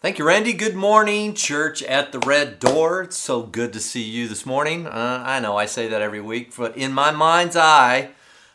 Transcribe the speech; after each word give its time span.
Thank 0.00 0.20
you, 0.20 0.24
Randy. 0.24 0.52
Good 0.52 0.76
morning, 0.76 1.34
church 1.34 1.82
at 1.82 2.12
the 2.12 2.20
Red 2.20 2.60
Door. 2.60 3.02
It's 3.02 3.16
so 3.16 3.42
good 3.42 3.72
to 3.72 3.80
see 3.80 4.04
you 4.04 4.28
this 4.28 4.46
morning. 4.46 4.86
Uh, 4.86 5.24
I 5.26 5.40
know 5.40 5.56
I 5.56 5.66
say 5.66 5.88
that 5.88 6.00
every 6.00 6.20
week, 6.20 6.54
but 6.56 6.76
in 6.76 6.92
my 6.92 7.10
mind's 7.10 7.56
eye, 7.56 8.10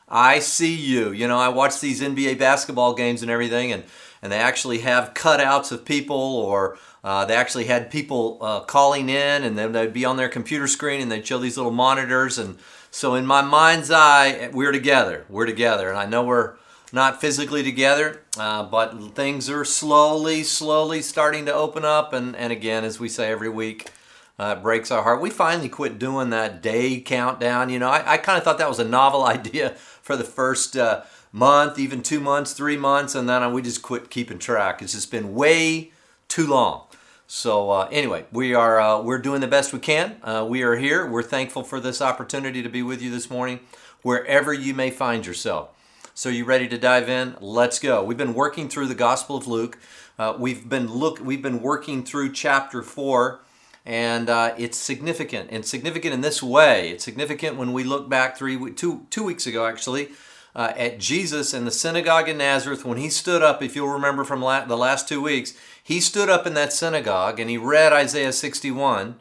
I 0.08 0.40
see 0.40 0.74
you. 0.74 1.12
You 1.12 1.28
know, 1.28 1.38
I 1.38 1.50
watch 1.50 1.82
these 1.82 2.00
NBA 2.00 2.40
basketball 2.40 2.94
games 2.94 3.21
and 3.24 3.29
everything, 3.29 3.74
and, 3.74 3.84
and 4.21 4.32
they 4.32 4.38
actually 4.38 4.79
have 4.79 5.14
cutouts 5.16 5.74
of 5.74 5.84
people, 5.84 6.16
or 6.16 6.77
uh, 7.04 7.25
they 7.25 7.36
actually 7.36 7.66
had 7.66 7.91
people 7.91 8.38
uh, 8.39 8.62
calling 8.62 9.10
in, 9.10 9.44
and 9.44 9.57
then 9.57 9.73
they'd 9.73 9.91
be 9.91 10.05
on 10.05 10.16
their 10.16 10.30
computer 10.30 10.66
screen 10.66 11.02
and 11.02 11.12
they'd 11.12 11.28
show 11.28 11.39
these 11.39 11.57
little 11.57 11.73
monitors. 11.73 12.38
And 12.38 12.57
so, 12.89 13.16
in 13.16 13.25
my 13.25 13.41
mind's 13.41 13.91
eye, 13.91 14.50
we're 14.54 14.71
together. 14.71 15.25
We're 15.28 15.46
together. 15.46 15.89
And 15.89 16.00
I 16.00 16.05
know 16.05 16.23
we're 16.23 16.54
not 16.94 17.20
physically 17.20 17.64
together, 17.64 18.21
uh, 18.38 18.62
but 18.62 19.16
things 19.16 19.50
are 19.50 19.66
slowly, 19.66 20.44
slowly 20.44 21.02
starting 21.02 21.48
to 21.48 21.54
open 21.54 21.84
up. 21.84 22.13
And, 22.13 22.36
and 22.36 22.54
again, 22.54 22.86
as 22.86 23.00
we 23.00 23.09
say 23.09 23.31
every 23.31 23.50
week, 23.50 23.90
uh, 24.38 24.55
it 24.58 24.62
breaks 24.62 24.91
our 24.91 25.02
heart. 25.02 25.20
We 25.20 25.31
finally 25.31 25.70
quit 25.70 25.98
doing 25.98 26.30
that 26.30 26.62
day 26.62 27.02
countdown. 27.02 27.70
You 27.70 27.80
know, 27.80 27.90
I, 27.90 28.14
I 28.14 28.17
kind 28.17 28.38
of 28.38 28.44
thought 28.44 28.59
that 28.59 28.70
was 28.70 28.77
a 28.77 28.86
novel 28.86 29.23
idea 29.26 29.72
for 29.72 30.16
the 30.16 30.23
first 30.23 30.77
uh, 30.77 31.02
month, 31.31 31.80
even 31.80 32.03
two 32.03 32.20
months, 32.20 32.53
three 32.53 32.77
months, 32.77 33.16
and 33.16 33.28
then 33.28 33.52
we 33.52 33.64
just 33.64 33.81
quit 33.81 34.12
keeping 34.12 34.38
track. 34.38 34.84
It's 34.84 34.94
just 34.94 35.09
been 35.09 35.34
way 35.34 35.91
too 36.28 36.45
long. 36.45 36.84
So 37.25 37.72
uh, 37.72 37.89
anyway, 37.91 38.25
we 38.31 38.53
are 38.53 38.80
uh, 38.80 39.02
we're 39.02 39.17
doing 39.17 39.41
the 39.41 39.48
best 39.48 39.73
we 39.73 39.80
can. 39.80 40.17
Uh, 40.22 40.45
we 40.48 40.62
are 40.62 40.75
here. 40.75 41.09
We're 41.09 41.23
thankful 41.23 41.64
for 41.64 41.80
this 41.80 42.03
opportunity 42.03 42.62
to 42.62 42.70
be 42.70 42.84
with 42.84 43.02
you 43.02 43.09
this 43.09 43.31
morning, 43.31 43.62
wherever 44.03 44.53
you 44.53 44.75
may 44.75 44.91
find 44.91 45.25
yourself. 45.25 45.73
So 46.16 46.30
you 46.30 46.45
ready 46.45 46.67
to 46.67 46.77
dive 46.77 47.09
in? 47.09 47.35
Let's 47.41 47.80
go. 47.80 48.03
We've 48.03 48.17
been 48.17 48.35
working 48.35 48.70
through 48.70 48.85
the 48.85 48.94
Gospel 48.94 49.35
of 49.35 49.48
Luke. 49.48 49.80
Uh, 50.20 50.36
we've 50.38 50.70
been 50.70 50.94
look 50.94 51.20
we've 51.20 51.41
been 51.41 51.59
working 51.59 52.03
through 52.03 52.34
chapter 52.34 52.84
four, 52.84 53.41
and 53.84 54.30
uh, 54.30 54.53
it's 54.56 54.78
significant 54.78 55.50
and 55.52 55.66
significant 55.66 56.14
in 56.14 56.22
this 56.22 56.44
way. 56.44 56.91
It's 56.91 57.03
significant 57.03 57.58
when 57.58 57.73
we 57.73 57.84
look 57.84 58.09
back 58.09 58.38
three 58.38 58.73
two 58.73 59.08
two 59.09 59.23
weeks 59.23 59.47
ago 59.47 59.66
actually. 59.66 60.09
Uh, 60.56 60.72
at 60.78 61.00
Jesus 61.00 61.52
in 61.52 61.66
the 61.66 61.72
synagogue 61.72 62.30
in 62.30 62.38
Nazareth, 62.38 62.86
when 62.86 63.00
he 63.00 63.09
stood 63.09 63.41
up, 63.41 63.64
if 63.64 63.75
you'll 63.75 63.88
remember 63.88 64.23
from 64.23 64.39
la- 64.39 64.66
the 64.66 64.78
last 64.78 65.09
two 65.09 65.19
weeks, 65.19 65.58
he 65.84 66.00
stood 66.00 66.30
up 66.30 66.45
in 66.45 66.53
that 66.53 66.72
synagogue 66.72 67.39
and 67.39 67.50
he 67.50 67.58
read 67.58 67.91
Isaiah 67.91 68.31
61, 68.31 69.16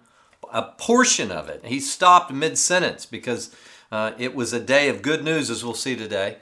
a 0.53 0.63
portion 0.77 1.33
of 1.33 1.49
it. 1.49 1.65
He 1.65 1.81
stopped 1.81 2.31
mid 2.31 2.59
sentence 2.59 3.07
because 3.07 3.51
uh, 3.91 4.13
it 4.19 4.35
was 4.35 4.53
a 4.53 4.61
day 4.61 4.91
of 4.91 5.01
good 5.01 5.25
news, 5.25 5.49
as 5.49 5.65
we'll 5.65 5.73
see 5.73 5.97
today 5.97 6.37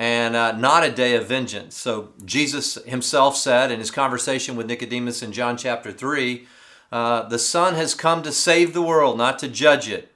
and 0.00 0.34
uh, 0.34 0.52
not 0.52 0.82
a 0.82 0.90
day 0.90 1.14
of 1.14 1.28
vengeance. 1.28 1.76
So 1.76 2.08
Jesus 2.24 2.76
himself 2.86 3.36
said 3.36 3.70
in 3.70 3.80
his 3.80 3.90
conversation 3.90 4.56
with 4.56 4.66
Nicodemus 4.66 5.22
in 5.22 5.30
John 5.30 5.58
chapter 5.58 5.92
3 5.92 6.48
uh, 6.90 7.28
the 7.28 7.38
Son 7.38 7.74
has 7.74 7.94
come 7.94 8.22
to 8.22 8.32
save 8.32 8.72
the 8.72 8.82
world, 8.82 9.16
not 9.16 9.38
to 9.40 9.48
judge 9.48 9.88
it. 9.88 10.10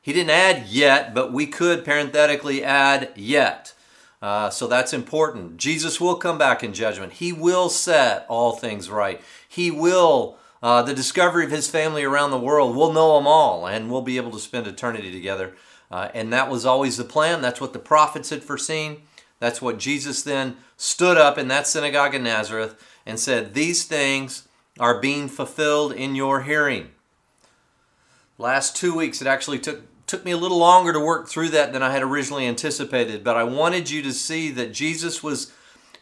He 0.00 0.12
didn't 0.12 0.30
add 0.30 0.66
yet, 0.68 1.14
but 1.14 1.32
we 1.32 1.46
could 1.46 1.84
parenthetically 1.84 2.62
add 2.62 3.10
yet. 3.16 3.74
Uh, 4.20 4.50
so 4.50 4.66
that's 4.66 4.92
important. 4.92 5.56
Jesus 5.56 6.00
will 6.00 6.14
come 6.16 6.38
back 6.38 6.62
in 6.62 6.74
judgment. 6.74 7.14
He 7.14 7.32
will 7.32 7.68
set 7.68 8.26
all 8.28 8.52
things 8.52 8.88
right. 8.90 9.20
He 9.48 9.70
will, 9.70 10.36
uh, 10.62 10.82
the 10.82 10.94
discovery 10.94 11.44
of 11.44 11.50
his 11.50 11.68
family 11.68 12.04
around 12.04 12.30
the 12.30 12.38
world, 12.38 12.76
we'll 12.76 12.92
know 12.92 13.16
them 13.16 13.26
all 13.26 13.66
and 13.66 13.90
we'll 13.90 14.02
be 14.02 14.16
able 14.18 14.30
to 14.32 14.38
spend 14.38 14.66
eternity 14.66 15.10
together. 15.10 15.56
Uh, 15.90 16.08
and 16.14 16.32
that 16.32 16.50
was 16.50 16.64
always 16.64 16.98
the 16.98 17.04
plan. 17.04 17.42
That's 17.42 17.60
what 17.60 17.72
the 17.72 17.78
prophets 17.80 18.30
had 18.30 18.44
foreseen. 18.44 19.02
That's 19.42 19.60
what 19.60 19.80
Jesus 19.80 20.22
then 20.22 20.56
stood 20.76 21.16
up 21.16 21.36
in 21.36 21.48
that 21.48 21.66
synagogue 21.66 22.14
in 22.14 22.22
Nazareth 22.22 22.80
and 23.04 23.18
said, 23.18 23.54
These 23.54 23.86
things 23.86 24.46
are 24.78 25.00
being 25.00 25.26
fulfilled 25.26 25.92
in 25.92 26.14
your 26.14 26.42
hearing. 26.42 26.90
Last 28.38 28.76
two 28.76 28.94
weeks, 28.94 29.20
it 29.20 29.26
actually 29.26 29.58
took, 29.58 29.80
took 30.06 30.24
me 30.24 30.30
a 30.30 30.36
little 30.36 30.58
longer 30.58 30.92
to 30.92 31.00
work 31.00 31.28
through 31.28 31.48
that 31.48 31.72
than 31.72 31.82
I 31.82 31.90
had 31.90 32.04
originally 32.04 32.46
anticipated, 32.46 33.24
but 33.24 33.36
I 33.36 33.42
wanted 33.42 33.90
you 33.90 34.00
to 34.02 34.12
see 34.12 34.52
that 34.52 34.72
Jesus 34.72 35.24
was 35.24 35.50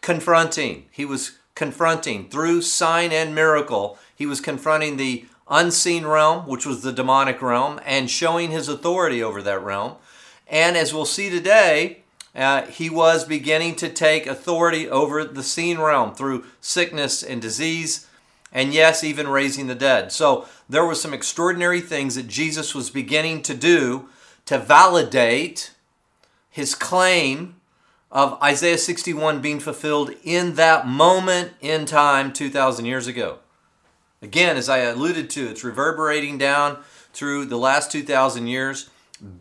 confronting. 0.02 0.88
He 0.90 1.06
was 1.06 1.38
confronting 1.54 2.28
through 2.28 2.60
sign 2.60 3.10
and 3.10 3.34
miracle. 3.34 3.98
He 4.14 4.26
was 4.26 4.42
confronting 4.42 4.98
the 4.98 5.24
unseen 5.48 6.04
realm, 6.04 6.46
which 6.46 6.66
was 6.66 6.82
the 6.82 6.92
demonic 6.92 7.40
realm, 7.40 7.80
and 7.86 8.10
showing 8.10 8.50
his 8.50 8.68
authority 8.68 9.22
over 9.22 9.40
that 9.40 9.64
realm. 9.64 9.96
And 10.46 10.76
as 10.76 10.92
we'll 10.92 11.06
see 11.06 11.30
today, 11.30 11.99
uh, 12.34 12.62
he 12.66 12.88
was 12.88 13.24
beginning 13.24 13.74
to 13.76 13.88
take 13.88 14.26
authority 14.26 14.88
over 14.88 15.24
the 15.24 15.42
seen 15.42 15.78
realm 15.78 16.14
through 16.14 16.44
sickness 16.60 17.22
and 17.22 17.42
disease, 17.42 18.06
and 18.52 18.72
yes, 18.72 19.02
even 19.02 19.28
raising 19.28 19.66
the 19.66 19.74
dead. 19.74 20.12
So 20.12 20.46
there 20.68 20.84
were 20.84 20.94
some 20.94 21.14
extraordinary 21.14 21.80
things 21.80 22.14
that 22.14 22.28
Jesus 22.28 22.74
was 22.74 22.90
beginning 22.90 23.42
to 23.42 23.54
do 23.54 24.08
to 24.46 24.58
validate 24.58 25.72
his 26.48 26.74
claim 26.74 27.56
of 28.10 28.40
Isaiah 28.42 28.78
61 28.78 29.40
being 29.40 29.60
fulfilled 29.60 30.10
in 30.24 30.54
that 30.54 30.86
moment 30.86 31.52
in 31.60 31.86
time 31.86 32.32
2,000 32.32 32.84
years 32.84 33.06
ago. 33.06 33.38
Again, 34.22 34.56
as 34.56 34.68
I 34.68 34.78
alluded 34.78 35.30
to, 35.30 35.48
it's 35.48 35.64
reverberating 35.64 36.36
down 36.36 36.78
through 37.12 37.46
the 37.46 37.56
last 37.56 37.90
2,000 37.92 38.48
years. 38.48 38.90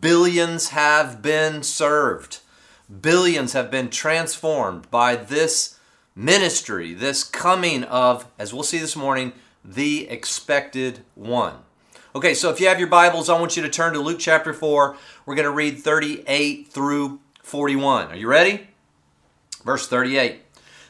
Billions 0.00 0.68
have 0.68 1.20
been 1.20 1.62
served. 1.62 2.38
Billions 2.90 3.52
have 3.52 3.70
been 3.70 3.88
transformed 3.88 4.90
by 4.90 5.14
this 5.14 5.78
ministry, 6.16 6.92
this 6.92 7.22
coming 7.22 7.84
of, 7.84 8.26
as 8.38 8.52
we'll 8.52 8.64
see 8.64 8.78
this 8.78 8.96
morning, 8.96 9.32
the 9.64 10.08
expected 10.08 11.00
one. 11.14 11.54
Okay, 12.14 12.34
so 12.34 12.50
if 12.50 12.58
you 12.58 12.66
have 12.66 12.80
your 12.80 12.88
Bibles, 12.88 13.28
I 13.28 13.38
want 13.38 13.56
you 13.56 13.62
to 13.62 13.68
turn 13.68 13.92
to 13.92 14.00
Luke 14.00 14.18
chapter 14.18 14.52
4. 14.52 14.96
We're 15.24 15.34
going 15.36 15.44
to 15.44 15.52
read 15.52 15.78
38 15.78 16.66
through 16.66 17.20
41. 17.42 18.08
Are 18.08 18.16
you 18.16 18.26
ready? 18.26 18.68
Verse 19.64 19.86
38. 19.86 20.40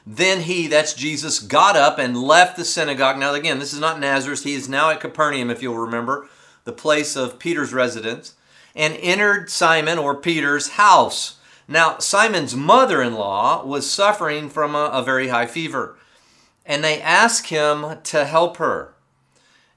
Then 0.07 0.41
he, 0.41 0.67
that's 0.67 0.95
Jesus, 0.95 1.39
got 1.39 1.77
up 1.77 1.99
and 1.99 2.17
left 2.17 2.57
the 2.57 2.65
synagogue. 2.65 3.19
Now, 3.19 3.35
again, 3.35 3.59
this 3.59 3.75
is 3.75 3.81
not 3.81 4.01
Nazareth. 4.01 4.45
He 4.45 4.55
is 4.55 4.69
now 4.69 4.89
at 4.89 5.01
Capernaum, 5.01 5.51
if 5.51 5.63
you'll 5.63 5.77
remember, 5.77 6.29
the 6.65 6.73
place 6.73 7.17
of 7.17 7.39
Peter's 7.39 7.75
residence, 7.75 8.35
and 8.75 8.97
entered 9.01 9.51
Simon 9.51 9.99
or 9.99 10.15
Peter's 10.15 10.71
house. 10.71 11.37
Now, 11.71 11.99
Simon's 11.99 12.57
mother 12.57 13.01
in 13.01 13.15
law 13.15 13.65
was 13.65 13.89
suffering 13.89 14.51
from 14.51 14.75
a, 14.75 14.87
a, 14.87 15.05
very 15.05 15.29
high 15.29 15.47
fever, 15.47 15.97
and 16.67 16.83
they 16.83 17.01
asked 17.01 17.47
him 17.47 18.01
to 18.03 18.25
help 18.25 18.57
her. 18.57 18.93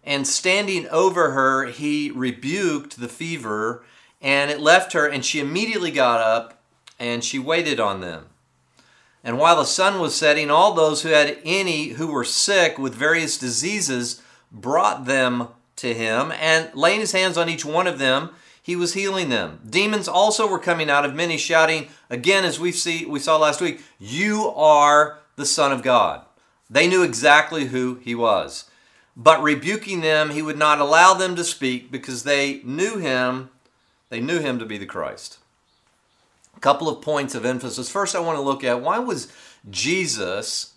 And 0.04 0.28
standing 0.28 0.88
over 0.90 1.32
her, 1.32 1.66
he 1.66 2.10
rebuked 2.10 3.00
the 3.00 3.08
fever, 3.08 3.86
and 4.24 4.50
it 4.50 4.60
left 4.60 4.94
her, 4.94 5.08
and 5.08 5.24
she 5.24 5.40
immediately 5.40 5.92
got 5.92 6.20
up 6.20 6.60
and 6.98 7.24
she 7.24 7.38
waited 7.38 7.80
on 7.80 8.02
them. 8.02 8.26
And 9.24 9.38
while 9.38 9.58
the 9.58 9.64
sun 9.64 10.00
was 10.00 10.16
setting, 10.16 10.50
all 10.50 10.74
those 10.74 11.04
who 11.04 11.10
had 11.10 11.38
any 11.46 11.90
who 11.90 12.08
were 12.08 12.24
sick 12.24 12.80
with 12.80 12.96
various 12.96 13.38
diseases 13.38 14.20
brought 14.52 15.06
them 15.06 15.50
to 15.76 15.94
him, 15.94 16.32
and 16.40 16.72
laying 16.74 17.02
his 17.02 17.12
hands 17.12 17.38
on 17.38 17.50
each 17.50 17.64
one 17.66 17.86
of 17.86 18.00
them, 18.00 18.32
he 18.64 18.78
was 18.78 18.94
healing 18.94 19.28
them. 19.28 19.60
Demons 19.70 20.08
also 20.08 20.48
were 20.48 20.58
coming 20.58 20.90
out 20.90 21.04
of 21.04 21.14
many, 21.14 21.38
shouting, 21.38 21.90
again, 22.10 22.46
as 22.46 22.62
we 22.62 22.72
see 22.72 23.06
we 23.06 23.20
saw 23.20 23.38
last 23.38 23.60
week, 23.60 23.82
You 24.00 24.54
are 24.56 25.20
the 25.36 25.46
Son 25.46 25.74
of 25.74 25.84
God. 25.84 26.22
They 26.70 26.88
knew 26.88 27.04
exactly 27.04 27.66
who 27.66 28.00
he 28.02 28.16
was. 28.16 28.66
But 29.18 29.44
rebuking 29.44 30.00
them, 30.00 30.30
he 30.30 30.42
would 30.42 30.58
not 30.58 30.80
allow 30.80 31.14
them 31.14 31.36
to 31.36 31.44
speak 31.44 31.92
because 31.92 32.24
they 32.24 32.62
knew 32.64 32.98
him, 32.98 33.50
they 34.10 34.22
knew 34.22 34.40
him 34.40 34.58
to 34.60 34.66
be 34.66 34.78
the 34.78 34.86
Christ. 34.86 35.40
A 36.56 36.60
couple 36.62 36.88
of 36.88 37.02
points 37.02 37.36
of 37.36 37.46
emphasis. 37.46 37.90
First, 37.90 38.16
I 38.16 38.22
want 38.22 38.38
to 38.38 38.42
look 38.42 38.64
at 38.64 38.82
why 38.82 38.98
was 38.98 39.28
Jesus 39.70 40.74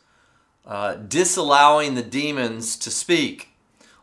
uh, 0.67 0.95
disallowing 0.95 1.95
the 1.95 2.03
demons 2.03 2.77
to 2.79 2.91
speak? 2.91 3.51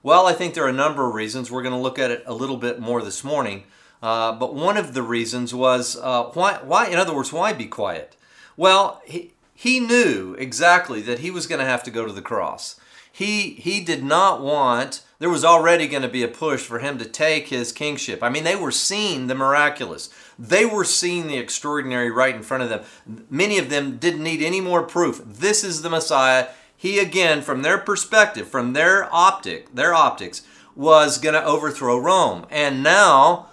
Well, 0.01 0.25
I 0.25 0.33
think 0.33 0.53
there 0.53 0.65
are 0.65 0.69
a 0.69 0.73
number 0.73 1.07
of 1.07 1.13
reasons. 1.13 1.51
We're 1.51 1.61
going 1.61 1.75
to 1.75 1.79
look 1.79 1.99
at 1.99 2.11
it 2.11 2.23
a 2.25 2.33
little 2.33 2.57
bit 2.57 2.79
more 2.79 3.01
this 3.01 3.23
morning. 3.23 3.63
Uh, 4.03 4.33
but 4.33 4.53
one 4.53 4.75
of 4.75 4.93
the 4.93 5.01
reasons 5.01 5.55
was 5.55 5.97
uh, 6.01 6.23
why, 6.33 6.59
why, 6.61 6.87
in 6.87 6.99
other 6.99 7.15
words, 7.15 7.31
why 7.31 7.53
be 7.53 7.65
quiet? 7.65 8.17
Well, 8.57 9.01
he, 9.05 9.31
he 9.55 9.79
knew 9.79 10.35
exactly 10.37 11.01
that 11.03 11.19
he 11.19 11.31
was 11.31 11.47
going 11.47 11.59
to 11.59 11.65
have 11.65 11.83
to 11.83 11.91
go 11.91 12.05
to 12.05 12.11
the 12.11 12.21
cross. 12.21 12.77
He, 13.09 13.51
he 13.51 13.79
did 13.79 14.03
not 14.03 14.41
want, 14.41 15.03
there 15.19 15.29
was 15.29 15.45
already 15.45 15.87
going 15.87 16.01
to 16.01 16.09
be 16.09 16.21
a 16.21 16.27
push 16.27 16.63
for 16.63 16.79
him 16.79 16.97
to 16.97 17.05
take 17.05 17.47
his 17.47 17.71
kingship. 17.71 18.21
I 18.21 18.27
mean, 18.27 18.43
they 18.43 18.57
were 18.57 18.71
seeing 18.71 19.27
the 19.27 19.35
miraculous, 19.35 20.09
they 20.37 20.65
were 20.65 20.83
seeing 20.83 21.27
the 21.27 21.37
extraordinary 21.37 22.11
right 22.11 22.35
in 22.35 22.43
front 22.43 22.63
of 22.63 22.69
them. 22.69 22.81
Many 23.29 23.57
of 23.57 23.69
them 23.69 23.97
didn't 23.99 24.23
need 24.23 24.41
any 24.41 24.59
more 24.59 24.83
proof. 24.83 25.21
This 25.25 25.63
is 25.63 25.81
the 25.81 25.89
Messiah. 25.89 26.49
He, 26.75 26.99
again, 26.99 27.41
from 27.41 27.61
their 27.61 27.77
perspective, 27.77 28.49
from 28.49 28.73
their 28.73 29.07
optic, 29.15 29.73
their 29.73 29.93
optics, 29.93 30.41
was 30.75 31.19
going 31.19 31.35
to 31.35 31.45
overthrow 31.45 31.97
Rome. 31.97 32.45
And 32.49 32.83
now, 32.83 33.47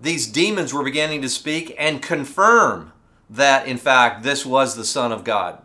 these 0.00 0.26
demons 0.26 0.72
were 0.72 0.82
beginning 0.82 1.22
to 1.22 1.28
speak 1.28 1.74
and 1.78 2.00
confirm 2.00 2.92
that, 3.28 3.66
in 3.66 3.76
fact, 3.76 4.22
this 4.22 4.46
was 4.46 4.74
the 4.74 4.84
Son 4.84 5.12
of 5.12 5.24
God. 5.24 5.62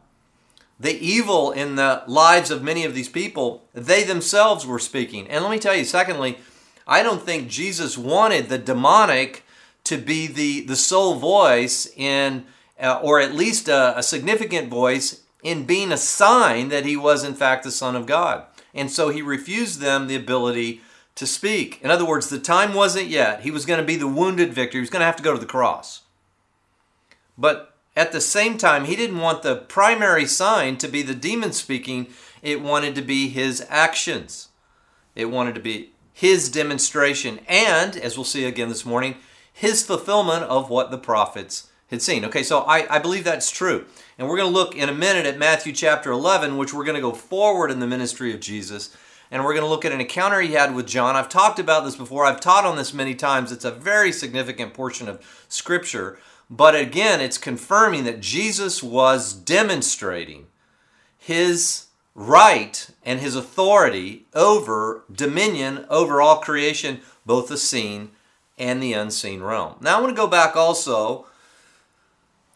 the 0.79 0.97
evil 0.99 1.51
in 1.51 1.75
the 1.75 2.03
lives 2.07 2.51
of 2.51 2.63
many 2.63 2.83
of 2.83 2.93
these 2.93 3.09
people, 3.09 3.63
they 3.73 4.03
themselves 4.03 4.65
were 4.65 4.79
speaking. 4.79 5.27
And 5.27 5.43
let 5.43 5.51
me 5.51 5.59
tell 5.59 5.75
you, 5.75 5.85
secondly, 5.85 6.37
I 6.87 7.01
don't 7.01 7.21
think 7.21 7.47
Jesus 7.47 7.97
wanted 7.97 8.49
the 8.49 8.57
demonic 8.57 9.43
to 9.85 9.97
be 9.97 10.27
the, 10.27 10.61
the 10.61 10.75
sole 10.75 11.15
voice 11.15 11.87
in, 11.95 12.45
uh, 12.79 12.99
or 13.01 13.19
at 13.19 13.33
least 13.35 13.69
a, 13.69 13.97
a 13.97 14.03
significant 14.03 14.69
voice 14.69 15.21
in 15.43 15.65
being 15.65 15.91
a 15.91 15.97
sign 15.97 16.69
that 16.69 16.85
he 16.85 16.97
was 16.97 17.23
in 17.23 17.35
fact 17.35 17.63
the 17.63 17.71
Son 17.71 17.95
of 17.95 18.05
God. 18.05 18.43
And 18.73 18.91
so 18.91 19.09
he 19.09 19.21
refused 19.21 19.79
them 19.79 20.07
the 20.07 20.15
ability 20.15 20.81
to 21.15 21.25
speak. 21.25 21.79
In 21.81 21.89
other 21.89 22.05
words, 22.05 22.29
the 22.29 22.39
time 22.39 22.73
wasn't 22.73 23.07
yet. 23.07 23.41
He 23.41 23.51
was 23.51 23.65
going 23.65 23.79
to 23.79 23.85
be 23.85 23.95
the 23.95 24.07
wounded 24.07 24.53
victor. 24.53 24.77
He 24.77 24.81
was 24.81 24.89
going 24.89 24.99
to 24.99 25.05
have 25.05 25.15
to 25.15 25.23
go 25.23 25.33
to 25.33 25.39
the 25.39 25.45
cross. 25.45 26.01
But 27.37 27.73
at 27.95 28.11
the 28.11 28.21
same 28.21 28.57
time, 28.57 28.85
he 28.85 28.95
didn't 28.95 29.19
want 29.19 29.41
the 29.41 29.55
primary 29.55 30.25
sign 30.25 30.77
to 30.77 30.87
be 30.87 31.01
the 31.01 31.15
demon 31.15 31.53
speaking. 31.53 32.07
It 32.41 32.61
wanted 32.61 32.95
to 32.95 33.01
be 33.01 33.29
his 33.29 33.65
actions. 33.69 34.49
It 35.15 35.25
wanted 35.25 35.55
to 35.55 35.61
be 35.61 35.91
his 36.11 36.49
demonstration 36.49 37.39
and, 37.47 37.95
as 37.95 38.17
we'll 38.17 38.25
see 38.25 38.45
again 38.45 38.69
this 38.69 38.85
morning, 38.85 39.15
his 39.51 39.83
fulfillment 39.83 40.43
of 40.43 40.69
what 40.69 40.91
the 40.91 40.97
prophets 40.97 41.69
had 41.89 42.01
seen. 42.01 42.25
Okay, 42.25 42.43
so 42.43 42.61
I, 42.61 42.95
I 42.95 42.99
believe 42.99 43.23
that's 43.23 43.51
true. 43.51 43.85
And 44.17 44.27
we're 44.27 44.37
going 44.37 44.51
to 44.51 44.57
look 44.57 44.75
in 44.75 44.89
a 44.89 44.93
minute 44.93 45.25
at 45.25 45.37
Matthew 45.37 45.71
chapter 45.71 46.11
11, 46.11 46.57
which 46.57 46.73
we're 46.73 46.83
going 46.83 46.95
to 46.95 47.01
go 47.01 47.13
forward 47.13 47.71
in 47.71 47.79
the 47.79 47.87
ministry 47.87 48.33
of 48.33 48.39
Jesus. 48.41 48.95
And 49.31 49.43
we're 49.43 49.53
going 49.53 49.65
to 49.65 49.69
look 49.69 49.85
at 49.85 49.91
an 49.91 50.01
encounter 50.01 50.41
he 50.41 50.53
had 50.53 50.75
with 50.75 50.87
John. 50.87 51.15
I've 51.15 51.29
talked 51.29 51.59
about 51.59 51.83
this 51.83 51.95
before, 51.95 52.25
I've 52.25 52.41
taught 52.41 52.65
on 52.65 52.75
this 52.75 52.93
many 52.93 53.15
times. 53.15 53.51
It's 53.51 53.65
a 53.65 53.71
very 53.71 54.11
significant 54.11 54.73
portion 54.73 55.07
of 55.07 55.45
Scripture. 55.49 56.19
But 56.49 56.75
again, 56.75 57.21
it's 57.21 57.37
confirming 57.37 58.03
that 58.03 58.21
Jesus 58.21 58.83
was 58.83 59.33
demonstrating 59.33 60.47
his 61.17 61.87
right 62.13 62.87
and 63.03 63.19
his 63.19 63.35
authority 63.35 64.25
over 64.33 65.03
dominion 65.11 65.85
over 65.89 66.21
all 66.21 66.39
creation, 66.39 67.01
both 67.25 67.47
the 67.49 67.57
seen 67.57 68.11
and 68.57 68.81
the 68.81 68.93
unseen 68.93 69.41
realm. 69.41 69.75
Now, 69.81 69.97
I 69.97 70.01
want 70.01 70.15
to 70.15 70.21
go 70.21 70.27
back 70.27 70.55
also 70.55 71.25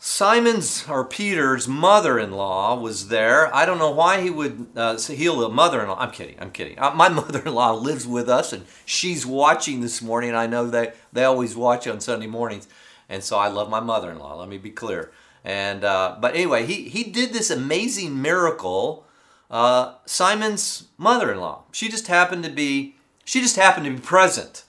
Simon's 0.02 0.88
or 0.88 1.04
Peter's 1.04 1.68
mother-in-law 1.68 2.80
was 2.80 3.10
there. 3.10 3.54
I 3.54 3.66
don't 3.66 3.80
know 3.80 3.92
why 3.92 4.22
he 4.22 4.30
would 4.30 4.68
uh, 4.74 4.98
heal 4.98 5.44
a 5.44 5.50
mother-in-law. 5.50 6.00
I'm 6.00 6.12
kidding. 6.12 6.38
I'm 6.40 6.52
kidding. 6.52 6.80
Uh, 6.80 6.92
my 6.96 7.10
mother-in-law 7.22 7.74
lives 7.74 8.08
with 8.08 8.30
us, 8.30 8.54
and 8.54 8.66
she's 8.86 9.26
watching 9.26 9.82
this 9.82 10.02
morning. 10.02 10.34
I 10.34 10.48
know 10.48 10.68
they 10.68 10.94
they 11.12 11.26
always 11.26 11.54
watch 11.58 11.86
on 11.86 12.00
Sunday 12.00 12.28
mornings, 12.28 12.70
and 13.10 13.22
so 13.22 13.38
I 13.38 13.50
love 13.50 13.70
my 13.70 13.82
mother-in-law. 13.82 14.40
Let 14.40 14.48
me 14.48 14.58
be 14.58 14.72
clear. 14.72 15.12
And 15.44 15.84
uh, 15.84 16.16
but 16.22 16.34
anyway, 16.34 16.66
he 16.66 16.88
he 16.88 17.04
did 17.04 17.34
this 17.34 17.50
amazing 17.52 18.22
miracle. 18.22 19.06
Uh, 19.52 19.96
Simon's 20.06 20.88
mother-in-law. 20.98 21.64
She 21.74 21.90
just 21.90 22.08
happened 22.08 22.46
to 22.46 22.50
be 22.50 22.96
she 23.26 23.42
just 23.42 23.58
happened 23.58 23.86
to 23.86 23.92
be 23.92 24.00
present. 24.00 24.64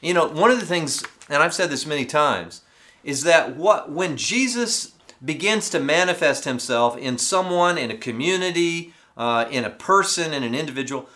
You 0.00 0.14
know, 0.14 0.28
one 0.28 0.52
of 0.52 0.60
the 0.60 0.66
things, 0.66 1.02
and 1.28 1.42
I've 1.42 1.54
said 1.54 1.70
this 1.70 1.86
many 1.86 2.04
times 2.04 2.60
is 3.06 3.22
that 3.22 3.56
what 3.56 3.88
when 3.90 4.16
Jesus 4.16 4.92
begins 5.24 5.70
to 5.70 5.78
manifest 5.78 6.44
himself 6.44 6.98
in 6.98 7.16
someone, 7.16 7.78
in 7.78 7.90
a 7.90 7.96
community, 7.96 8.92
uh, 9.16 9.46
in 9.48 9.64
a 9.64 9.70
person, 9.70 10.34
in 10.34 10.42
an 10.42 10.56
individual, 10.56 11.08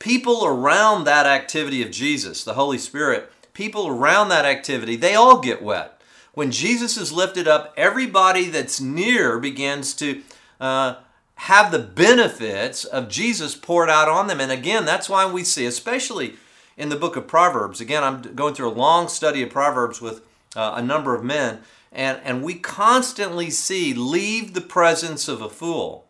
people 0.00 0.44
around 0.44 1.04
that 1.04 1.24
activity 1.24 1.80
of 1.80 1.92
Jesus, 1.92 2.42
the 2.42 2.54
Holy 2.54 2.76
Spirit, 2.76 3.32
people 3.54 3.86
around 3.86 4.30
that 4.30 4.44
activity, 4.44 4.96
they 4.96 5.14
all 5.14 5.40
get 5.40 5.62
wet. 5.62 6.00
When 6.34 6.50
Jesus 6.50 6.96
is 6.96 7.12
lifted 7.12 7.46
up, 7.46 7.72
everybody 7.76 8.48
that's 8.48 8.80
near 8.80 9.38
begins 9.38 9.94
to 9.94 10.22
uh, 10.60 10.96
have 11.36 11.70
the 11.70 11.78
benefits 11.78 12.84
of 12.84 13.08
Jesus 13.08 13.54
poured 13.54 13.88
out 13.88 14.08
on 14.08 14.26
them. 14.26 14.40
And 14.40 14.50
again, 14.50 14.84
that's 14.84 15.08
why 15.08 15.30
we 15.30 15.44
see, 15.44 15.66
especially 15.66 16.34
in 16.76 16.88
the 16.88 16.96
book 16.96 17.14
of 17.14 17.28
Proverbs, 17.28 17.80
again, 17.80 18.02
I'm 18.02 18.22
going 18.34 18.54
through 18.54 18.70
a 18.70 18.74
long 18.74 19.06
study 19.06 19.42
of 19.42 19.50
Proverbs 19.50 20.00
with 20.00 20.22
uh, 20.56 20.74
a 20.76 20.82
number 20.82 21.14
of 21.14 21.24
men, 21.24 21.60
and, 21.90 22.20
and 22.24 22.42
we 22.42 22.54
constantly 22.54 23.50
see 23.50 23.94
leave 23.94 24.54
the 24.54 24.60
presence 24.60 25.28
of 25.28 25.40
a 25.40 25.50
fool. 25.50 26.06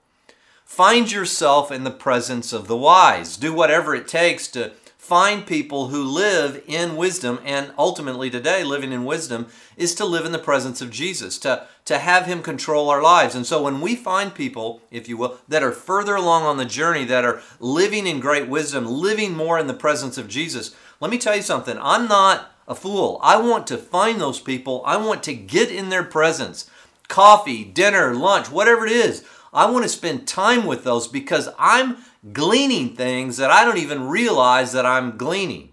Find 0.65 1.13
yourself 1.13 1.71
in 1.71 1.85
the 1.85 1.91
presence 1.91 2.53
of 2.53 2.67
the 2.67 2.77
wise. 2.77 3.37
Do 3.37 3.53
whatever 3.53 3.95
it 3.95 4.09
takes 4.09 4.49
to 4.49 4.73
find 4.97 5.45
people 5.45 5.89
who 5.89 6.03
live 6.03 6.63
in 6.67 6.97
wisdom, 6.97 7.41
and 7.45 7.73
ultimately 7.77 8.31
today, 8.31 8.63
living 8.63 8.93
in 8.93 9.05
wisdom 9.05 9.49
is 9.77 9.95
to 9.97 10.07
live 10.07 10.25
in 10.25 10.33
the 10.33 10.39
presence 10.39 10.81
of 10.81 10.91
Jesus, 10.91 11.39
to, 11.39 11.67
to 11.85 11.99
have 11.99 12.27
Him 12.27 12.41
control 12.41 12.89
our 12.89 13.03
lives. 13.03 13.35
And 13.35 13.45
so 13.45 13.63
when 13.63 13.81
we 13.81 13.97
find 13.97 14.35
people, 14.35 14.81
if 14.91 15.09
you 15.09 15.17
will, 15.17 15.39
that 15.49 15.63
are 15.63 15.73
further 15.73 16.15
along 16.15 16.45
on 16.45 16.57
the 16.57 16.65
journey, 16.65 17.05
that 17.05 17.25
are 17.25 17.43
living 17.59 18.07
in 18.07 18.21
great 18.21 18.49
wisdom, 18.49 18.87
living 18.87 19.35
more 19.35 19.59
in 19.59 19.67
the 19.67 19.75
presence 19.75 20.17
of 20.17 20.29
Jesus, 20.29 20.75
let 21.01 21.11
me 21.11 21.19
tell 21.19 21.37
you 21.37 21.43
something. 21.43 21.77
I'm 21.81 22.07
not 22.07 22.53
a 22.73 22.75
fool. 22.75 23.21
I 23.23 23.37
want 23.41 23.69
to 23.69 23.79
find 23.79 24.21
those 24.21 24.41
people. 24.41 24.83
I 24.85 24.97
want 24.97 25.23
to 25.25 25.35
get 25.35 25.71
in 25.71 25.91
their 25.91 26.03
presence. 26.03 26.69
Coffee, 27.07 27.65
dinner, 27.65 28.15
lunch, 28.15 28.51
whatever 28.51 28.85
it 28.85 28.93
is. 28.93 29.25
I 29.53 29.71
want 29.71 29.85
to 29.85 29.89
spend 29.89 30.27
time 30.27 30.67
with 30.67 30.83
those 30.83 31.07
because 31.07 31.49
I'm 31.59 31.99
gleaning 32.33 32.97
things 32.97 33.37
that 33.37 33.51
I 33.51 33.65
don't 33.65 33.79
even 33.79 34.09
realize 34.09 34.73
that 34.73 34.87
I'm 34.87 35.17
gleaning. 35.17 35.69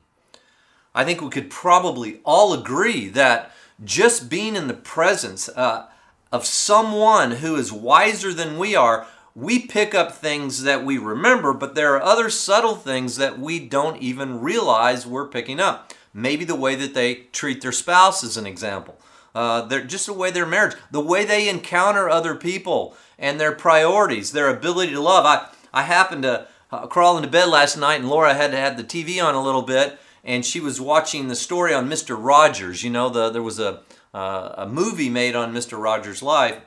I 0.94 1.06
think 1.06 1.22
we 1.22 1.30
could 1.30 1.50
probably 1.50 2.20
all 2.26 2.54
agree 2.54 3.08
that 3.10 3.52
just 3.84 4.30
being 4.30 4.56
in 4.56 4.68
the 4.68 4.74
presence 4.74 5.48
uh, 5.50 5.88
of 6.32 6.46
someone 6.46 7.32
who 7.32 7.56
is 7.56 7.72
wiser 7.72 8.34
than 8.34 8.58
we 8.58 8.76
are, 8.76 9.08
we 9.34 9.60
pick 9.60 9.96
up 9.96 10.12
things 10.12 10.64
that 10.64 10.84
we 10.84 10.98
remember, 10.98 11.54
but 11.54 11.76
there 11.76 11.96
are 11.96 12.02
other 12.02 12.30
subtle 12.30 12.76
things 12.76 13.16
that 13.16 13.40
we 13.40 13.60
don't 13.60 14.02
even 14.02 14.42
realize 14.42 15.08
we're 15.08 15.28
picking 15.28 15.62
up. 15.62 15.94
Maybe 16.14 16.46
the 16.46 16.56
way 16.56 16.76
that 16.76 16.94
they 16.94 17.16
treat 17.32 17.62
their 17.62 17.72
spouse 17.72 18.24
is 18.24 18.38
an 18.38 18.46
example. 18.46 19.00
Uh, 19.36 19.62
they're 19.62 19.84
just 19.84 20.08
the 20.08 20.14
way 20.14 20.32
their 20.32 20.46
marriage, 20.46 20.76
the 20.92 21.00
way 21.00 21.24
they 21.24 21.48
encounter 21.50 22.10
other 22.10 22.36
people 22.36 22.96
and 23.18 23.40
their 23.40 23.52
priorities, 23.52 24.32
their 24.32 24.50
ability 24.50 24.92
to 24.94 25.02
love. 25.02 25.26
I, 25.26 25.48
I 25.72 25.84
happened 25.84 26.24
to 26.24 26.48
uh, 26.72 26.88
crawl 26.88 27.18
into 27.18 27.30
bed 27.30 27.48
last 27.50 27.78
night 27.78 28.00
and 28.00 28.10
Laura 28.10 28.34
had 28.34 28.52
to 28.52 28.58
have 28.58 28.78
the 28.78 28.84
TV 28.84 29.24
on 29.24 29.36
a 29.36 29.44
little 29.44 29.62
bit 29.62 30.00
and 30.24 30.46
she 30.46 30.60
was 30.60 30.82
watching 30.82 31.28
the 31.28 31.36
story 31.36 31.74
on 31.74 31.90
Mr. 31.90 32.18
Rogers. 32.20 32.84
You 32.84 32.90
know, 32.90 33.10
the, 33.10 33.30
there 33.30 33.44
was 33.44 33.60
a, 33.60 33.82
uh, 34.14 34.54
a 34.58 34.68
movie 34.68 35.10
made 35.10 35.36
on 35.36 35.54
Mr. 35.54 35.82
Rogers' 35.82 36.24
life 36.24 36.60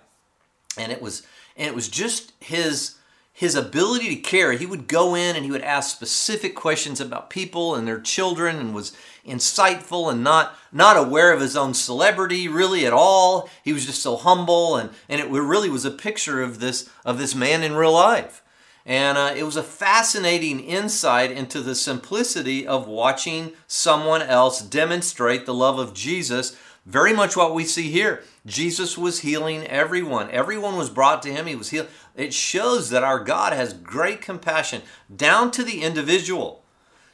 and 0.79 0.93
it 0.93 1.03
was, 1.03 1.27
and 1.57 1.67
it 1.67 1.75
was 1.75 1.89
just 1.89 2.33
his, 2.41 2.97
his 3.33 3.55
ability 3.55 4.15
to 4.15 4.21
care. 4.21 4.53
He 4.53 4.67
would 4.67 4.87
go 4.87 5.15
in 5.15 5.37
and 5.37 5.45
he 5.45 5.51
would 5.51 5.63
ask 5.63 5.95
specific 5.95 6.55
questions 6.55 7.01
about 7.01 7.31
people 7.31 7.75
and 7.75 7.89
their 7.89 8.01
children 8.01 8.57
and 8.57 8.75
was 8.75 8.93
insightful 9.27 10.11
and 10.11 10.23
not 10.23 10.57
not 10.71 10.97
aware 10.97 11.33
of 11.33 11.41
his 11.41 11.57
own 11.57 11.75
celebrity 11.75 12.47
really 12.47 12.85
at 12.85 12.93
all. 12.93 13.49
He 13.63 13.73
was 13.73 13.87
just 13.87 14.03
so 14.03 14.17
humble 14.17 14.77
and 14.77 14.91
and 15.09 15.21
it 15.21 15.29
really 15.29 15.71
was 15.71 15.85
a 15.85 15.91
picture 15.91 16.43
of 16.43 16.61
this 16.61 16.91
of 17.05 17.19
this 17.19 17.35
man 17.35 17.63
in 17.63 17.75
real 17.75 17.93
life. 17.93 18.43
And 18.85 19.17
uh, 19.17 19.33
it 19.37 19.45
was 19.45 19.57
a 19.57 19.63
fascinating 19.63 20.59
insight 20.61 21.31
into 21.31 21.61
the 21.61 21.77
simplicity 21.77 22.67
of 22.67 22.89
watching 22.89 23.53
someone 23.69 24.23
else 24.23 24.61
demonstrate 24.61 25.47
the 25.47 25.55
love 25.55 25.79
of 25.79 25.95
Jesus. 25.95 26.57
Very 26.85 27.13
much 27.13 27.37
what 27.37 27.55
we 27.55 27.65
see 27.65 27.91
here. 27.91 28.25
Jesus 28.45 28.99
was 28.99 29.21
healing 29.21 29.67
everyone. 29.67 30.31
Everyone 30.31 30.77
was 30.77 30.91
brought 30.91 31.23
to 31.23 31.33
him. 31.33 31.47
He 31.47 31.55
was 31.55 31.71
healed. 31.71 31.87
It 32.17 32.35
shows 32.35 32.91
that 32.91 33.05
our 33.05 33.21
God 33.21 33.53
has 33.53 33.73
great 33.73 34.21
compassion 34.21 34.83
down 35.15 35.53
to 35.53 35.63
the 35.63 35.83
individual. 35.83 36.65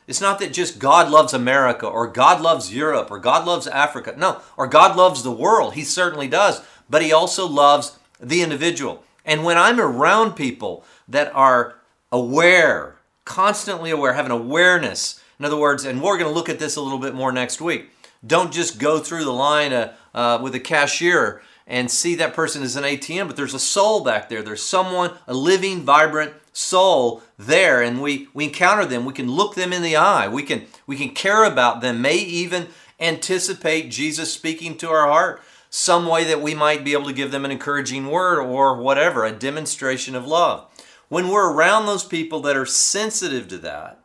It's 0.06 0.22
not 0.22 0.38
that 0.38 0.54
just 0.54 0.78
God 0.78 1.10
loves 1.10 1.34
America 1.34 1.86
or 1.86 2.06
God 2.06 2.40
loves 2.40 2.74
Europe 2.74 3.10
or 3.10 3.18
God 3.18 3.46
loves 3.46 3.66
Africa. 3.66 4.14
No, 4.16 4.40
or 4.56 4.66
God 4.66 4.96
loves 4.96 5.22
the 5.22 5.30
world. 5.30 5.74
He 5.74 5.84
certainly 5.84 6.28
does. 6.28 6.62
But 6.88 7.02
He 7.02 7.12
also 7.12 7.46
loves 7.46 7.98
the 8.18 8.40
individual. 8.40 9.04
And 9.26 9.44
when 9.44 9.58
I'm 9.58 9.78
around 9.78 10.32
people 10.32 10.82
that 11.06 11.30
are 11.34 11.76
aware, 12.10 12.96
constantly 13.26 13.90
aware, 13.90 14.14
have 14.14 14.24
an 14.24 14.32
awareness, 14.32 15.22
in 15.38 15.44
other 15.44 15.58
words, 15.58 15.84
and 15.84 16.02
we're 16.02 16.16
going 16.16 16.30
to 16.30 16.34
look 16.34 16.48
at 16.48 16.58
this 16.58 16.76
a 16.76 16.80
little 16.80 16.98
bit 16.98 17.14
more 17.14 17.30
next 17.30 17.60
week. 17.60 17.90
Don't 18.26 18.52
just 18.52 18.78
go 18.78 18.98
through 18.98 19.24
the 19.24 19.32
line 19.32 19.72
uh, 19.72 19.94
uh, 20.14 20.38
with 20.42 20.54
a 20.54 20.60
cashier 20.60 21.42
and 21.66 21.90
see 21.90 22.14
that 22.14 22.34
person 22.34 22.62
as 22.62 22.76
an 22.76 22.84
ATM, 22.84 23.26
but 23.26 23.36
there's 23.36 23.54
a 23.54 23.58
soul 23.58 24.02
back 24.02 24.28
there. 24.28 24.42
There's 24.42 24.62
someone, 24.62 25.12
a 25.26 25.34
living, 25.34 25.82
vibrant 25.82 26.32
soul 26.52 27.22
there, 27.38 27.82
and 27.82 28.00
we, 28.00 28.28
we 28.32 28.44
encounter 28.44 28.86
them. 28.86 29.04
We 29.04 29.12
can 29.12 29.30
look 29.30 29.54
them 29.54 29.72
in 29.72 29.82
the 29.82 29.96
eye. 29.96 30.28
We 30.28 30.42
can, 30.42 30.64
we 30.86 30.96
can 30.96 31.10
care 31.10 31.44
about 31.44 31.80
them, 31.80 32.00
may 32.00 32.16
even 32.16 32.68
anticipate 32.98 33.90
Jesus 33.90 34.32
speaking 34.32 34.76
to 34.78 34.88
our 34.88 35.06
heart 35.06 35.42
some 35.70 36.06
way 36.06 36.24
that 36.24 36.40
we 36.40 36.54
might 36.54 36.84
be 36.84 36.94
able 36.94 37.04
to 37.04 37.12
give 37.12 37.30
them 37.30 37.44
an 37.44 37.50
encouraging 37.50 38.06
word 38.06 38.40
or 38.40 38.76
whatever, 38.76 39.24
a 39.24 39.32
demonstration 39.32 40.14
of 40.14 40.26
love. 40.26 40.66
When 41.08 41.28
we're 41.28 41.52
around 41.52 41.86
those 41.86 42.04
people 42.04 42.40
that 42.40 42.56
are 42.56 42.66
sensitive 42.66 43.48
to 43.48 43.58
that, 43.58 44.00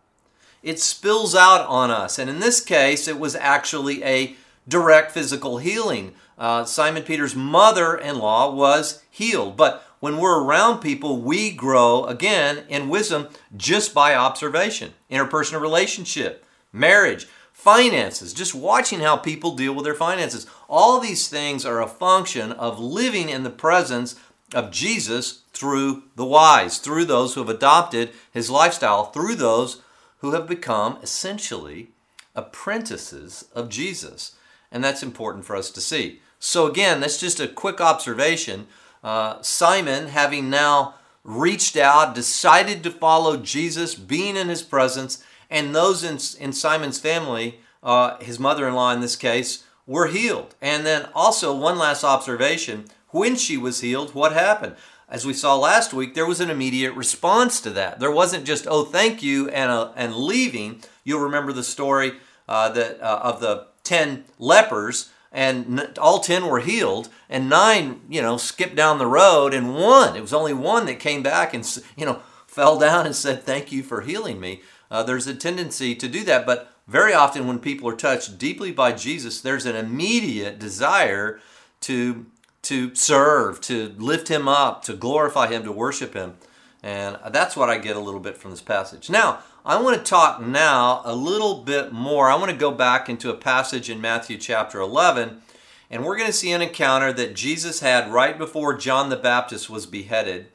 it 0.63 0.79
spills 0.79 1.35
out 1.35 1.67
on 1.67 1.91
us. 1.91 2.17
And 2.17 2.29
in 2.29 2.39
this 2.39 2.59
case, 2.61 3.07
it 3.07 3.19
was 3.19 3.35
actually 3.35 4.03
a 4.03 4.35
direct 4.67 5.11
physical 5.11 5.57
healing 5.57 6.15
uh, 6.37 6.65
Simon 6.65 7.03
Peter's 7.03 7.35
mother 7.35 7.95
in 7.95 8.17
law 8.17 8.53
was 8.53 9.03
healed. 9.09 9.55
But 9.55 9.85
when 9.99 10.17
we're 10.17 10.43
around 10.43 10.79
people, 10.79 11.21
we 11.21 11.51
grow 11.51 12.05
again 12.05 12.65
in 12.67 12.89
wisdom 12.89 13.29
just 13.55 13.93
by 13.93 14.15
observation, 14.15 14.93
interpersonal 15.11 15.61
relationship, 15.61 16.45
marriage, 16.71 17.27
finances, 17.53 18.33
just 18.33 18.55
watching 18.55 18.99
how 18.99 19.15
people 19.15 19.55
deal 19.55 19.73
with 19.73 19.85
their 19.85 19.93
finances. 19.93 20.47
All 20.67 20.99
these 20.99 21.27
things 21.27 21.65
are 21.65 21.81
a 21.81 21.87
function 21.87 22.51
of 22.51 22.79
living 22.79 23.29
in 23.29 23.43
the 23.43 23.49
presence 23.49 24.15
of 24.53 24.71
Jesus 24.71 25.43
through 25.53 26.03
the 26.15 26.25
wise, 26.25 26.79
through 26.79 27.05
those 27.05 27.33
who 27.33 27.39
have 27.41 27.49
adopted 27.49 28.11
his 28.31 28.49
lifestyle, 28.49 29.05
through 29.05 29.35
those 29.35 29.81
who 30.23 30.31
have 30.31 30.47
become 30.47 30.97
essentially 31.03 31.89
apprentices 32.33 33.43
of 33.53 33.67
Jesus. 33.67 34.35
And 34.71 34.81
that's 34.81 35.03
important 35.03 35.43
for 35.43 35.53
us 35.53 35.69
to 35.71 35.81
see. 35.81 36.21
So, 36.39 36.65
again, 36.65 37.01
that's 37.01 37.19
just 37.19 37.41
a 37.41 37.47
quick 37.47 37.81
observation. 37.81 38.67
Uh, 39.03 39.41
Simon, 39.41 40.07
having 40.07 40.49
now 40.49 40.95
reached 41.25 41.75
out, 41.75 42.15
decided 42.15 42.83
to 42.83 42.89
follow 42.89 43.35
Jesus, 43.35 43.95
being 43.95 44.37
in 44.37 44.47
his 44.47 44.61
presence, 44.61 45.21
and 45.49 45.75
those 45.75 46.05
in, 46.05 46.17
in 46.41 46.53
Simon's 46.53 47.01
family, 47.01 47.59
uh, 47.83 48.17
his 48.19 48.39
mother 48.39 48.65
in 48.65 48.75
law 48.75 48.93
in 48.93 49.01
this 49.01 49.17
case, 49.17 49.65
were 49.85 50.07
healed. 50.07 50.55
And 50.61 50.85
then 50.85 51.09
also, 51.13 51.53
one 51.53 51.77
last 51.77 52.05
observation 52.05 52.85
when 53.09 53.35
she 53.35 53.57
was 53.57 53.81
healed, 53.81 54.15
what 54.15 54.31
happened? 54.31 54.77
As 55.13 55.27
we 55.27 55.33
saw 55.35 55.55
last 55.55 55.93
week, 55.93 56.15
there 56.15 56.25
was 56.25 56.39
an 56.39 56.49
immediate 56.49 56.93
response 56.93 57.61
to 57.61 57.69
that. 57.69 57.99
There 57.99 58.09
wasn't 58.09 58.45
just, 58.45 58.65
oh, 58.67 58.83
thank 58.83 59.21
you, 59.21 59.47
and, 59.49 59.69
uh, 59.69 59.91
and 59.95 60.15
leaving. 60.15 60.81
You'll 61.03 61.19
remember 61.19 61.53
the 61.53 61.63
story 61.63 62.13
uh, 62.49 62.69
that, 62.69 62.99
uh, 62.99 63.19
of 63.21 63.39
the 63.39 63.67
10 63.83 64.23
lepers, 64.39 65.11
and 65.31 65.93
all 66.01 66.19
10 66.19 66.47
were 66.47 66.61
healed, 66.61 67.09
and 67.29 67.47
nine, 67.47 68.01
you 68.09 68.23
know, 68.23 68.37
skipped 68.37 68.75
down 68.75 68.97
the 68.97 69.05
road, 69.05 69.53
and 69.53 69.75
one, 69.75 70.15
it 70.15 70.21
was 70.21 70.33
only 70.33 70.51
one 70.51 70.87
that 70.87 70.97
came 70.99 71.21
back 71.21 71.53
and, 71.53 71.63
you 71.95 72.07
know, 72.07 72.23
fell 72.47 72.79
down 72.79 73.05
and 73.05 73.15
said, 73.15 73.43
thank 73.43 73.71
you 73.71 73.83
for 73.83 74.01
healing 74.01 74.39
me. 74.39 74.63
Uh, 74.89 75.03
there's 75.03 75.27
a 75.27 75.35
tendency 75.35 75.93
to 75.93 76.07
do 76.07 76.23
that, 76.23 76.43
but 76.43 76.73
very 76.87 77.13
often 77.13 77.45
when 77.45 77.59
people 77.59 77.87
are 77.87 77.95
touched 77.95 78.39
deeply 78.39 78.71
by 78.71 78.91
Jesus, 78.91 79.41
there's 79.41 79.67
an 79.67 79.75
immediate 79.75 80.57
desire 80.57 81.39
to 81.81 82.25
to 82.63 82.95
serve, 82.95 83.61
to 83.61 83.93
lift 83.97 84.29
him 84.29 84.47
up, 84.47 84.83
to 84.85 84.93
glorify 84.93 85.47
him, 85.47 85.63
to 85.63 85.71
worship 85.71 86.13
him. 86.13 86.35
And 86.81 87.17
that's 87.31 87.55
what 87.55 87.69
I 87.69 87.77
get 87.77 87.95
a 87.95 88.01
little 88.01 88.19
bit 88.19 88.37
from 88.37 88.51
this 88.51 88.61
passage. 88.61 89.09
Now, 89.09 89.39
I 89.65 89.81
want 89.81 89.97
to 89.97 90.03
talk 90.03 90.41
now 90.41 91.01
a 91.05 91.15
little 91.15 91.63
bit 91.63 91.93
more. 91.93 92.29
I 92.29 92.35
want 92.35 92.51
to 92.51 92.57
go 92.57 92.71
back 92.71 93.07
into 93.07 93.29
a 93.29 93.37
passage 93.37 93.89
in 93.89 94.01
Matthew 94.01 94.37
chapter 94.37 94.79
11, 94.79 95.41
and 95.89 96.03
we're 96.03 96.17
going 96.17 96.27
to 96.27 96.33
see 96.33 96.51
an 96.51 96.61
encounter 96.61 97.13
that 97.13 97.35
Jesus 97.35 97.79
had 97.79 98.11
right 98.11 98.37
before 98.37 98.75
John 98.75 99.09
the 99.09 99.15
Baptist 99.15 99.69
was 99.69 99.85
beheaded. 99.85 100.47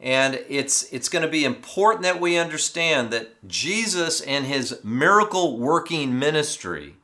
And 0.00 0.42
it's, 0.48 0.92
it's 0.92 1.08
going 1.08 1.24
to 1.24 1.30
be 1.30 1.44
important 1.44 2.02
that 2.02 2.20
we 2.20 2.36
understand 2.36 3.12
that 3.12 3.46
Jesus 3.46 4.20
and 4.20 4.46
his 4.46 4.80
miracle 4.84 5.58
working 5.58 6.18
ministry 6.18 6.96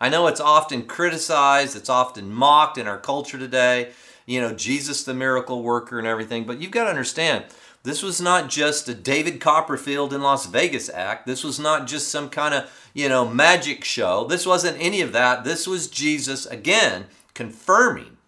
I 0.00 0.08
know 0.08 0.26
it's 0.26 0.40
often 0.40 0.84
criticized, 0.84 1.76
it's 1.76 1.90
often 1.90 2.32
mocked 2.32 2.78
in 2.78 2.86
our 2.86 2.98
culture 2.98 3.38
today, 3.38 3.90
you 4.26 4.40
know, 4.40 4.54
Jesus 4.54 5.04
the 5.04 5.12
miracle 5.12 5.62
worker 5.62 5.98
and 5.98 6.06
everything, 6.06 6.44
but 6.44 6.60
you've 6.60 6.70
got 6.70 6.84
to 6.84 6.90
understand, 6.90 7.44
this 7.82 8.02
was 8.02 8.20
not 8.20 8.48
just 8.48 8.88
a 8.88 8.94
David 8.94 9.40
Copperfield 9.40 10.12
in 10.12 10.22
Las 10.22 10.46
Vegas 10.46 10.90
act. 10.90 11.26
This 11.26 11.42
was 11.42 11.58
not 11.58 11.86
just 11.86 12.08
some 12.08 12.28
kind 12.28 12.54
of, 12.54 12.70
you 12.92 13.08
know, 13.08 13.26
magic 13.26 13.84
show. 13.84 14.24
This 14.24 14.46
wasn't 14.46 14.80
any 14.80 15.00
of 15.00 15.12
that. 15.12 15.44
This 15.44 15.66
was 15.66 15.88
Jesus 15.88 16.44
again 16.46 17.06
confirming 17.32 18.18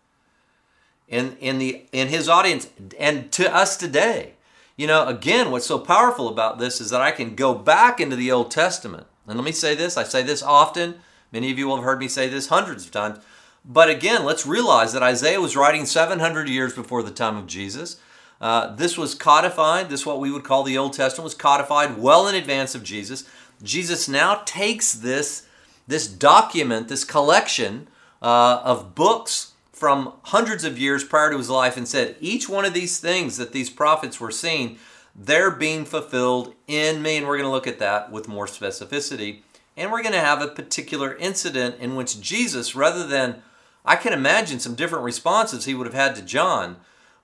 in 1.07 1.37
in 1.39 1.59
the 1.59 1.85
in 1.93 2.09
his 2.09 2.31
audience 2.31 2.71
and 2.99 3.31
to 3.33 3.55
us 3.55 3.77
today. 3.77 4.33
You 4.75 4.87
know, 4.87 5.07
again, 5.07 5.51
what's 5.51 5.67
so 5.67 5.79
powerful 5.79 6.29
about 6.29 6.59
this 6.59 6.81
is 6.81 6.89
that 6.89 7.03
I 7.03 7.11
can 7.11 7.35
go 7.35 7.55
back 7.55 8.01
into 8.01 8.17
the 8.17 8.33
Old 8.33 8.51
Testament. 8.51 9.07
And 9.27 9.37
let 9.37 9.45
me 9.45 9.53
say 9.53 9.75
this, 9.75 9.99
I 9.99 10.05
say 10.05 10.23
this 10.23 10.43
often 10.43 10.95
Many 11.33 11.51
of 11.51 11.59
you 11.59 11.67
will 11.67 11.77
have 11.77 11.85
heard 11.85 11.99
me 11.99 12.09
say 12.09 12.29
this 12.29 12.49
hundreds 12.49 12.85
of 12.85 12.93
times. 12.93 13.19
But 13.65 13.89
again, 13.89 14.25
let's 14.25 14.47
realize 14.47 14.93
that 14.93 15.03
Isaiah 15.03 15.41
was 15.41 15.57
writing 15.57 15.87
700 15.87 16.49
years 16.49 16.75
before 16.75 17.03
the 17.03 17.11
time 17.11 17.37
of 17.37 17.47
Jesus. 17.47 18.01
Uh, 18.41 18.75
this 18.75 18.99
was 18.99 19.15
codified, 19.15 19.89
this 19.89 20.05
what 20.05 20.19
we 20.19 20.31
would 20.31 20.43
call 20.43 20.65
the 20.65 20.77
Old 20.77 20.95
Testament 20.95 21.25
was 21.25 21.35
codified 21.35 21.97
well 21.97 22.27
in 22.27 22.35
advance 22.35 22.75
of 22.75 22.83
Jesus. 22.83 23.25
Jesus 23.63 24.09
now 24.09 24.43
takes 24.45 24.93
this, 24.93 25.47
this 25.87 26.09
document, 26.09 26.89
this 26.89 27.05
collection 27.05 27.87
uh, 28.21 28.61
of 28.65 28.97
books 28.97 29.53
from 29.73 30.15
hundreds 30.25 30.65
of 30.65 30.79
years 30.79 31.05
prior 31.05 31.31
to 31.31 31.39
his 31.39 31.51
life 31.51 31.77
and 31.77 31.87
said, 31.87 32.17
each 32.21 32.49
one 32.49 32.65
of 32.65 32.75
these 32.75 32.99
things 32.99 33.37
that 33.37 33.53
these 33.53 33.71
prophets 33.71 34.19
were 34.19 34.33
seeing, 34.33 34.77
they're 35.15 35.51
being 35.51 35.85
fulfilled 35.85 36.55
in 36.67 37.01
me. 37.01 37.17
And 37.19 37.27
we're 37.27 37.37
going 37.37 37.49
to 37.49 37.53
look 37.53 37.69
at 37.69 37.79
that 37.79 38.11
with 38.11 38.27
more 38.27 38.47
specificity 38.47 39.43
and 39.77 39.91
we're 39.91 40.03
going 40.03 40.15
to 40.15 40.21
have 40.21 40.43
a 40.43 40.49
particular 40.49 41.17
incident 41.17 41.77
in 41.81 41.97
which 41.97 42.21
Jesus, 42.21 42.75
rather 42.75 43.07
than, 43.07 43.43
I 43.85 43.97
can 43.97 44.13
imagine 44.13 44.61
some 44.61 44.75
different 44.75 45.05
responses 45.05 45.65
he 45.65 45.75
would 45.75 45.87
have 45.87 45.95
had 45.95 46.15
to 46.17 46.23
John, 46.23 46.77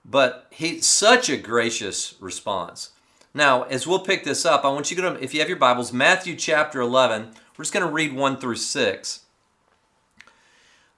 but 0.03 0.47
he 0.49 0.81
such 0.81 1.29
a 1.29 1.37
gracious 1.37 2.15
response. 2.19 2.91
Now, 3.33 3.63
as 3.63 3.85
we'll 3.85 3.99
pick 3.99 4.23
this 4.23 4.45
up, 4.45 4.65
I 4.65 4.69
want 4.69 4.89
you 4.89 4.97
to 4.97 5.23
if 5.23 5.33
you 5.33 5.39
have 5.39 5.49
your 5.49 5.57
Bibles, 5.57 5.93
Matthew 5.93 6.35
chapter 6.35 6.81
11. 6.81 7.29
We're 7.55 7.63
just 7.63 7.73
going 7.73 7.85
to 7.85 7.91
read 7.91 8.13
1 8.13 8.37
through 8.37 8.55
6, 8.55 9.25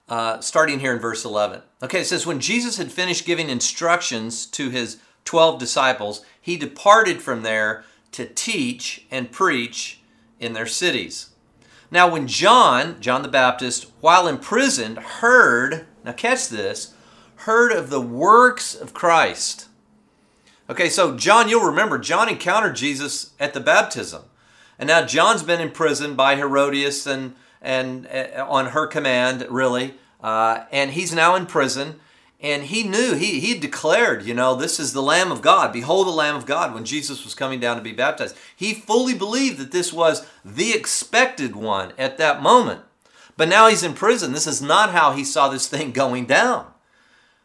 uh, 0.08 0.40
starting 0.40 0.78
here 0.78 0.94
in 0.94 1.00
verse 1.00 1.24
11. 1.24 1.60
Okay, 1.82 2.00
it 2.00 2.06
says, 2.06 2.24
When 2.24 2.40
Jesus 2.40 2.78
had 2.78 2.92
finished 2.92 3.26
giving 3.26 3.50
instructions 3.50 4.46
to 4.46 4.70
his 4.70 4.98
12 5.24 5.58
disciples, 5.58 6.24
he 6.40 6.56
departed 6.56 7.20
from 7.20 7.42
there 7.42 7.84
to 8.12 8.26
teach 8.26 9.06
and 9.10 9.32
preach 9.32 10.00
in 10.38 10.52
their 10.52 10.66
cities. 10.66 11.31
Now, 11.92 12.08
when 12.08 12.26
John, 12.26 12.98
John 13.02 13.20
the 13.20 13.28
Baptist, 13.28 13.86
while 14.00 14.26
imprisoned, 14.26 14.96
heard, 14.96 15.84
now 16.02 16.12
catch 16.12 16.48
this, 16.48 16.94
heard 17.36 17.70
of 17.70 17.90
the 17.90 18.00
works 18.00 18.74
of 18.74 18.94
Christ. 18.94 19.68
Okay, 20.70 20.88
so 20.88 21.18
John, 21.18 21.50
you'll 21.50 21.66
remember, 21.66 21.98
John 21.98 22.30
encountered 22.30 22.76
Jesus 22.76 23.32
at 23.38 23.52
the 23.52 23.60
baptism. 23.60 24.22
And 24.78 24.88
now 24.88 25.04
John's 25.04 25.42
been 25.42 25.60
imprisoned 25.60 26.16
by 26.16 26.36
Herodias 26.36 27.06
and, 27.06 27.34
and 27.60 28.06
uh, 28.06 28.46
on 28.48 28.68
her 28.68 28.86
command, 28.86 29.46
really. 29.50 29.92
Uh, 30.22 30.64
and 30.72 30.92
he's 30.92 31.14
now 31.14 31.34
in 31.34 31.44
prison 31.44 32.00
and 32.42 32.64
he 32.64 32.82
knew 32.82 33.14
he 33.14 33.38
he 33.38 33.56
declared 33.56 34.26
you 34.26 34.34
know 34.34 34.54
this 34.54 34.80
is 34.80 34.92
the 34.92 35.00
lamb 35.00 35.30
of 35.30 35.40
god. 35.40 35.72
Behold 35.72 36.08
the 36.08 36.10
lamb 36.10 36.34
of 36.34 36.44
god 36.44 36.74
when 36.74 36.84
jesus 36.84 37.24
was 37.24 37.34
coming 37.34 37.60
down 37.60 37.76
to 37.76 37.82
be 37.82 37.92
baptized. 37.92 38.36
He 38.54 38.74
fully 38.74 39.14
believed 39.14 39.58
that 39.58 39.72
this 39.72 39.92
was 39.92 40.26
the 40.44 40.72
expected 40.72 41.54
one 41.54 41.92
at 41.96 42.18
that 42.18 42.42
moment. 42.42 42.80
But 43.36 43.48
now 43.48 43.68
he's 43.68 43.82
in 43.82 43.94
prison. 43.94 44.32
This 44.32 44.46
is 44.46 44.60
not 44.60 44.90
how 44.90 45.12
he 45.12 45.24
saw 45.24 45.48
this 45.48 45.68
thing 45.68 45.92
going 45.92 46.26
down. 46.26 46.66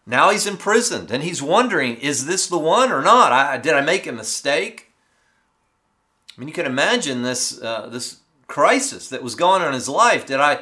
Now 0.06 0.32
he's 0.32 0.48
imprisoned 0.48 1.12
and 1.12 1.24
he's 1.24 1.42
wondering 1.42 1.98
is 1.98 2.26
this 2.26 2.48
the 2.48 2.58
one 2.58 2.92
or 2.92 3.02
not? 3.02 3.32
I, 3.32 3.58
did 3.58 3.74
i 3.74 3.82
make 3.82 4.08
a 4.08 4.12
mistake? 4.12 4.92
I 6.36 6.42
mean 6.42 6.48
you 6.48 6.54
can 6.54 6.66
imagine 6.66 7.22
this 7.22 7.62
uh, 7.62 7.88
this 7.88 8.22
crisis 8.48 9.10
that 9.10 9.22
was 9.22 9.36
going 9.36 9.62
on 9.62 9.68
in 9.68 9.74
his 9.76 9.90
life. 9.90 10.26
Did 10.26 10.40
i 10.40 10.62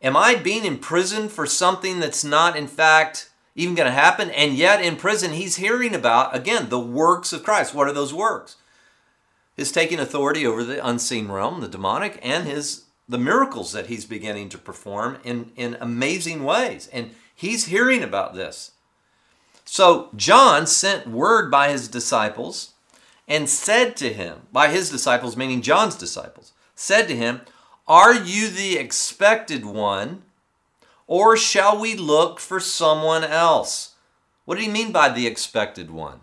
am 0.00 0.16
i 0.16 0.36
being 0.36 0.64
imprisoned 0.64 1.32
for 1.32 1.46
something 1.46 1.98
that's 1.98 2.22
not 2.22 2.56
in 2.56 2.68
fact 2.68 3.30
even 3.54 3.74
going 3.74 3.86
to 3.86 3.92
happen. 3.92 4.30
And 4.30 4.54
yet 4.54 4.82
in 4.82 4.96
prison, 4.96 5.32
he's 5.32 5.56
hearing 5.56 5.94
about, 5.94 6.34
again, 6.34 6.68
the 6.68 6.80
works 6.80 7.32
of 7.32 7.44
Christ. 7.44 7.74
What 7.74 7.88
are 7.88 7.92
those 7.92 8.12
works? 8.12 8.56
His 9.56 9.70
taking 9.70 10.00
authority 10.00 10.46
over 10.46 10.64
the 10.64 10.84
unseen 10.84 11.28
realm, 11.28 11.60
the 11.60 11.68
demonic, 11.68 12.18
and 12.22 12.46
his 12.46 12.84
the 13.08 13.18
miracles 13.18 13.72
that 13.72 13.86
he's 13.86 14.06
beginning 14.06 14.48
to 14.48 14.58
perform 14.58 15.18
in, 15.24 15.52
in 15.56 15.76
amazing 15.80 16.42
ways. 16.42 16.88
And 16.92 17.10
he's 17.34 17.66
hearing 17.66 18.02
about 18.02 18.34
this. 18.34 18.72
So 19.64 20.08
John 20.16 20.66
sent 20.66 21.06
word 21.06 21.50
by 21.50 21.70
his 21.70 21.88
disciples 21.88 22.72
and 23.26 23.48
said 23.48 23.96
to 23.96 24.12
him, 24.12 24.42
by 24.52 24.68
his 24.68 24.90
disciples, 24.90 25.36
meaning 25.36 25.62
John's 25.62 25.96
disciples, 25.96 26.52
said 26.74 27.08
to 27.08 27.16
him, 27.16 27.40
Are 27.86 28.14
you 28.14 28.48
the 28.48 28.78
expected 28.78 29.64
one? 29.64 30.22
Or 31.06 31.36
shall 31.36 31.78
we 31.78 31.94
look 31.94 32.40
for 32.40 32.60
someone 32.60 33.24
else? 33.24 33.94
What 34.44 34.56
did 34.56 34.64
he 34.64 34.70
mean 34.70 34.92
by 34.92 35.08
the 35.08 35.26
expected 35.26 35.90
one? 35.90 36.20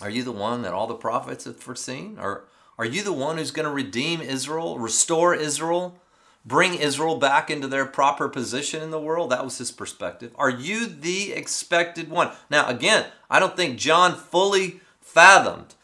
Are 0.00 0.10
you 0.10 0.22
the 0.22 0.32
one 0.32 0.62
that 0.62 0.72
all 0.72 0.86
the 0.86 0.94
prophets 0.94 1.44
have 1.44 1.56
foreseen? 1.56 2.18
Or 2.18 2.44
are 2.78 2.86
you 2.86 3.02
the 3.02 3.12
one 3.12 3.36
who's 3.36 3.50
going 3.50 3.66
to 3.66 3.72
redeem 3.72 4.20
Israel, 4.20 4.78
restore 4.78 5.34
Israel, 5.34 5.98
bring 6.44 6.74
Israel 6.74 7.16
back 7.16 7.50
into 7.50 7.68
their 7.68 7.84
proper 7.84 8.28
position 8.28 8.82
in 8.82 8.90
the 8.90 9.00
world? 9.00 9.30
That 9.30 9.44
was 9.44 9.58
his 9.58 9.70
perspective. 9.70 10.32
Are 10.36 10.50
you 10.50 10.86
the 10.86 11.32
expected 11.32 12.08
one? 12.08 12.30
Now, 12.48 12.66
again, 12.66 13.06
I 13.28 13.38
don't 13.38 13.56
think 13.56 13.78
John 13.78 14.14
fully 14.14 14.80
fathomed 15.00 15.74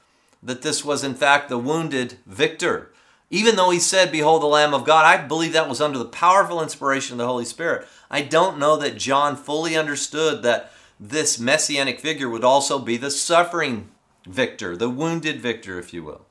that 0.42 0.62
this 0.62 0.84
was, 0.84 1.04
in 1.04 1.14
fact, 1.14 1.48
the 1.48 1.58
wounded 1.58 2.18
victor 2.24 2.92
even 3.30 3.56
though 3.56 3.70
he 3.70 3.80
said, 3.80 4.12
Behold 4.12 4.42
the 4.42 4.46
Lamb 4.46 4.74
of 4.74 4.84
God, 4.84 5.04
I 5.04 5.24
believe 5.26 5.52
that 5.52 5.68
was 5.68 5.80
under 5.80 5.98
the 5.98 6.04
powerful 6.04 6.62
inspiration 6.62 7.14
of 7.14 7.18
the 7.18 7.26
Holy 7.26 7.44
Spirit. 7.44 7.86
I 8.10 8.22
don't 8.22 8.58
know 8.58 8.76
that 8.76 8.98
John 8.98 9.36
fully 9.36 9.76
understood 9.76 10.42
that 10.42 10.72
this 10.98 11.38
messianic 11.38 12.00
figure 12.00 12.28
would 12.28 12.44
also 12.44 12.78
be 12.78 12.96
the 12.96 13.10
suffering 13.10 13.88
victor, 14.26 14.76
the 14.76 14.90
wounded 14.90 15.40
victor, 15.40 15.78
if 15.78 15.92
you 15.92 16.04
will. 16.04 16.26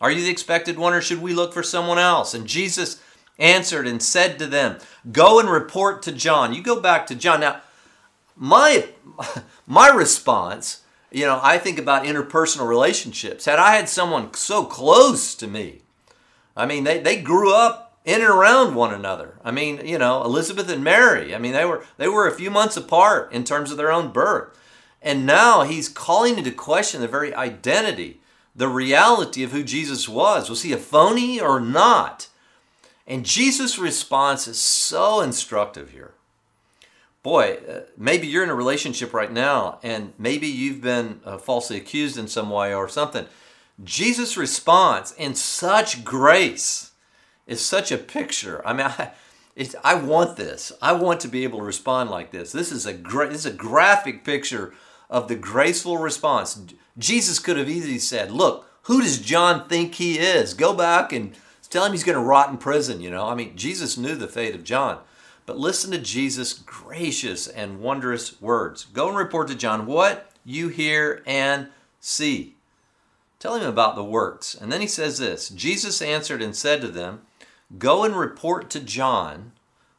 Are 0.00 0.10
you 0.10 0.22
the 0.22 0.30
expected 0.30 0.78
one, 0.78 0.94
or 0.94 1.00
should 1.00 1.22
we 1.22 1.34
look 1.34 1.52
for 1.52 1.62
someone 1.62 1.98
else? 1.98 2.34
And 2.34 2.46
Jesus 2.46 3.00
answered 3.38 3.86
and 3.86 4.02
said 4.02 4.38
to 4.38 4.46
them, 4.46 4.78
Go 5.10 5.38
and 5.38 5.48
report 5.48 6.02
to 6.02 6.12
John. 6.12 6.54
You 6.54 6.62
go 6.62 6.80
back 6.80 7.06
to 7.08 7.14
John. 7.14 7.40
Now, 7.40 7.60
my 8.36 8.88
my 9.66 9.88
response, 9.88 10.82
you 11.10 11.24
know, 11.26 11.40
I 11.42 11.58
think 11.58 11.78
about 11.78 12.04
interpersonal 12.04 12.68
relationships. 12.68 13.44
Had 13.44 13.58
I 13.58 13.76
had 13.76 13.88
someone 13.88 14.32
so 14.34 14.64
close 14.64 15.34
to 15.36 15.46
me, 15.46 15.81
I 16.56 16.66
mean, 16.66 16.84
they, 16.84 16.98
they 16.98 17.20
grew 17.20 17.54
up 17.54 17.98
in 18.04 18.20
and 18.20 18.30
around 18.30 18.74
one 18.74 18.92
another. 18.92 19.38
I 19.44 19.50
mean, 19.50 19.86
you 19.86 19.98
know, 19.98 20.22
Elizabeth 20.24 20.68
and 20.68 20.82
Mary, 20.82 21.34
I 21.34 21.38
mean, 21.38 21.52
they 21.52 21.64
were 21.64 21.84
they 21.98 22.08
were 22.08 22.26
a 22.26 22.34
few 22.34 22.50
months 22.50 22.76
apart 22.76 23.32
in 23.32 23.44
terms 23.44 23.70
of 23.70 23.76
their 23.76 23.92
own 23.92 24.12
birth. 24.12 24.58
And 25.00 25.26
now 25.26 25.62
he's 25.62 25.88
calling 25.88 26.38
into 26.38 26.52
question 26.52 27.00
the 27.00 27.08
very 27.08 27.34
identity, 27.34 28.20
the 28.54 28.68
reality 28.68 29.42
of 29.42 29.50
who 29.50 29.64
Jesus 29.64 30.08
was. 30.08 30.48
Was 30.48 30.62
he 30.62 30.72
a 30.72 30.78
phony 30.78 31.40
or 31.40 31.60
not? 31.60 32.28
And 33.06 33.26
Jesus' 33.26 33.78
response 33.78 34.46
is 34.46 34.60
so 34.60 35.20
instructive 35.20 35.90
here. 35.90 36.14
Boy, 37.22 37.58
uh, 37.68 37.80
maybe 37.96 38.26
you're 38.26 38.44
in 38.44 38.50
a 38.50 38.54
relationship 38.54 39.12
right 39.12 39.32
now 39.32 39.78
and 39.82 40.12
maybe 40.18 40.46
you've 40.46 40.80
been 40.80 41.20
uh, 41.24 41.38
falsely 41.38 41.76
accused 41.76 42.18
in 42.18 42.28
some 42.28 42.50
way 42.50 42.74
or 42.74 42.88
something. 42.88 43.26
Jesus' 43.82 44.36
response 44.36 45.12
in 45.12 45.34
such 45.34 46.04
grace 46.04 46.92
is 47.46 47.64
such 47.64 47.90
a 47.90 47.98
picture. 47.98 48.66
I 48.66 48.72
mean, 48.72 48.86
I, 48.98 49.12
I 49.84 49.94
want 49.94 50.36
this. 50.36 50.72
I 50.80 50.92
want 50.92 51.20
to 51.20 51.28
be 51.28 51.44
able 51.44 51.58
to 51.58 51.64
respond 51.64 52.10
like 52.10 52.30
this. 52.30 52.52
This 52.52 52.72
is 52.72 52.86
a 52.86 52.92
great, 52.92 53.30
this 53.30 53.44
is 53.44 53.52
a 53.52 53.56
graphic 53.56 54.24
picture 54.24 54.74
of 55.10 55.28
the 55.28 55.36
graceful 55.36 55.98
response. 55.98 56.60
Jesus 56.98 57.38
could 57.38 57.56
have 57.56 57.68
easily 57.68 57.98
said, 57.98 58.30
"Look, 58.30 58.66
who 58.82 59.02
does 59.02 59.18
John 59.18 59.68
think 59.68 59.94
he 59.94 60.18
is? 60.18 60.54
Go 60.54 60.74
back 60.74 61.12
and 61.12 61.34
tell 61.68 61.84
him 61.84 61.92
he's 61.92 62.04
going 62.04 62.18
to 62.18 62.24
rot 62.24 62.50
in 62.50 62.58
prison." 62.58 63.00
You 63.00 63.10
know, 63.10 63.26
I 63.26 63.34
mean, 63.34 63.56
Jesus 63.56 63.98
knew 63.98 64.14
the 64.14 64.28
fate 64.28 64.54
of 64.54 64.64
John, 64.64 64.98
but 65.44 65.58
listen 65.58 65.90
to 65.90 65.98
Jesus' 65.98 66.54
gracious 66.54 67.46
and 67.46 67.80
wondrous 67.80 68.40
words. 68.40 68.86
Go 68.86 69.08
and 69.08 69.16
report 69.16 69.48
to 69.48 69.54
John 69.54 69.86
what 69.86 70.30
you 70.44 70.68
hear 70.68 71.22
and 71.26 71.68
see. 72.00 72.56
Tell 73.42 73.56
him 73.56 73.66
about 73.68 73.96
the 73.96 74.04
works. 74.04 74.54
And 74.54 74.70
then 74.70 74.80
he 74.80 74.86
says 74.86 75.18
this 75.18 75.48
Jesus 75.48 76.00
answered 76.00 76.40
and 76.40 76.54
said 76.54 76.80
to 76.80 76.86
them, 76.86 77.22
Go 77.76 78.04
and 78.04 78.14
report 78.14 78.70
to 78.70 78.78
John. 78.78 79.50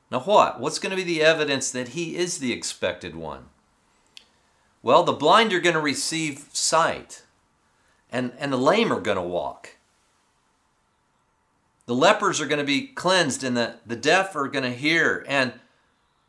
Now, 0.10 0.22
what? 0.22 0.62
What's 0.62 0.80
going 0.80 0.92
to 0.92 0.96
be 0.96 1.04
the 1.04 1.22
evidence 1.22 1.70
that 1.70 1.90
he 1.90 2.16
is 2.16 2.38
the 2.38 2.54
expected 2.54 3.18
one? 3.18 3.48
Well, 4.82 5.04
the 5.04 5.12
blind 5.12 5.52
are 5.52 5.60
going 5.60 5.76
to 5.76 5.82
receive 5.82 6.46
sight, 6.54 7.24
and, 8.10 8.32
and 8.40 8.54
the 8.54 8.58
lame 8.58 8.94
are 8.94 9.02
going 9.02 9.18
to 9.18 9.22
walk. 9.22 9.76
The 11.86 11.96
lepers 11.96 12.40
are 12.40 12.48
going 12.48 12.60
to 12.60 12.64
be 12.64 12.88
cleansed, 12.88 13.44
and 13.44 13.58
the, 13.58 13.76
the 13.86 13.98
deaf 13.98 14.38
are 14.38 14.48
going 14.48 14.64
to 14.64 14.72
hear. 14.72 15.26
And, 15.28 15.52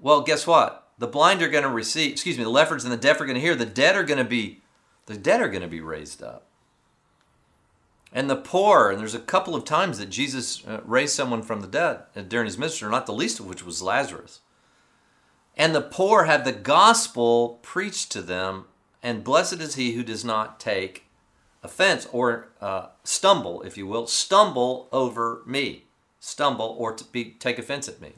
well, 0.00 0.23
guess 0.23 0.49
what? 0.49 0.88
The 0.99 1.06
blind 1.06 1.42
are 1.42 1.49
going 1.49 1.62
to 1.62 1.71
receive, 1.71 2.11
excuse 2.11 2.38
me, 2.38 2.42
the 2.42 2.50
lepers 2.50 2.83
and 2.83 2.92
the 2.92 2.97
deaf 2.97 3.21
are 3.21 3.25
going 3.25 3.37
to 3.37 3.40
hear. 3.40 3.54
The 3.54 3.66
dead 3.66 3.94
are 3.94 4.02
going 4.02 4.18
to 4.18 4.25
be, 4.25 4.62
the 5.06 5.16
dead 5.16 5.40
are 5.40 5.49
going 5.49 5.62
to 5.62 5.68
be 5.68 5.80
raised 5.80 6.21
up 6.21 6.49
and 8.14 8.30
the 8.30 8.37
poor. 8.37 8.90
And 8.90 9.00
there's 9.00 9.14
a 9.14 9.21
couple 9.21 9.54
of 9.54 9.64
times 9.64 9.99
that 9.99 10.09
Jesus 10.09 10.64
uh, 10.66 10.80
raised 10.85 11.14
someone 11.14 11.42
from 11.42 11.61
the 11.61 11.66
dead 11.66 12.04
uh, 12.16 12.23
during 12.23 12.47
his 12.47 12.56
ministry, 12.56 12.88
not 12.88 13.06
the 13.06 13.12
least 13.12 13.40
of 13.40 13.47
which 13.47 13.64
was 13.64 13.83
Lazarus. 13.83 14.40
And 15.56 15.75
the 15.75 15.83
poor 15.83 16.25
have 16.25 16.44
the 16.44 16.52
gospel 16.52 17.59
preached 17.62 18.11
to 18.12 18.23
them, 18.23 18.64
and 19.02 19.23
blessed 19.23 19.61
is 19.61 19.75
he 19.75 19.92
who 19.92 20.02
does 20.02 20.25
not 20.25 20.59
take 20.59 21.04
offense 21.62 22.09
or 22.12 22.49
uh, 22.61 22.87
stumble, 23.02 23.62
if 23.62 23.76
you 23.76 23.87
will, 23.87 24.06
stumble 24.06 24.88
over 24.92 25.42
me, 25.44 25.85
stumble 26.21 26.75
or 26.78 26.93
to 26.95 27.04
be, 27.04 27.32
take 27.39 27.58
offense 27.58 27.89
at 27.89 28.00
me 28.00 28.15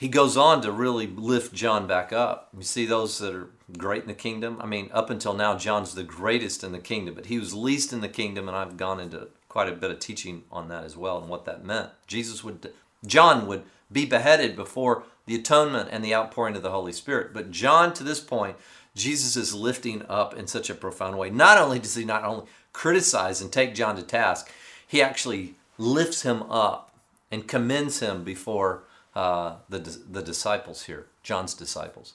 he 0.00 0.08
goes 0.08 0.34
on 0.34 0.62
to 0.62 0.72
really 0.72 1.06
lift 1.06 1.52
John 1.52 1.86
back 1.86 2.10
up. 2.10 2.48
You 2.56 2.62
see 2.62 2.86
those 2.86 3.18
that 3.18 3.34
are 3.34 3.50
great 3.78 4.02
in 4.02 4.08
the 4.08 4.14
kingdom. 4.14 4.58
I 4.60 4.66
mean, 4.66 4.90
up 4.92 5.10
until 5.10 5.34
now, 5.34 5.56
John's 5.56 5.94
the 5.94 6.02
greatest 6.02 6.64
in 6.64 6.72
the 6.72 6.78
kingdom, 6.78 7.14
but 7.14 7.26
he 7.26 7.38
was 7.38 7.54
least 7.54 7.92
in 7.92 8.00
the 8.00 8.08
kingdom, 8.08 8.48
and 8.48 8.56
I've 8.56 8.76
gone 8.76 9.00
into 9.00 9.28
quite 9.48 9.68
a 9.68 9.72
bit 9.72 9.90
of 9.90 9.98
teaching 9.98 10.44
on 10.50 10.68
that 10.68 10.84
as 10.84 10.96
well 10.96 11.18
and 11.18 11.28
what 11.28 11.44
that 11.44 11.64
meant. 11.64 11.90
Jesus 12.06 12.44
would, 12.44 12.72
John 13.04 13.46
would 13.46 13.64
be 13.90 14.04
beheaded 14.06 14.54
before 14.54 15.04
the 15.26 15.34
atonement 15.34 15.88
and 15.92 16.04
the 16.04 16.14
outpouring 16.14 16.56
of 16.56 16.62
the 16.62 16.70
Holy 16.70 16.92
Spirit. 16.92 17.34
But 17.34 17.50
John, 17.50 17.92
to 17.94 18.04
this 18.04 18.20
point, 18.20 18.56
Jesus 18.94 19.36
is 19.36 19.54
lifting 19.54 20.04
up 20.08 20.34
in 20.34 20.46
such 20.46 20.70
a 20.70 20.74
profound 20.74 21.18
way. 21.18 21.30
Not 21.30 21.58
only 21.58 21.78
does 21.78 21.94
he 21.94 22.04
not 22.04 22.24
only 22.24 22.46
criticize 22.72 23.40
and 23.40 23.52
take 23.52 23.74
John 23.74 23.96
to 23.96 24.02
task, 24.02 24.52
he 24.86 25.02
actually 25.02 25.54
lifts 25.78 26.22
him 26.22 26.42
up 26.44 26.94
and 27.30 27.46
commends 27.46 28.00
him 28.00 28.24
before 28.24 28.82
uh, 29.14 29.56
the, 29.68 29.78
the 29.78 30.22
disciples 30.22 30.84
here, 30.84 31.06
John's 31.22 31.54
disciples, 31.54 32.14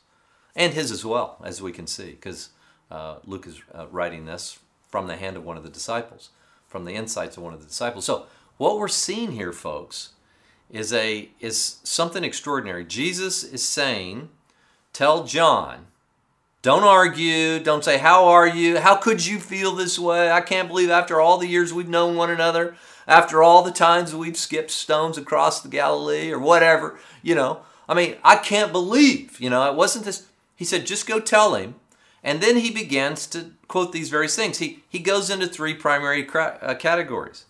and 0.55 0.73
his 0.73 0.91
as 0.91 1.05
well, 1.05 1.37
as 1.43 1.61
we 1.61 1.71
can 1.71 1.87
see, 1.87 2.11
because 2.11 2.49
uh, 2.89 3.17
Luke 3.25 3.47
is 3.47 3.61
uh, 3.73 3.87
writing 3.91 4.25
this 4.25 4.59
from 4.89 5.07
the 5.07 5.15
hand 5.15 5.35
of 5.37 5.43
one 5.43 5.57
of 5.57 5.63
the 5.63 5.69
disciples, 5.69 6.29
from 6.67 6.85
the 6.85 6.93
insights 6.93 7.37
of 7.37 7.43
one 7.43 7.53
of 7.53 7.61
the 7.61 7.67
disciples. 7.67 8.05
So, 8.05 8.27
what 8.57 8.79
we're 8.79 8.87
seeing 8.87 9.33
here, 9.33 9.51
folks, 9.51 10.11
is 10.69 10.93
a 10.93 11.29
is 11.39 11.77
something 11.83 12.23
extraordinary. 12.23 12.85
Jesus 12.85 13.43
is 13.43 13.63
saying, 13.63 14.29
"Tell 14.93 15.23
John." 15.23 15.87
Don't 16.65 16.83
argue. 16.83 17.59
Don't 17.59 17.83
say, 17.83 17.99
How 17.99 18.25
are 18.25 18.47
you? 18.47 18.79
How 18.79 18.95
could 18.95 19.23
you 19.23 19.37
feel 19.37 19.75
this 19.75 19.99
way? 19.99 20.31
I 20.31 20.41
can't 20.41 20.67
believe 20.67 20.89
after 20.89 21.21
all 21.21 21.37
the 21.37 21.45
years 21.45 21.71
we've 21.71 21.87
known 21.87 22.15
one 22.15 22.31
another, 22.31 22.75
after 23.07 23.43
all 23.43 23.61
the 23.61 23.69
times 23.69 24.15
we've 24.15 24.35
skipped 24.35 24.71
stones 24.71 25.15
across 25.15 25.61
the 25.61 25.69
Galilee 25.69 26.31
or 26.31 26.39
whatever, 26.39 26.97
you 27.21 27.35
know. 27.35 27.59
I 27.87 27.93
mean, 27.93 28.15
I 28.23 28.37
can't 28.37 28.71
believe, 28.71 29.39
you 29.39 29.47
know, 29.47 29.69
it 29.69 29.75
wasn't 29.75 30.05
this. 30.05 30.25
He 30.55 30.65
said, 30.65 30.85
just 30.85 31.07
go 31.07 31.19
tell 31.19 31.55
him. 31.55 31.75
And 32.23 32.41
then 32.41 32.57
he 32.57 32.71
begins 32.71 33.27
to 33.27 33.51
quote 33.67 33.91
these 33.91 34.09
various 34.09 34.35
things. 34.35 34.57
He, 34.57 34.83
he 34.89 34.99
goes 34.99 35.29
into 35.29 35.47
three 35.47 35.73
primary 35.75 36.27
uh, 36.27 36.73
categories. 36.75 37.45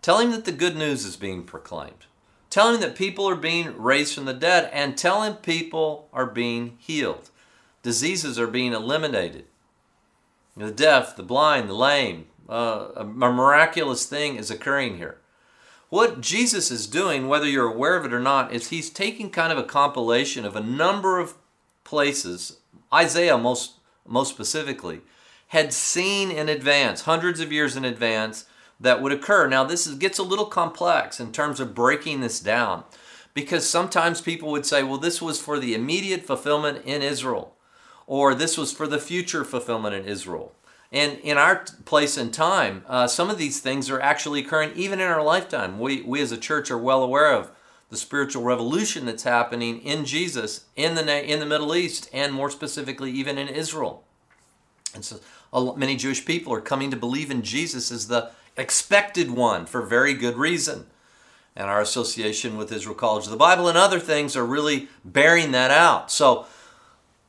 Tell 0.00 0.18
him 0.18 0.30
that 0.30 0.44
the 0.44 0.52
good 0.52 0.76
news 0.76 1.04
is 1.04 1.16
being 1.16 1.42
proclaimed. 1.42 2.06
Tell 2.50 2.72
him 2.72 2.80
that 2.82 2.94
people 2.94 3.28
are 3.28 3.34
being 3.34 3.76
raised 3.76 4.14
from 4.14 4.26
the 4.26 4.32
dead, 4.32 4.70
and 4.72 4.96
tell 4.96 5.22
him 5.22 5.34
people 5.34 6.08
are 6.12 6.26
being 6.26 6.76
healed. 6.78 7.30
Diseases 7.82 8.38
are 8.38 8.46
being 8.46 8.72
eliminated. 8.72 9.46
The 10.56 10.70
deaf, 10.70 11.16
the 11.16 11.24
blind, 11.24 11.68
the 11.68 11.74
lame, 11.74 12.26
uh, 12.48 12.90
a 12.94 13.04
miraculous 13.04 14.06
thing 14.06 14.36
is 14.36 14.52
occurring 14.52 14.98
here. 14.98 15.18
What 15.88 16.20
Jesus 16.20 16.70
is 16.70 16.86
doing, 16.86 17.26
whether 17.26 17.48
you're 17.48 17.72
aware 17.72 17.96
of 17.96 18.04
it 18.04 18.12
or 18.12 18.20
not, 18.20 18.52
is 18.52 18.68
he's 18.68 18.90
taking 18.90 19.30
kind 19.30 19.50
of 19.50 19.58
a 19.58 19.64
compilation 19.64 20.44
of 20.44 20.54
a 20.54 20.62
number 20.62 21.18
of 21.18 21.34
places, 21.84 22.58
Isaiah 22.92 23.38
most, 23.38 23.74
most 24.06 24.30
specifically, 24.30 25.00
had 25.48 25.72
seen 25.72 26.30
in 26.30 26.48
advance, 26.48 27.02
hundreds 27.02 27.40
of 27.40 27.52
years 27.52 27.76
in 27.76 27.84
advance, 27.84 28.46
that 28.80 29.00
would 29.00 29.12
occur. 29.12 29.46
Now, 29.46 29.64
this 29.64 29.86
is, 29.86 29.94
gets 29.94 30.18
a 30.18 30.24
little 30.24 30.46
complex 30.46 31.20
in 31.20 31.32
terms 31.32 31.60
of 31.60 31.74
breaking 31.74 32.20
this 32.20 32.40
down 32.40 32.84
because 33.32 33.68
sometimes 33.68 34.20
people 34.20 34.50
would 34.50 34.66
say, 34.66 34.82
well, 34.82 34.98
this 34.98 35.20
was 35.22 35.40
for 35.40 35.58
the 35.58 35.74
immediate 35.74 36.24
fulfillment 36.24 36.84
in 36.84 37.02
Israel, 37.02 37.54
or 38.06 38.34
this 38.34 38.56
was 38.56 38.72
for 38.72 38.86
the 38.86 38.98
future 38.98 39.44
fulfillment 39.44 39.94
in 39.94 40.04
Israel. 40.04 40.52
And 40.92 41.18
in 41.18 41.36
our 41.36 41.64
place 41.84 42.16
and 42.16 42.32
time, 42.32 42.84
uh, 42.86 43.08
some 43.08 43.28
of 43.28 43.38
these 43.38 43.60
things 43.60 43.90
are 43.90 44.00
actually 44.00 44.40
occurring 44.40 44.72
even 44.76 45.00
in 45.00 45.08
our 45.08 45.22
lifetime. 45.22 45.80
We, 45.80 46.02
we 46.02 46.20
as 46.20 46.30
a 46.30 46.36
church 46.36 46.70
are 46.70 46.78
well 46.78 47.02
aware 47.02 47.32
of 47.32 47.50
the 47.94 48.00
spiritual 48.00 48.42
revolution 48.42 49.06
that's 49.06 49.22
happening 49.22 49.80
in 49.80 50.04
Jesus 50.04 50.64
in 50.74 50.96
the, 50.96 51.32
in 51.32 51.38
the 51.38 51.46
Middle 51.46 51.74
East 51.76 52.10
and 52.12 52.32
more 52.32 52.50
specifically 52.50 53.12
even 53.12 53.38
in 53.38 53.46
Israel. 53.48 54.02
And 54.94 55.04
so 55.04 55.20
many 55.76 55.94
Jewish 55.94 56.24
people 56.24 56.52
are 56.52 56.60
coming 56.60 56.90
to 56.90 56.96
believe 56.96 57.30
in 57.30 57.42
Jesus 57.42 57.92
as 57.92 58.08
the 58.08 58.30
expected 58.56 59.30
one 59.30 59.64
for 59.64 59.82
very 59.82 60.14
good 60.14 60.36
reason. 60.36 60.86
And 61.54 61.70
our 61.70 61.80
association 61.80 62.56
with 62.56 62.72
Israel 62.72 62.96
College 62.96 63.26
of 63.26 63.30
the 63.30 63.36
Bible 63.36 63.68
and 63.68 63.78
other 63.78 64.00
things 64.00 64.36
are 64.36 64.44
really 64.44 64.88
bearing 65.04 65.52
that 65.52 65.70
out. 65.70 66.10
So 66.10 66.46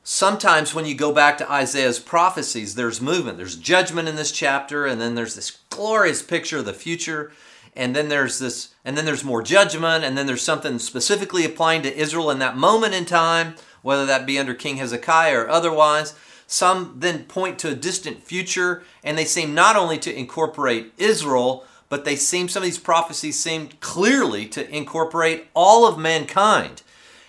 sometimes 0.02 0.74
when 0.74 0.84
you 0.84 0.96
go 0.96 1.12
back 1.12 1.38
to 1.38 1.50
Isaiah's 1.50 2.00
prophecies, 2.00 2.74
there's 2.74 3.00
movement. 3.00 3.38
There's 3.38 3.54
judgment 3.54 4.08
in 4.08 4.16
this 4.16 4.32
chapter, 4.32 4.84
and 4.84 5.00
then 5.00 5.14
there's 5.14 5.36
this 5.36 5.58
glorious 5.70 6.22
picture 6.22 6.58
of 6.58 6.64
the 6.64 6.74
future. 6.74 7.30
And 7.76 7.94
then 7.94 8.08
there's 8.08 8.38
this, 8.38 8.74
and 8.84 8.96
then 8.96 9.04
there's 9.04 9.22
more 9.22 9.42
judgment, 9.42 10.02
and 10.02 10.16
then 10.16 10.26
there's 10.26 10.42
something 10.42 10.78
specifically 10.78 11.44
applying 11.44 11.82
to 11.82 11.94
Israel 11.94 12.30
in 12.30 12.38
that 12.38 12.56
moment 12.56 12.94
in 12.94 13.04
time, 13.04 13.54
whether 13.82 14.06
that 14.06 14.26
be 14.26 14.38
under 14.38 14.54
King 14.54 14.78
Hezekiah 14.78 15.40
or 15.40 15.48
otherwise. 15.50 16.14
Some 16.46 16.94
then 16.96 17.24
point 17.24 17.58
to 17.58 17.68
a 17.68 17.74
distant 17.74 18.22
future, 18.22 18.82
and 19.04 19.18
they 19.18 19.26
seem 19.26 19.54
not 19.54 19.76
only 19.76 19.98
to 19.98 20.18
incorporate 20.18 20.94
Israel, 20.96 21.64
but 21.88 22.04
they 22.04 22.16
seem, 22.16 22.48
some 22.48 22.62
of 22.62 22.66
these 22.66 22.78
prophecies 22.78 23.38
seem 23.38 23.68
clearly 23.80 24.46
to 24.46 24.68
incorporate 24.74 25.48
all 25.54 25.86
of 25.86 25.98
mankind. 25.98 26.82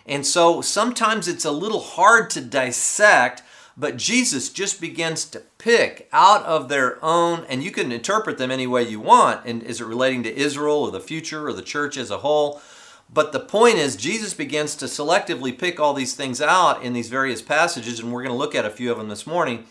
And 0.05 0.25
so 0.25 0.61
sometimes 0.61 1.27
it's 1.27 1.45
a 1.45 1.51
little 1.51 1.81
hard 1.81 2.29
to 2.31 2.41
dissect, 2.41 3.43
but 3.75 3.97
Jesus 3.97 4.49
just 4.49 4.79
begins 4.79 5.25
to 5.25 5.43
pick 5.57 6.07
out 6.11 6.43
of 6.43 6.69
their 6.69 7.03
own, 7.03 7.45
and 7.49 7.63
you 7.63 7.71
can 7.71 7.91
interpret 7.91 8.37
them 8.37 8.51
any 8.51 8.67
way 8.67 8.83
you 8.83 8.99
want. 8.99 9.45
And 9.45 9.63
is 9.63 9.81
it 9.81 9.85
relating 9.85 10.23
to 10.23 10.35
Israel 10.35 10.83
or 10.83 10.91
the 10.91 10.99
future 10.99 11.47
or 11.47 11.53
the 11.53 11.61
church 11.61 11.97
as 11.97 12.11
a 12.11 12.19
whole? 12.19 12.61
But 13.11 13.31
the 13.31 13.39
point 13.39 13.77
is, 13.77 13.95
Jesus 13.95 14.33
begins 14.33 14.75
to 14.75 14.85
selectively 14.85 15.57
pick 15.57 15.79
all 15.79 15.93
these 15.93 16.13
things 16.13 16.41
out 16.41 16.83
in 16.83 16.93
these 16.93 17.09
various 17.09 17.41
passages, 17.41 17.99
and 17.99 18.11
we're 18.11 18.23
going 18.23 18.33
to 18.33 18.37
look 18.37 18.55
at 18.55 18.65
a 18.65 18.69
few 18.69 18.91
of 18.91 18.97
them 18.97 19.09
this 19.09 19.25
morning 19.25 19.65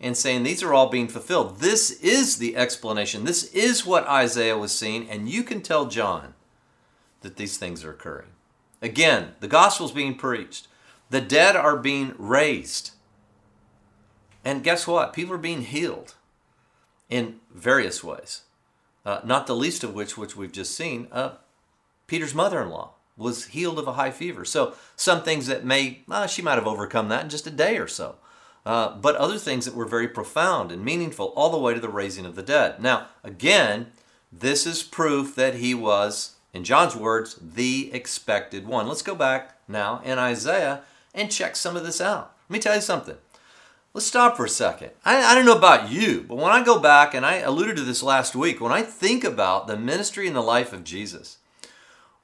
and 0.00 0.16
saying 0.16 0.42
these 0.42 0.62
are 0.62 0.74
all 0.74 0.88
being 0.88 1.08
fulfilled. 1.08 1.60
This 1.60 1.90
is 2.02 2.36
the 2.36 2.56
explanation. 2.56 3.24
This 3.24 3.44
is 3.54 3.86
what 3.86 4.06
Isaiah 4.06 4.58
was 4.58 4.72
seeing, 4.72 5.08
and 5.08 5.28
you 5.28 5.42
can 5.42 5.62
tell 5.62 5.86
John 5.86 6.34
that 7.20 7.36
these 7.36 7.56
things 7.56 7.84
are 7.84 7.92
occurring. 7.92 8.28
Again, 8.82 9.34
the 9.38 9.48
gospel 9.48 9.86
is 9.86 9.92
being 9.92 10.16
preached, 10.16 10.66
the 11.08 11.20
dead 11.20 11.56
are 11.56 11.76
being 11.76 12.14
raised. 12.18 12.90
And 14.44 14.64
guess 14.64 14.86
what? 14.86 15.12
People 15.12 15.34
are 15.34 15.38
being 15.38 15.62
healed 15.62 16.14
in 17.08 17.40
various 17.54 18.02
ways. 18.02 18.42
Uh, 19.04 19.20
not 19.24 19.46
the 19.46 19.56
least 19.56 19.84
of 19.84 19.94
which, 19.94 20.16
which 20.16 20.36
we've 20.36 20.52
just 20.52 20.76
seen, 20.76 21.08
uh, 21.10 21.32
Peter's 22.06 22.34
mother 22.34 22.62
in 22.62 22.70
law 22.70 22.90
was 23.16 23.46
healed 23.46 23.78
of 23.78 23.86
a 23.86 23.94
high 23.94 24.10
fever. 24.10 24.44
So, 24.44 24.74
some 24.96 25.22
things 25.22 25.46
that 25.46 25.64
may, 25.64 26.00
uh, 26.10 26.26
she 26.26 26.42
might 26.42 26.54
have 26.54 26.66
overcome 26.66 27.08
that 27.08 27.24
in 27.24 27.30
just 27.30 27.46
a 27.46 27.50
day 27.50 27.78
or 27.78 27.88
so. 27.88 28.16
Uh, 28.64 28.96
but 28.96 29.16
other 29.16 29.38
things 29.38 29.64
that 29.64 29.74
were 29.74 29.84
very 29.84 30.08
profound 30.08 30.70
and 30.70 30.84
meaningful, 30.84 31.32
all 31.36 31.50
the 31.50 31.58
way 31.58 31.74
to 31.74 31.80
the 31.80 31.88
raising 31.88 32.24
of 32.24 32.36
the 32.36 32.42
dead. 32.42 32.80
Now, 32.80 33.08
again, 33.24 33.88
this 34.30 34.66
is 34.66 34.82
proof 34.82 35.34
that 35.34 35.56
he 35.56 35.74
was, 35.74 36.36
in 36.54 36.64
John's 36.64 36.94
words, 36.94 37.36
the 37.42 37.92
expected 37.92 38.66
one. 38.66 38.86
Let's 38.86 39.02
go 39.02 39.14
back 39.14 39.58
now 39.66 40.00
in 40.04 40.18
Isaiah 40.18 40.82
and 41.12 41.30
check 41.30 41.56
some 41.56 41.76
of 41.76 41.84
this 41.84 42.00
out. 42.00 42.36
Let 42.48 42.54
me 42.54 42.60
tell 42.60 42.74
you 42.76 42.80
something. 42.80 43.16
Let's 43.94 44.06
stop 44.06 44.36
for 44.36 44.44
a 44.44 44.48
second. 44.48 44.90
I, 45.04 45.22
I 45.22 45.34
don't 45.34 45.44
know 45.44 45.56
about 45.56 45.90
you, 45.90 46.24
but 46.26 46.36
when 46.36 46.52
I 46.52 46.64
go 46.64 46.78
back, 46.78 47.12
and 47.14 47.26
I 47.26 47.36
alluded 47.36 47.76
to 47.76 47.82
this 47.82 48.02
last 48.02 48.34
week, 48.34 48.60
when 48.60 48.72
I 48.72 48.82
think 48.82 49.22
about 49.22 49.66
the 49.66 49.76
ministry 49.76 50.26
and 50.26 50.34
the 50.34 50.40
life 50.40 50.72
of 50.72 50.84
Jesus, 50.84 51.38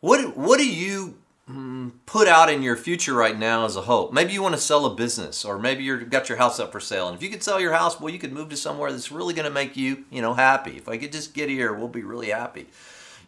what, 0.01 0.37
what 0.37 0.59
do 0.59 0.67
you 0.69 1.19
Mm, 1.51 1.93
put 2.05 2.29
out 2.29 2.51
in 2.51 2.63
your 2.63 2.77
future 2.77 3.15
right 3.15 3.39
now 3.39 3.65
as 3.65 3.75
a 3.75 3.83
hope. 3.83 4.13
Maybe 4.13 4.35
you 4.35 4.43
want 4.43 4.55
to 4.55 4.61
sell 4.61 4.85
a 4.85 4.95
business, 4.95 5.47
or 5.47 5.59
maybe 5.59 5.83
you've 5.83 6.11
got 6.11 6.29
your 6.29 6.37
house 6.37 6.61
up 6.61 6.73
for 6.73 6.81
sale. 6.81 7.09
And 7.09 7.17
if 7.17 7.23
you 7.23 7.31
could 7.31 7.43
sell 7.43 7.59
your 7.59 7.73
house, 7.73 7.99
well, 7.99 8.13
you 8.13 8.19
could 8.19 8.35
move 8.35 8.51
to 8.51 8.57
somewhere 8.57 8.93
that's 8.93 9.11
really 9.11 9.33
going 9.33 9.49
to 9.49 9.55
make 9.55 9.75
you, 9.75 10.05
you 10.11 10.21
know, 10.21 10.35
happy. 10.35 10.77
If 10.77 10.91
I 10.91 10.99
could 10.99 11.11
just 11.11 11.33
get 11.33 11.49
here, 11.49 11.73
we'll 11.73 11.89
be 11.89 12.03
really 12.03 12.29
happy. 12.29 12.67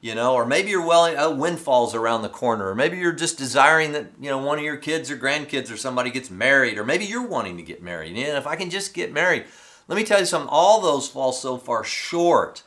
You 0.03 0.15
know, 0.15 0.35
or 0.35 0.47
maybe 0.47 0.71
you're 0.71 0.87
well, 0.87 1.05
a 1.05 1.35
windfall's 1.35 1.95
around 1.95 2.23
the 2.23 2.31
corner, 2.31 2.71
or 2.71 2.75
maybe 2.75 2.97
you're 2.97 3.13
just 3.13 3.37
desiring 3.37 3.93
that 3.93 4.13
you 4.19 4.31
know 4.31 4.39
one 4.39 4.59
of 4.59 4.65
your 4.65 4.79
kids 4.79 5.11
or 5.11 5.17
grandkids 5.17 5.71
or 5.71 5.77
somebody 5.77 6.11
gets 6.11 6.31
married, 6.31 6.79
or 6.79 6.85
maybe 6.85 7.05
you're 7.05 7.27
wanting 7.27 7.59
to 7.59 7.63
get 7.63 7.83
married. 7.83 8.17
And 8.17 8.39
if 8.39 8.47
I 8.47 8.57
can 8.57 8.71
just 8.71 8.95
get 8.95 9.13
married, 9.13 9.45
let 9.89 9.97
me 9.97 10.05
tell 10.05 10.21
you 10.21 10.25
something. 10.25 10.49
All 10.51 10.81
those 10.81 11.09
fall 11.09 11.33
so 11.33 11.59
far 11.59 11.85
short 11.85 12.63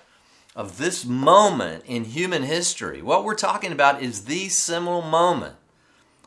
of 0.55 0.77
this 0.77 1.05
moment 1.05 1.83
in 1.87 2.03
human 2.05 2.43
history. 2.43 3.01
What 3.01 3.23
we're 3.23 3.33
talking 3.33 3.71
about 3.71 4.03
is 4.03 4.25
the 4.25 4.49
seminal 4.49 5.01
moment. 5.01 5.55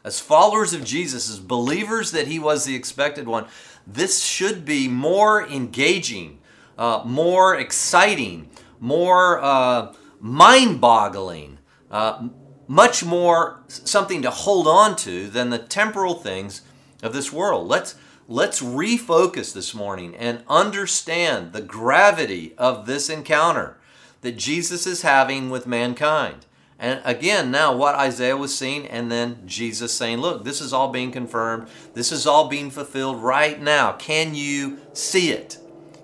As 0.04 0.20
followers 0.20 0.72
of 0.72 0.84
Jesus, 0.84 1.28
as 1.30 1.38
believers 1.38 2.12
that 2.12 2.26
he 2.26 2.38
was 2.38 2.64
the 2.64 2.74
expected 2.74 3.28
one, 3.28 3.46
this 3.86 4.24
should 4.24 4.64
be 4.64 4.88
more 4.88 5.46
engaging, 5.46 6.38
uh, 6.78 7.02
more 7.04 7.56
exciting, 7.56 8.48
more 8.80 9.40
uh, 9.40 9.92
mind 10.20 10.80
boggling, 10.80 11.58
uh, 11.90 12.28
much 12.66 13.04
more 13.04 13.62
something 13.68 14.22
to 14.22 14.30
hold 14.30 14.66
on 14.66 14.96
to 14.96 15.28
than 15.28 15.50
the 15.50 15.58
temporal 15.58 16.14
things 16.14 16.62
of 17.02 17.12
this 17.12 17.32
world. 17.32 17.68
Let's 17.68 17.94
let's 18.28 18.60
refocus 18.60 19.52
this 19.54 19.74
morning 19.74 20.14
and 20.16 20.42
understand 20.48 21.52
the 21.52 21.62
gravity 21.62 22.54
of 22.58 22.86
this 22.86 23.08
encounter 23.08 23.78
that 24.22 24.36
Jesus 24.36 24.86
is 24.86 25.02
having 25.02 25.50
with 25.50 25.66
mankind. 25.66 26.46
And 26.78 27.00
again, 27.04 27.50
now 27.50 27.74
what 27.74 27.94
Isaiah 27.94 28.36
was 28.36 28.56
seeing, 28.56 28.86
and 28.86 29.10
then 29.10 29.42
Jesus 29.46 29.94
saying, 29.94 30.18
Look, 30.18 30.44
this 30.44 30.60
is 30.60 30.72
all 30.72 30.92
being 30.92 31.10
confirmed. 31.10 31.68
This 31.94 32.12
is 32.12 32.26
all 32.26 32.48
being 32.48 32.70
fulfilled 32.70 33.22
right 33.22 33.60
now. 33.60 33.92
Can 33.92 34.34
you 34.34 34.78
see 34.92 35.30
it? 35.30 35.58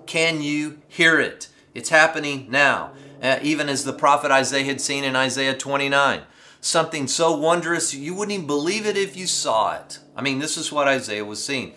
Can 0.05 0.41
you 0.41 0.79
hear 0.87 1.19
it? 1.19 1.49
It's 1.73 1.89
happening 1.89 2.47
now. 2.49 2.91
Uh, 3.23 3.39
even 3.41 3.69
as 3.69 3.85
the 3.85 3.93
prophet 3.93 4.29
Isaiah 4.29 4.65
had 4.65 4.81
seen 4.81 5.03
in 5.03 5.15
Isaiah 5.15 5.57
29. 5.57 6.23
Something 6.61 7.07
so 7.07 7.35
wondrous, 7.35 7.93
you 7.93 8.13
wouldn't 8.13 8.33
even 8.33 8.47
believe 8.47 8.85
it 8.85 8.97
if 8.97 9.17
you 9.17 9.25
saw 9.25 9.75
it. 9.75 9.99
I 10.15 10.21
mean, 10.21 10.39
this 10.39 10.57
is 10.57 10.71
what 10.71 10.87
Isaiah 10.87 11.25
was 11.25 11.43
seeing. 11.43 11.73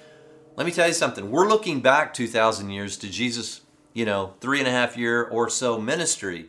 Let 0.56 0.66
me 0.66 0.72
tell 0.72 0.88
you 0.88 0.92
something. 0.92 1.30
We're 1.30 1.48
looking 1.48 1.80
back 1.80 2.12
2,000 2.12 2.70
years 2.70 2.96
to 2.98 3.09
Jesus' 3.09 3.61
you 3.96 4.04
know, 4.04 4.35
three 4.42 4.59
and 4.59 4.68
a 4.68 4.72
half 4.72 4.94
year 4.94 5.24
or 5.24 5.48
so 5.48 5.80
ministry. 5.80 6.48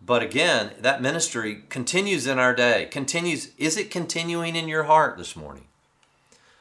But 0.00 0.22
again, 0.22 0.70
that 0.80 1.02
ministry 1.02 1.62
continues 1.68 2.26
in 2.26 2.38
our 2.38 2.54
day. 2.54 2.88
Continues. 2.90 3.50
Is 3.58 3.76
it 3.76 3.90
continuing 3.90 4.56
in 4.56 4.66
your 4.66 4.84
heart 4.84 5.18
this 5.18 5.36
morning? 5.36 5.64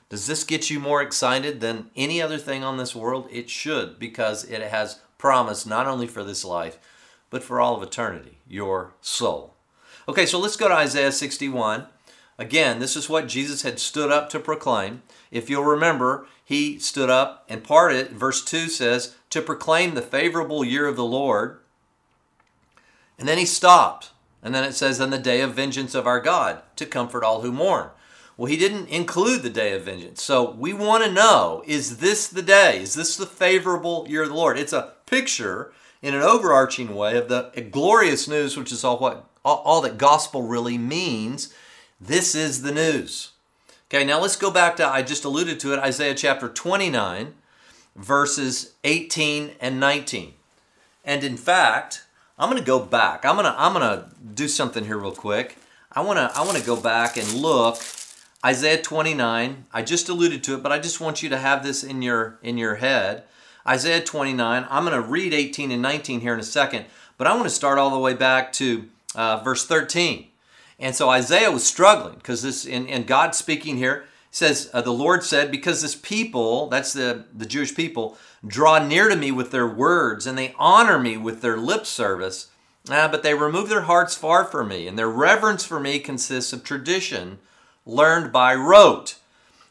Does 0.10 0.28
this 0.28 0.44
get 0.44 0.70
you 0.70 0.82
more 0.82 1.02
excited 1.02 1.62
than 1.62 1.89
any 1.96 2.22
other 2.22 2.38
thing 2.38 2.66
on 2.66 2.76
this 2.76 2.94
world? 2.94 3.30
It 3.32 3.50
should, 3.50 3.98
because 3.98 4.44
it 4.44 4.62
has 4.62 5.00
promise 5.18 5.66
not 5.66 5.88
only 5.88 6.08
for 6.08 6.22
this 6.22 6.44
life, 6.44 6.78
but 7.34 7.43
for 7.43 7.60
all 7.60 7.76
of 7.76 7.82
eternity, 7.82 8.38
your 8.48 8.93
soul. 9.02 9.56
Okay, 10.08 10.28
so 10.28 10.38
let's 10.38 10.56
go 10.56 10.67
to 10.67 10.74
Isaiah 10.76 11.12
61. 11.12 11.88
Again, 12.38 12.78
this 12.78 12.96
is 12.96 13.10
what 13.10 13.28
Jesus 13.28 13.63
had 13.63 13.80
stood 13.80 14.12
up 14.12 14.30
to 14.30 14.39
proclaim. 14.39 15.02
If 15.32 15.50
you'll 15.50 15.63
remember, 15.63 16.28
he 16.46 16.78
stood 16.78 17.10
up 17.10 17.43
and 17.50 17.63
parted. 17.63 18.12
Verse 18.12 18.46
2 18.46 18.67
says, 18.67 19.15
to 19.32 19.41
proclaim 19.41 19.96
the 19.96 20.04
favorable 20.04 20.63
year 20.63 20.88
of 20.88 20.96
the 20.96 21.04
Lord. 21.04 21.58
And 23.17 23.28
then 23.28 23.39
he 23.39 23.48
stopped. 23.48 24.12
And 24.43 24.54
then 24.54 24.63
it 24.63 24.74
says, 24.74 25.02
"On 25.02 25.10
the 25.10 25.17
day 25.17 25.41
of 25.41 25.56
vengeance 25.56 25.96
of 25.96 26.06
our 26.06 26.19
God, 26.19 26.62
to 26.76 26.86
comfort 26.86 27.24
all 27.24 27.41
who 27.41 27.52
mourn. 27.52 27.89
Well, 28.38 28.46
he 28.46 28.58
didn't 28.58 28.89
include 28.89 29.41
the 29.41 29.50
day 29.50 29.74
of 29.74 29.86
vengeance. 29.86 30.22
So 30.22 30.52
we 30.52 30.72
want 30.72 31.04
to 31.04 31.12
know 31.12 31.63
is 31.65 31.98
this 31.98 32.28
the 32.28 32.43
day? 32.43 32.84
Is 32.84 32.93
this 32.93 33.17
the 33.17 33.26
favorable 33.26 34.06
year 34.08 34.22
of 34.22 34.30
the 34.30 34.36
Lord? 34.36 34.60
It's 34.60 34.74
a 34.74 34.93
picture 35.08 35.74
in 36.04 36.13
an 36.13 36.22
overarching 36.22 36.94
way 36.94 37.18
of 37.18 37.30
the 37.30 37.50
glorious 37.72 38.28
news, 38.28 38.56
which 38.56 38.72
is 38.72 38.84
all 38.84 39.00
what 39.00 39.30
all, 39.46 39.82
that 39.82 39.98
gospel 39.98 40.44
really 40.44 40.78
means. 40.78 41.54
This 42.00 42.36
is 42.36 42.62
the 42.62 42.72
news. 42.72 43.32
Okay, 43.88 44.06
now 44.06 44.20
let's 44.20 44.36
go 44.36 44.52
back 44.52 44.76
to, 44.78 44.88
I 44.88 45.02
just 45.02 45.26
alluded 45.26 45.60
to 45.62 45.74
it, 45.74 45.80
Isaiah 45.80 46.16
chapter 46.16 46.48
29, 46.48 47.34
verses 47.96 48.74
18 48.84 49.52
and 49.60 49.80
19. 49.80 50.34
And 51.06 51.24
in 51.24 51.38
fact, 51.38 52.06
I'm 52.38 52.50
going 52.50 52.62
to 52.62 52.66
go 52.66 52.80
back. 52.80 53.26
I'm 53.26 53.36
going 53.36 53.46
to 53.46 53.56
I'm 53.60 53.74
going 53.74 53.88
to 53.88 54.08
do 54.34 54.48
something 54.48 54.86
here 54.86 54.98
real 54.98 55.12
quick. 55.12 55.58
I 55.92 56.02
want 56.02 56.18
to 56.18 56.32
I 56.38 56.44
want 56.44 56.58
to 56.58 56.66
go 56.66 56.76
back 56.76 57.18
and 57.18 57.32
look 57.34 57.78
Isaiah 58.46 58.82
29. 58.82 59.66
I 59.72 59.82
just 59.82 60.10
alluded 60.10 60.44
to 60.46 60.56
it, 60.56 60.63
but 60.63 60.72
I 60.72 60.80
just 60.80 61.00
want 61.00 61.22
you 61.22 61.30
to 61.30 61.38
have 61.38 61.63
this 61.63 61.84
in 61.84 62.02
your 62.02 62.39
in 62.42 62.58
your 62.58 62.76
head. 62.76 63.24
Isaiah 63.67 64.04
29. 64.04 64.67
I'm 64.69 64.86
going 64.86 65.02
to 65.02 65.08
read 65.08 65.34
18 65.34 65.71
and 65.71 65.82
19 65.82 66.21
here 66.21 66.34
in 66.34 66.39
a 66.39 66.43
second, 66.43 66.86
but 67.17 67.28
I 67.28 67.34
want 67.34 67.45
to 67.45 67.49
start 67.49 67.78
all 67.78 67.91
the 67.91 67.99
way 67.99 68.13
back 68.13 68.52
to 68.54 68.89
uh, 69.15 69.38
verse 69.43 69.65
13. 69.65 70.28
And 70.80 70.95
so 70.95 71.10
Isaiah 71.10 71.52
was 71.52 71.65
struggling 71.65 72.15
because 72.15 72.41
this, 72.41 72.65
and, 72.65 72.89
and 72.89 73.08
God 73.08 73.36
speaking 73.36 73.78
here 73.78 74.06
says, 74.32 74.69
uh, 74.73 74.82
the 74.82 74.91
Lord 74.91 75.23
said, 75.23 75.52
because 75.52 75.82
this 75.82 75.95
people, 75.95 76.67
that's 76.67 76.91
the, 76.91 77.26
the 77.34 77.45
Jewish 77.45 77.76
people, 77.76 78.17
draw 78.45 78.86
near 78.86 79.08
to 79.08 79.15
me 79.15 79.32
with 79.32 79.52
their 79.52 79.67
words 79.67 80.26
and 80.26 80.38
they 80.38 80.56
honor 80.58 80.97
me 80.97 81.17
with 81.17 81.41
their 81.41 81.56
lip 81.56 81.86
service, 81.86 82.49
uh, 82.89 83.08
but 83.08 83.23
they 83.23 83.34
remove 83.34 83.69
their 83.69 83.84
hearts 83.84 84.15
far 84.15 84.43
from 84.43 84.67
me, 84.67 84.88
and 84.88 84.99
their 84.99 85.10
reverence 85.10 85.63
for 85.63 85.80
me 85.80 85.99
consists 85.99 86.52
of 86.52 86.63
tradition 86.63 87.39
learned 87.86 88.32
by 88.32 88.54
rote. 88.54 89.15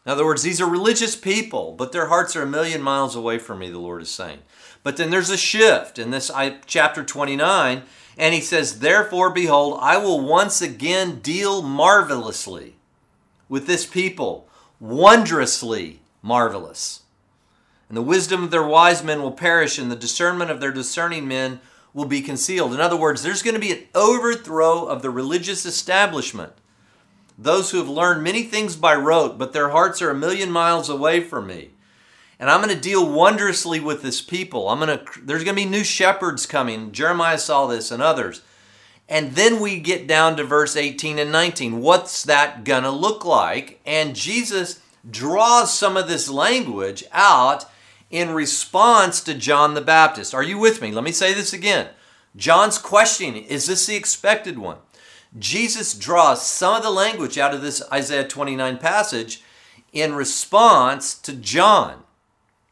In 0.05 0.11
other 0.11 0.25
words, 0.25 0.43
these 0.43 0.61
are 0.61 0.69
religious 0.69 1.15
people, 1.15 1.73
but 1.73 1.93
their 1.93 2.07
hearts 2.07 2.35
are 2.35 2.43
a 2.43 2.47
million 2.47 2.83
miles 2.83 3.15
away 3.15 3.39
from 3.39 3.61
me, 3.61 3.71
the 3.71 3.79
Lord 3.79 4.03
is 4.03 4.11
saying. 4.11 4.41
But 4.83 4.97
then 4.97 5.11
there's 5.11 5.31
a 5.31 5.37
shift 5.37 5.99
in 5.99 6.11
this 6.11 6.31
chapter 6.67 7.05
29 7.05 7.83
and 8.19 8.35
he 8.35 8.41
says, 8.41 8.81
Therefore, 8.81 9.31
behold, 9.31 9.79
I 9.81 9.97
will 9.97 10.21
once 10.21 10.61
again 10.61 11.21
deal 11.21 11.63
marvelously 11.63 12.77
with 13.49 13.67
this 13.67 13.87
people, 13.87 14.49
wondrously 14.81 16.01
marvelous. 16.21 17.03
And 17.89 17.97
the 17.97 18.03
wisdom 18.03 18.43
of 18.45 18.51
their 18.51 18.67
wise 18.67 19.03
men 19.03 19.23
will 19.23 19.33
perish, 19.33 19.79
and 19.79 19.91
the 19.91 19.97
discernment 19.97 20.51
of 20.51 20.61
their 20.61 20.73
discerning 20.73 21.29
men 21.29 21.61
will 21.93 22.07
be 22.07 22.23
concealed. 22.23 22.73
In 22.73 22.81
other 22.81 22.97
words, 22.97 23.23
there's 23.23 23.43
going 23.43 23.55
to 23.55 23.61
be 23.61 23.73
an 23.73 23.85
overthrow 23.95 24.87
of 24.87 25.03
the 25.03 25.11
religious 25.11 25.67
establishment. 25.67 26.53
Those 27.39 27.71
who 27.71 27.79
have 27.79 27.89
learned 27.89 28.23
many 28.23 28.43
things 28.43 28.77
by 28.77 28.95
rote, 28.95 29.39
but 29.39 29.53
their 29.53 29.71
hearts 29.71 30.03
are 30.03 30.11
a 30.11 30.15
million 30.15 30.51
miles 30.51 30.89
away 30.89 31.21
from 31.21 31.47
me 31.47 31.71
and 32.43 32.51
I'm 32.51 32.61
going 32.61 32.75
to 32.75 32.81
deal 32.81 33.09
wondrously 33.09 33.79
with 33.79 34.03
this 34.03 34.21
people. 34.21 34.69
I'm 34.69 34.81
going 34.81 34.99
to 34.99 35.05
there's 35.23 35.45
going 35.45 35.55
to 35.55 35.63
be 35.63 35.69
new 35.69 35.85
shepherds 35.85 36.45
coming. 36.45 36.91
Jeremiah 36.91 37.39
saw 37.39 37.69
this 37.69 37.93
and 37.93 38.03
others. 38.03 38.43
And 39.09 39.37
then 39.37 39.61
we 39.61 39.79
get 39.79 40.09
down 40.09 40.37
to 40.37 40.43
verse 40.43 40.75
18 40.77 41.21
and 41.21 41.31
19. 41.31 41.81
What's 41.81 42.25
that 42.25 42.65
going 42.65 42.83
to 42.83 42.91
look 42.91 43.25
like? 43.25 43.81
And 43.87 44.17
Jesus 44.17 44.81
draws 45.09 45.73
some 45.73 45.97
of 45.97 46.09
this 46.09 46.29
language 46.29 47.05
out 47.13 47.65
in 48.11 48.31
response 48.31 49.21
to 49.21 49.35
John 49.35 49.75
the 49.75 49.81
Baptist. 49.81 50.35
Are 50.35 50.43
you 50.43 50.59
with 50.59 50.83
me? 50.83 50.91
Let 50.91 51.05
me 51.05 51.13
say 51.13 51.33
this 51.33 51.53
again. 51.53 51.91
John's 52.35 52.77
questioning 52.77 53.45
is 53.45 53.67
this 53.67 53.87
the 53.87 53.95
expected 53.95 54.59
one? 54.59 54.79
Jesus 55.39 55.95
draws 55.95 56.47
some 56.47 56.75
of 56.75 56.83
the 56.83 56.91
language 56.91 57.39
out 57.39 57.55
of 57.55 57.63
this 57.63 57.83
Isaiah 57.91 58.27
29 58.27 58.79
passage 58.79 59.43
in 59.93 60.15
response 60.15 61.15
to 61.21 61.33
John. 61.33 62.03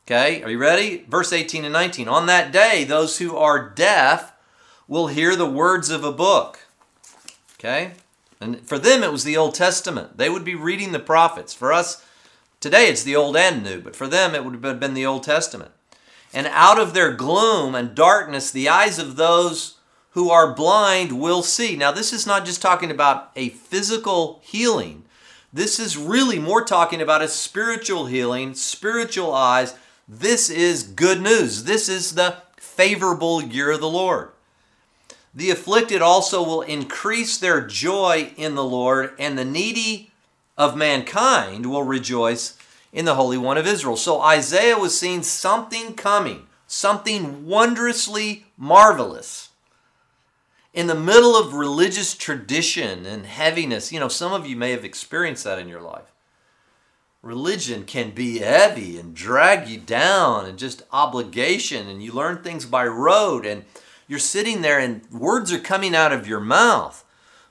Okay, 0.07 0.43
are 0.43 0.51
you 0.51 0.59
ready? 0.59 1.05
Verse 1.09 1.33
18 1.33 1.65
and 1.65 1.73
19. 1.73 2.09
On 2.09 2.27
that 2.27 2.53
day, 2.53 2.85
those 2.85 3.19
who 3.19 3.37
are 3.37 3.71
deaf 3.71 4.33
will 4.89 5.07
hear 5.07 5.37
the 5.37 5.47
words 5.47 5.89
of 5.89 6.03
a 6.03 6.13
book. 6.13 6.67
Okay? 7.55 7.93
And 8.41 8.67
for 8.67 8.79
them, 8.79 9.03
it 9.03 9.13
was 9.13 9.25
the 9.25 9.37
Old 9.37 9.55
Testament. 9.55 10.17
They 10.17 10.29
would 10.29 10.45
be 10.45 10.55
reading 10.55 10.93
the 10.93 10.99
prophets. 10.99 11.55
For 11.55 11.73
us, 11.73 12.05
today, 12.59 12.89
it's 12.89 13.05
the 13.05 13.15
Old 13.15 13.37
and 13.37 13.63
New, 13.63 13.81
but 13.81 13.95
for 13.95 14.09
them, 14.09 14.35
it 14.35 14.45
would 14.45 14.65
have 14.65 14.81
been 14.81 14.95
the 14.95 15.07
Old 15.07 15.23
Testament. 15.23 15.71
And 16.33 16.49
out 16.49 16.79
of 16.79 16.95
their 16.95 17.13
gloom 17.13 17.75
and 17.75 17.95
darkness, 17.95 18.51
the 18.51 18.69
eyes 18.69 18.99
of 18.99 19.17
those 19.17 19.77
who 20.11 20.31
are 20.31 20.55
blind 20.55 21.21
will 21.21 21.43
see. 21.43 21.77
Now, 21.77 21.93
this 21.93 22.13
is 22.13 22.27
not 22.27 22.45
just 22.45 22.61
talking 22.61 22.91
about 22.91 23.31
a 23.37 23.51
physical 23.51 24.41
healing. 24.43 25.05
This 25.53 25.79
is 25.79 25.97
really 25.97 26.39
more 26.39 26.65
talking 26.65 27.01
about 27.01 27.23
a 27.23 27.29
spiritual 27.29 28.07
healing, 28.07 28.55
spiritual 28.55 29.35
eyes. 29.35 29.75
This 30.09 30.51
is 30.51 30.83
good 30.83 31.21
news. 31.21 31.65
This 31.65 31.89
is 31.89 32.15
the 32.15 32.39
favorable 32.57 33.43
year 33.43 33.73
of 33.73 33.81
the 33.81 33.89
Lord. 33.89 34.31
The 35.33 35.51
afflicted 35.51 36.03
also 36.03 36.43
will 36.43 36.63
increase 36.63 37.39
their 37.39 37.61
joy 37.61 38.33
in 38.37 38.57
the 38.57 38.65
Lord, 38.65 39.15
and 39.19 39.39
the 39.39 39.45
needy 39.45 40.11
of 40.59 40.77
mankind 40.77 41.67
will 41.67 41.85
rejoice 41.85 42.59
in 42.93 43.05
the 43.05 43.15
Holy 43.15 43.39
One 43.39 43.57
of 43.57 43.67
Israel. 43.67 43.97
So 43.97 44.21
Isaiah 44.21 44.79
was 44.79 44.99
seeing 44.99 45.23
something 45.23 45.95
coming, 45.95 46.47
something 46.67 47.47
wondrously 47.47 48.47
marvelous. 48.57 49.50
In 50.73 50.87
the 50.87 50.95
middle 50.95 51.37
of 51.37 51.55
religious 51.55 52.15
tradition 52.15 53.05
and 53.05 53.27
heaviness, 53.27 53.93
you 53.93 53.99
know, 53.99 54.09
some 54.09 54.33
of 54.33 54.47
you 54.47 54.55
may 54.55 54.71
have 54.71 54.85
experienced 54.85 55.45
that 55.45 55.59
in 55.59 55.69
your 55.69 55.81
life. 55.81 56.13
Religion 57.23 57.85
can 57.85 58.13
be 58.13 58.39
heavy 58.39 58.99
and 58.99 59.15
drag 59.15 59.69
you 59.69 59.79
down 59.79 60.47
and 60.47 60.59
just 60.59 60.83
obligation, 60.93 61.89
and 61.89 62.03
you 62.03 62.13
learn 62.13 62.39
things 62.39 62.65
by 62.65 62.87
rote 62.87 63.45
and 63.45 63.65
you're 64.07 64.19
sitting 64.19 64.63
there 64.63 64.79
and 64.79 65.09
words 65.11 65.53
are 65.53 65.59
coming 65.59 65.95
out 65.95 66.13
of 66.13 66.27
your 66.27 66.41
mouth, 66.41 67.05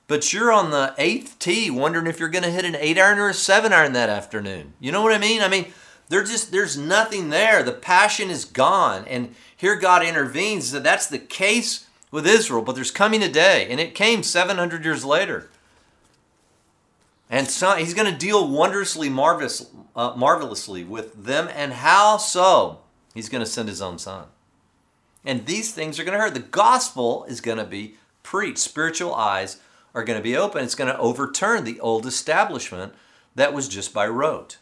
but 0.08 0.34
you're 0.34 0.52
on 0.52 0.72
the 0.72 0.96
eighth 0.98 1.38
tee 1.40 1.70
wondering 1.70 2.08
if 2.08 2.20
you're 2.20 2.30
going 2.30 2.44
to 2.44 2.50
hit 2.50 2.66
an 2.66 2.76
eight 2.76 2.98
iron 2.98 3.20
or 3.20 3.30
a 3.30 3.34
seven 3.34 3.72
iron 3.72 3.94
that 3.94 4.10
afternoon. 4.10 4.74
You 4.80 4.92
know 4.92 5.02
what 5.02 5.14
I 5.14 5.20
mean? 5.20 5.42
I 5.42 5.48
mean, 5.48 5.72
there 6.08 6.24
just 6.24 6.52
there's 6.52 6.78
nothing 6.78 7.30
there. 7.30 7.64
The 7.64 7.72
passion 7.72 8.30
is 8.30 8.44
gone, 8.46 9.06
and 9.08 9.36
here 9.56 9.76
God 9.76 10.04
intervenes. 10.04 10.72
That 10.72 10.84
that's 10.84 11.08
the 11.08 11.20
case 11.20 11.86
with 12.12 12.28
Israel. 12.28 12.62
But 12.62 12.76
there's 12.76 12.92
coming 12.92 13.24
a 13.24 13.30
day, 13.30 13.68
and 13.70 13.80
it 13.80 13.96
came 13.96 14.24
700 14.24 14.84
years 14.84 15.06
later. 15.06 15.50
And 17.30 17.48
so 17.48 17.76
he's 17.76 17.94
going 17.94 18.12
to 18.12 18.18
deal 18.18 18.48
wondrously, 18.48 19.10
marvelous, 19.10 19.70
uh, 19.96 20.14
marvelously 20.16 20.84
with 20.84 21.26
them. 21.26 21.48
And 21.54 21.74
how 21.74 22.18
so? 22.18 22.80
He's 23.14 23.30
going 23.30 23.44
to 23.44 23.50
send 23.50 23.70
his 23.70 23.82
own 23.82 24.00
son. 24.00 24.26
And 25.24 25.46
these 25.46 25.72
things 25.72 26.00
are 26.00 26.04
going 26.04 26.18
to 26.18 26.24
hurt. 26.24 26.34
The 26.34 26.40
gospel 26.40 27.26
is 27.26 27.42
going 27.42 27.58
to 27.58 27.66
be 27.66 27.96
preached. 28.24 28.58
Spiritual 28.60 29.14
eyes 29.14 29.58
are 29.94 30.04
going 30.04 30.18
to 30.18 30.24
be 30.24 30.36
open. 30.36 30.64
It's 30.64 30.76
going 30.76 30.92
to 30.92 31.00
overturn 31.00 31.64
the 31.64 31.80
old 31.80 32.06
establishment 32.06 32.94
that 33.36 33.54
was 33.54 33.68
just 33.68 33.94
by 33.94 34.08
rote. 34.08 34.58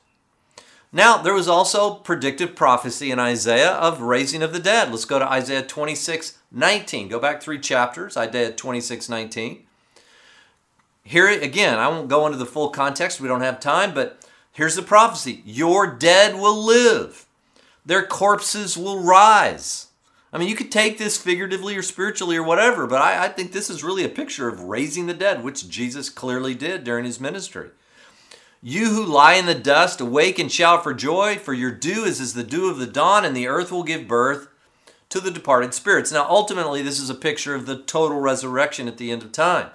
Now, 0.92 1.18
there 1.18 1.34
was 1.34 1.48
also 1.48 1.96
predictive 1.96 2.56
prophecy 2.56 3.12
in 3.12 3.20
Isaiah 3.20 3.74
of 3.74 4.02
raising 4.02 4.42
of 4.42 4.54
the 4.54 4.60
dead. 4.60 4.90
Let's 4.90 5.06
go 5.06 5.20
to 5.20 5.30
Isaiah 5.30 5.64
26 5.64 6.37
19. 6.52 7.10
Go 7.10 7.20
back 7.20 7.42
three 7.42 7.60
chapters, 7.60 8.16
Isaiah 8.16 8.52
26 8.52 9.10
19. 9.10 9.64
Here 11.04 11.28
again, 11.28 11.80
I 11.80 11.88
won't 11.88 12.10
go 12.10 12.26
into 12.26 12.38
the 12.38 12.46
full 12.46 12.70
context, 12.70 13.22
we 13.22 13.28
don't 13.28 13.42
have 13.42 13.60
time, 13.60 13.94
but 13.94 14.26
here's 14.52 14.76
the 14.76 14.82
prophecy 14.82 15.42
Your 15.46 15.88
dead 15.88 16.36
will 16.36 16.58
live, 16.58 17.26
their 17.86 18.06
corpses 18.06 18.78
will 18.78 19.02
rise. 19.02 19.88
I 20.34 20.38
mean, 20.38 20.50
you 20.50 20.56
could 20.56 20.72
take 20.72 20.98
this 20.98 21.18
figuratively 21.18 21.78
or 21.78 21.82
spiritually 21.82 22.36
or 22.36 22.44
whatever, 22.44 22.86
but 22.86 23.02
I, 23.02 23.26
I, 23.26 23.28
think 23.30 23.54
this 23.54 23.70
is 23.70 23.84
really 23.84 24.04
a 24.04 24.10
picture 24.10 24.50
of 24.50 24.64
raising 24.64 25.06
the 25.06 25.14
dead, 25.14 25.42
which 25.42 25.70
Jesus 25.70 26.10
clearly 26.10 26.54
did 26.54 26.84
during 26.84 27.06
his 27.06 27.22
ministry. 27.22 27.70
You 28.62 28.88
who 28.90 29.06
lie 29.06 29.36
in 29.36 29.46
the 29.46 29.56
dust, 29.56 30.02
awake 30.02 30.38
and 30.38 30.52
shout 30.52 30.84
for 30.84 30.94
joy, 30.94 31.38
for 31.38 31.54
your 31.54 31.72
dew 31.72 32.04
is 32.04 32.20
as 32.20 32.34
the 32.34 32.44
dew 32.44 32.70
of 32.70 32.78
the 32.78 32.86
dawn, 32.86 33.24
and 33.24 33.36
the 33.36 33.48
earth 33.48 33.72
will 33.72 33.84
give 33.84 34.08
birth 34.08 34.50
to 35.10 35.20
the 35.20 35.32
departed 35.32 35.74
spirits. 35.74 36.12
Now, 36.12 36.28
ultimately, 36.30 36.82
this 36.82 37.00
is 37.00 37.10
a 37.10 37.16
picture 37.16 37.56
of 37.56 37.66
the 37.66 37.78
total 37.78 38.20
resurrection 38.20 38.88
at 38.88 38.98
the 38.98 39.12
end 39.12 39.24
of 39.24 39.32
time. 39.32 39.70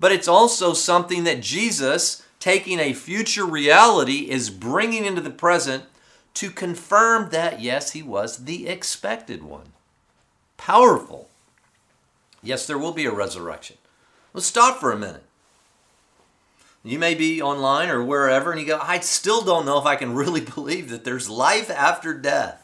But 0.00 0.12
it's 0.12 0.28
also 0.28 0.72
something 0.72 1.24
that 1.24 1.40
Jesus, 1.40 2.26
taking 2.40 2.80
a 2.80 2.92
future 2.92 3.46
reality, 3.46 4.30
is 4.30 4.50
bringing 4.50 5.04
into 5.04 5.20
the 5.20 5.30
present 5.30 5.84
to 6.34 6.50
confirm 6.50 7.30
that, 7.30 7.60
yes, 7.60 7.92
he 7.92 8.02
was 8.02 8.44
the 8.44 8.66
expected 8.66 9.42
one 9.42 9.72
powerful. 10.56 11.28
Yes, 12.42 12.66
there 12.66 12.78
will 12.78 12.92
be 12.92 13.04
a 13.04 13.12
resurrection. 13.12 13.76
Let's 14.32 14.46
stop 14.46 14.80
for 14.80 14.92
a 14.92 14.98
minute. 14.98 15.24
You 16.82 16.98
may 16.98 17.14
be 17.14 17.40
online 17.40 17.88
or 17.88 18.02
wherever, 18.02 18.50
and 18.50 18.60
you 18.60 18.66
go, 18.66 18.78
I 18.80 19.00
still 19.00 19.42
don't 19.42 19.64
know 19.64 19.78
if 19.78 19.86
I 19.86 19.96
can 19.96 20.14
really 20.16 20.40
believe 20.40 20.90
that 20.90 21.04
there's 21.04 21.28
life 21.28 21.70
after 21.70 22.14
death. 22.14 22.63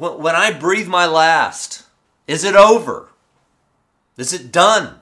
When 0.00 0.34
I 0.34 0.50
breathe 0.50 0.88
my 0.88 1.04
last, 1.04 1.82
is 2.26 2.42
it 2.42 2.54
over? 2.54 3.08
Is 4.16 4.32
it 4.32 4.50
done? 4.50 5.00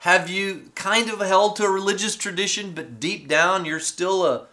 Have 0.00 0.28
you 0.28 0.70
kind 0.74 1.08
of 1.08 1.20
held 1.20 1.56
to 1.56 1.64
a 1.64 1.70
religious 1.70 2.14
tradition, 2.14 2.72
but 2.74 3.00
deep 3.00 3.28
down 3.28 3.64
you're 3.64 3.80
still 3.80 4.26
a 4.26 4.46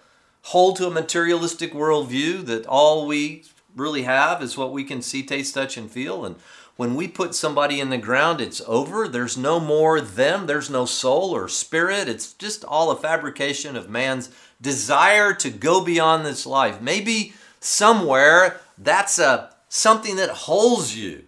hold 0.44 0.78
to 0.78 0.88
a 0.88 0.92
materialistic 0.92 1.74
worldview 1.74 2.46
that 2.46 2.66
all 2.66 3.06
we 3.06 3.44
really 3.76 4.04
have 4.04 4.42
is 4.42 4.58
what 4.58 4.72
we 4.72 4.86
can 4.86 5.02
see, 5.02 5.22
taste, 5.22 5.54
touch, 5.54 5.76
and 5.76 5.92
feel. 5.92 6.24
And 6.24 6.38
when 6.78 6.96
we 6.96 7.06
put 7.06 7.36
somebody 7.36 7.82
in 7.82 7.90
the 7.90 7.98
ground, 7.98 8.40
it's 8.40 8.62
over. 8.66 9.06
There's 9.06 9.38
no 9.38 9.60
more 9.60 10.00
them. 10.00 10.48
There's 10.48 10.70
no 10.70 10.86
soul 10.86 11.36
or 11.36 11.50
spirit. 11.50 12.08
It's 12.08 12.32
just 12.32 12.64
all 12.64 12.90
a 12.90 12.96
fabrication 12.96 13.76
of 13.76 13.90
man's 13.90 14.30
desire 14.62 15.34
to 15.34 15.50
go 15.50 15.84
beyond 15.84 16.26
this 16.26 16.46
life. 16.46 16.80
Maybe 16.80 17.34
somewhere 17.60 18.62
that's 18.78 19.20
a 19.20 19.52
something 19.70 20.16
that 20.16 20.30
holds 20.30 20.98
you. 20.98 21.24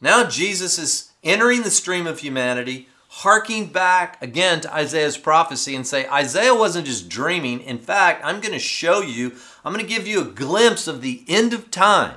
Now 0.00 0.24
Jesus 0.24 0.78
is 0.78 1.12
entering 1.24 1.62
the 1.62 1.70
stream 1.70 2.06
of 2.06 2.20
humanity, 2.20 2.88
harking 3.08 3.66
back 3.66 4.22
again 4.22 4.60
to 4.60 4.74
Isaiah's 4.74 5.18
prophecy 5.18 5.74
and 5.74 5.86
say, 5.86 6.06
Isaiah 6.08 6.54
wasn't 6.54 6.86
just 6.86 7.08
dreaming. 7.08 7.60
In 7.60 7.78
fact, 7.78 8.24
I'm 8.24 8.40
going 8.40 8.52
to 8.52 8.58
show 8.58 9.00
you 9.00 9.32
I'm 9.64 9.72
going 9.72 9.84
to 9.84 9.94
give 9.94 10.06
you 10.06 10.22
a 10.22 10.32
glimpse 10.32 10.86
of 10.86 11.02
the 11.02 11.24
end 11.28 11.52
of 11.52 11.70
time 11.70 12.16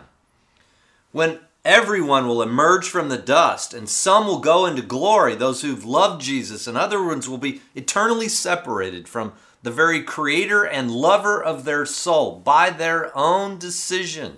when 1.12 1.40
everyone 1.66 2.28
will 2.28 2.42
emerge 2.42 2.88
from 2.88 3.10
the 3.10 3.18
dust 3.18 3.74
and 3.74 3.90
some 3.90 4.26
will 4.26 4.40
go 4.40 4.66
into 4.66 4.82
glory, 4.82 5.36
those 5.36 5.62
who've 5.62 5.84
loved 5.84 6.22
Jesus, 6.22 6.66
and 6.66 6.78
other 6.78 7.04
ones 7.04 7.28
will 7.28 7.38
be 7.38 7.62
eternally 7.76 8.30
separated 8.30 9.08
from 9.08 9.34
the 9.64 9.72
very 9.72 10.02
creator 10.02 10.64
and 10.64 10.92
lover 10.92 11.44
of 11.44 11.66
their 11.66 11.86
soul 11.86 12.40
by 12.40 12.70
their 12.70 13.16
own 13.18 13.60
decision. 13.60 14.38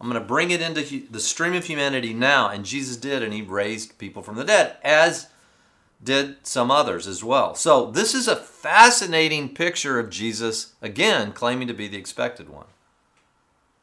I'm 0.00 0.08
going 0.08 0.20
to 0.20 0.26
bring 0.26 0.50
it 0.50 0.62
into 0.62 1.06
the 1.10 1.20
stream 1.20 1.54
of 1.54 1.64
humanity 1.64 2.14
now, 2.14 2.48
and 2.48 2.64
Jesus 2.64 2.96
did, 2.96 3.22
and 3.22 3.32
he 3.32 3.42
raised 3.42 3.98
people 3.98 4.22
from 4.22 4.36
the 4.36 4.44
dead, 4.44 4.76
as 4.82 5.26
did 6.02 6.46
some 6.46 6.70
others 6.70 7.08
as 7.08 7.24
well. 7.24 7.56
So, 7.56 7.90
this 7.90 8.14
is 8.14 8.28
a 8.28 8.36
fascinating 8.36 9.54
picture 9.54 9.98
of 9.98 10.10
Jesus, 10.10 10.74
again, 10.80 11.32
claiming 11.32 11.66
to 11.66 11.74
be 11.74 11.88
the 11.88 11.98
expected 11.98 12.48
one. 12.48 12.66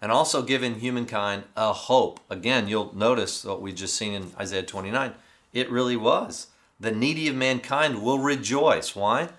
And 0.01 0.11
also 0.11 0.41
giving 0.41 0.75
humankind 0.75 1.43
a 1.57 1.73
hope. 1.73 2.19
Again, 2.29 2.67
you'll 2.67 2.95
notice 2.95 3.43
what 3.43 3.61
we've 3.61 3.75
just 3.75 3.95
seen 3.95 4.13
in 4.13 4.31
Isaiah 4.39 4.63
29. 4.63 5.13
It 5.51 5.69
really 5.69 5.97
was. 5.97 6.47
The 6.79 6.91
needy 6.91 7.27
of 7.27 7.35
mankind 7.35 8.01
will 8.03 8.19
rejoice. 8.19 8.95
Why? 8.95 9.29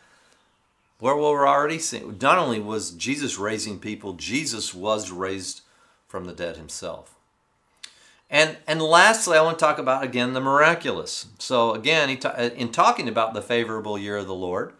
Where 0.99 1.17
we're 1.17 1.47
already 1.47 1.79
seeing. 1.79 2.19
Not 2.21 2.39
only 2.39 2.59
was 2.59 2.91
Jesus 2.91 3.39
raising 3.39 3.79
people, 3.79 4.15
Jesus 4.15 4.75
was 4.75 5.11
raised 5.11 5.61
from 6.07 6.25
the 6.25 6.33
dead 6.33 6.57
himself. 6.57 7.15
And, 8.29 8.57
and 8.67 8.83
lastly, 8.83 9.39
I 9.39 9.43
want 9.43 9.59
to 9.59 9.65
talk 9.65 9.79
about 9.79 10.03
again 10.03 10.33
the 10.33 10.41
miraculous. 10.41 11.27
So, 11.39 11.73
again, 11.73 12.17
ta- 12.19 12.35
uh, 12.37 12.51
in 12.57 12.73
talking 12.73 13.09
about 13.09 13.35
the 13.35 13.43
favorable 13.43 13.97
year 13.97 14.17
of 14.17 14.27
the 14.27 14.35
Lord 14.35 14.73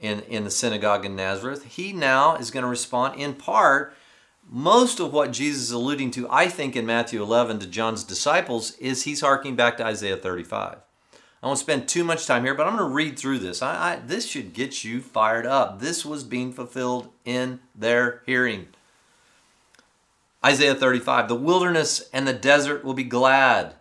in, 0.00 0.20
in 0.20 0.44
the 0.44 0.50
synagogue 0.50 1.04
in 1.06 1.16
Nazareth, 1.16 1.64
he 1.64 1.92
now 1.92 2.36
is 2.36 2.50
going 2.50 2.62
to 2.62 2.68
respond 2.68 3.18
in 3.18 3.34
part 3.34 3.94
most 4.50 5.00
of 5.00 5.12
what 5.12 5.32
Jesus 5.32 5.62
is 5.62 5.70
alluding 5.70 6.10
to, 6.12 6.28
I 6.30 6.48
think, 6.48 6.76
in 6.76 6.84
Matthew 6.84 7.22
11 7.22 7.60
to 7.60 7.66
John's 7.66 8.04
disciples 8.04 8.72
is 8.72 9.04
he's 9.04 9.22
harking 9.22 9.56
back 9.56 9.78
to 9.78 9.86
Isaiah 9.86 10.16
35. 10.16 10.78
I 11.42 11.46
won't 11.46 11.58
spend 11.58 11.88
too 11.88 12.04
much 12.04 12.26
time 12.26 12.44
here, 12.44 12.54
but 12.54 12.66
I'm 12.66 12.76
going 12.76 12.88
to 12.88 12.94
read 12.94 13.18
through 13.18 13.38
this. 13.38 13.62
I, 13.62 13.92
I, 13.92 13.96
this 13.96 14.26
should 14.26 14.54
get 14.54 14.84
you 14.84 15.00
fired 15.00 15.46
up. 15.46 15.80
This 15.80 16.04
was 16.04 16.24
being 16.24 16.52
fulfilled 16.52 17.08
in 17.24 17.60
their 17.74 18.22
hearing. 18.26 18.68
Isaiah 20.44 20.74
35 20.74 21.28
The 21.28 21.34
wilderness 21.34 22.08
and 22.12 22.28
the 22.28 22.34
desert 22.34 22.84
will 22.84 22.92
be 22.92 23.04
glad, 23.04 23.74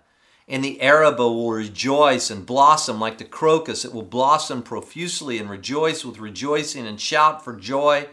and 0.47 0.63
the 0.63 0.79
Arabah 0.81 1.27
will 1.27 1.51
rejoice 1.51 2.29
and 2.29 2.45
blossom 2.45 2.99
like 2.99 3.17
the 3.17 3.25
crocus. 3.25 3.83
It 3.83 3.93
will 3.93 4.03
blossom 4.03 4.63
profusely 4.63 5.37
and 5.39 5.49
rejoice 5.49 6.05
with 6.05 6.19
rejoicing 6.19 6.87
and 6.87 6.99
shout 6.99 7.43
for 7.43 7.53
joy. 7.53 8.07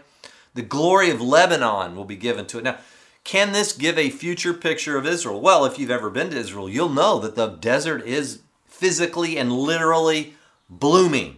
The 0.54 0.62
glory 0.62 1.10
of 1.10 1.20
Lebanon 1.20 1.94
will 1.94 2.04
be 2.04 2.16
given 2.16 2.46
to 2.46 2.58
it. 2.58 2.64
Now, 2.64 2.78
can 3.22 3.52
this 3.52 3.72
give 3.72 3.96
a 3.96 4.10
future 4.10 4.52
picture 4.52 4.96
of 4.96 5.06
Israel? 5.06 5.40
Well, 5.40 5.64
if 5.64 5.78
you've 5.78 5.90
ever 5.90 6.10
been 6.10 6.30
to 6.30 6.38
Israel, 6.38 6.68
you'll 6.68 6.88
know 6.88 7.20
that 7.20 7.36
the 7.36 7.46
desert 7.46 8.04
is 8.04 8.40
physically 8.66 9.36
and 9.36 9.52
literally 9.52 10.34
blooming. 10.68 11.36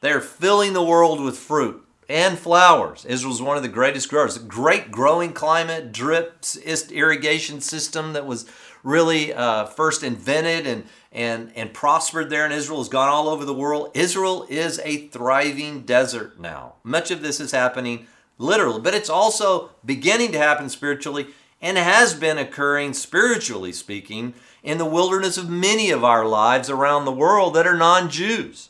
They're 0.00 0.20
filling 0.20 0.74
the 0.74 0.84
world 0.84 1.22
with 1.22 1.38
fruit 1.38 1.87
and 2.08 2.38
flowers. 2.38 3.04
Israel 3.04 3.34
is 3.34 3.42
one 3.42 3.56
of 3.56 3.62
the 3.62 3.68
greatest 3.68 4.08
growers. 4.08 4.38
Great 4.38 4.90
growing 4.90 5.32
climate, 5.32 5.92
drip 5.92 6.44
irrigation 6.90 7.60
system 7.60 8.14
that 8.14 8.26
was 8.26 8.46
really 8.82 9.32
uh, 9.32 9.66
first 9.66 10.02
invented 10.02 10.66
and, 10.66 10.84
and, 11.12 11.52
and 11.54 11.74
prospered 11.74 12.30
there 12.30 12.46
in 12.46 12.52
Israel 12.52 12.78
has 12.78 12.88
gone 12.88 13.08
all 13.08 13.28
over 13.28 13.44
the 13.44 13.54
world. 13.54 13.90
Israel 13.94 14.46
is 14.48 14.80
a 14.84 15.08
thriving 15.08 15.82
desert 15.82 16.40
now. 16.40 16.74
Much 16.82 17.10
of 17.10 17.22
this 17.22 17.40
is 17.40 17.52
happening 17.52 18.06
literally, 18.38 18.80
but 18.80 18.94
it's 18.94 19.10
also 19.10 19.70
beginning 19.84 20.32
to 20.32 20.38
happen 20.38 20.68
spiritually 20.68 21.26
and 21.60 21.76
has 21.76 22.14
been 22.14 22.38
occurring 22.38 22.94
spiritually 22.94 23.72
speaking 23.72 24.32
in 24.62 24.78
the 24.78 24.84
wilderness 24.84 25.36
of 25.36 25.50
many 25.50 25.90
of 25.90 26.04
our 26.04 26.24
lives 26.24 26.70
around 26.70 27.04
the 27.04 27.12
world 27.12 27.54
that 27.54 27.66
are 27.66 27.76
non 27.76 28.08
Jews. 28.08 28.67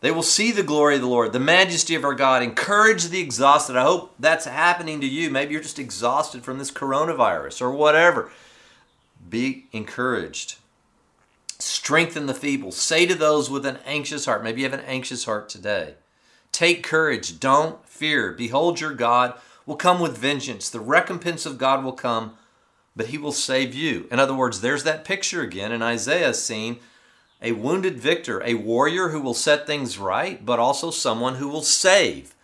They 0.00 0.10
will 0.12 0.22
see 0.22 0.52
the 0.52 0.62
glory 0.62 0.94
of 0.94 1.00
the 1.00 1.08
Lord, 1.08 1.32
the 1.32 1.40
majesty 1.40 1.94
of 1.94 2.04
our 2.04 2.14
God, 2.14 2.42
encourage 2.42 3.08
the 3.08 3.20
exhausted. 3.20 3.76
I 3.76 3.82
hope 3.82 4.14
that's 4.18 4.44
happening 4.44 5.00
to 5.00 5.06
you. 5.06 5.28
Maybe 5.28 5.52
you're 5.52 5.62
just 5.62 5.78
exhausted 5.78 6.44
from 6.44 6.58
this 6.58 6.70
coronavirus 6.70 7.60
or 7.60 7.72
whatever. 7.72 8.30
Be 9.28 9.66
encouraged. 9.72 10.56
Strengthen 11.58 12.26
the 12.26 12.34
feeble. 12.34 12.70
Say 12.70 13.06
to 13.06 13.16
those 13.16 13.50
with 13.50 13.66
an 13.66 13.78
anxious 13.84 14.26
heart, 14.26 14.44
maybe 14.44 14.60
you 14.60 14.70
have 14.70 14.78
an 14.78 14.86
anxious 14.86 15.24
heart 15.24 15.48
today. 15.48 15.94
Take 16.52 16.84
courage. 16.84 17.40
Don't 17.40 17.84
fear. 17.88 18.32
Behold, 18.32 18.80
your 18.80 18.94
God 18.94 19.34
will 19.66 19.76
come 19.76 19.98
with 19.98 20.16
vengeance. 20.16 20.70
The 20.70 20.80
recompense 20.80 21.44
of 21.44 21.58
God 21.58 21.84
will 21.84 21.92
come 21.92 22.36
but 22.98 23.06
he 23.06 23.16
will 23.16 23.32
save 23.32 23.76
you. 23.76 24.08
In 24.10 24.18
other 24.18 24.34
words, 24.34 24.60
there's 24.60 24.82
that 24.82 25.04
picture 25.04 25.40
again 25.40 25.70
in 25.70 25.82
Isaiah 25.82 26.34
seeing 26.34 26.80
a 27.40 27.52
wounded 27.52 27.98
victor, 27.98 28.42
a 28.44 28.54
warrior 28.54 29.08
who 29.08 29.20
will 29.20 29.34
set 29.34 29.66
things 29.66 29.98
right, 29.98 30.44
but 30.44 30.58
also 30.58 30.90
someone 30.90 31.36
who 31.36 31.48
will 31.48 31.62
save. 31.62 32.34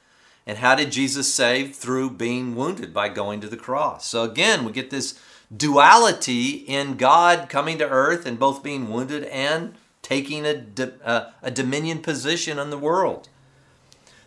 And 0.46 0.58
how 0.58 0.74
did 0.74 0.92
Jesus 0.92 1.32
save? 1.32 1.74
Through 1.74 2.10
being 2.10 2.54
wounded 2.54 2.92
by 2.92 3.08
going 3.08 3.40
to 3.40 3.48
the 3.48 3.56
cross. 3.56 4.06
So 4.06 4.22
again, 4.22 4.64
we 4.64 4.72
get 4.72 4.90
this 4.90 5.18
duality 5.54 6.50
in 6.50 6.96
God 6.96 7.48
coming 7.48 7.78
to 7.78 7.88
earth 7.88 8.26
and 8.26 8.38
both 8.38 8.62
being 8.62 8.90
wounded 8.90 9.24
and 9.24 9.74
taking 10.02 10.44
a, 10.44 10.64
a, 10.78 11.06
uh, 11.06 11.30
a 11.42 11.50
dominion 11.50 12.00
position 12.00 12.58
in 12.58 12.70
the 12.70 12.78
world. 12.78 13.28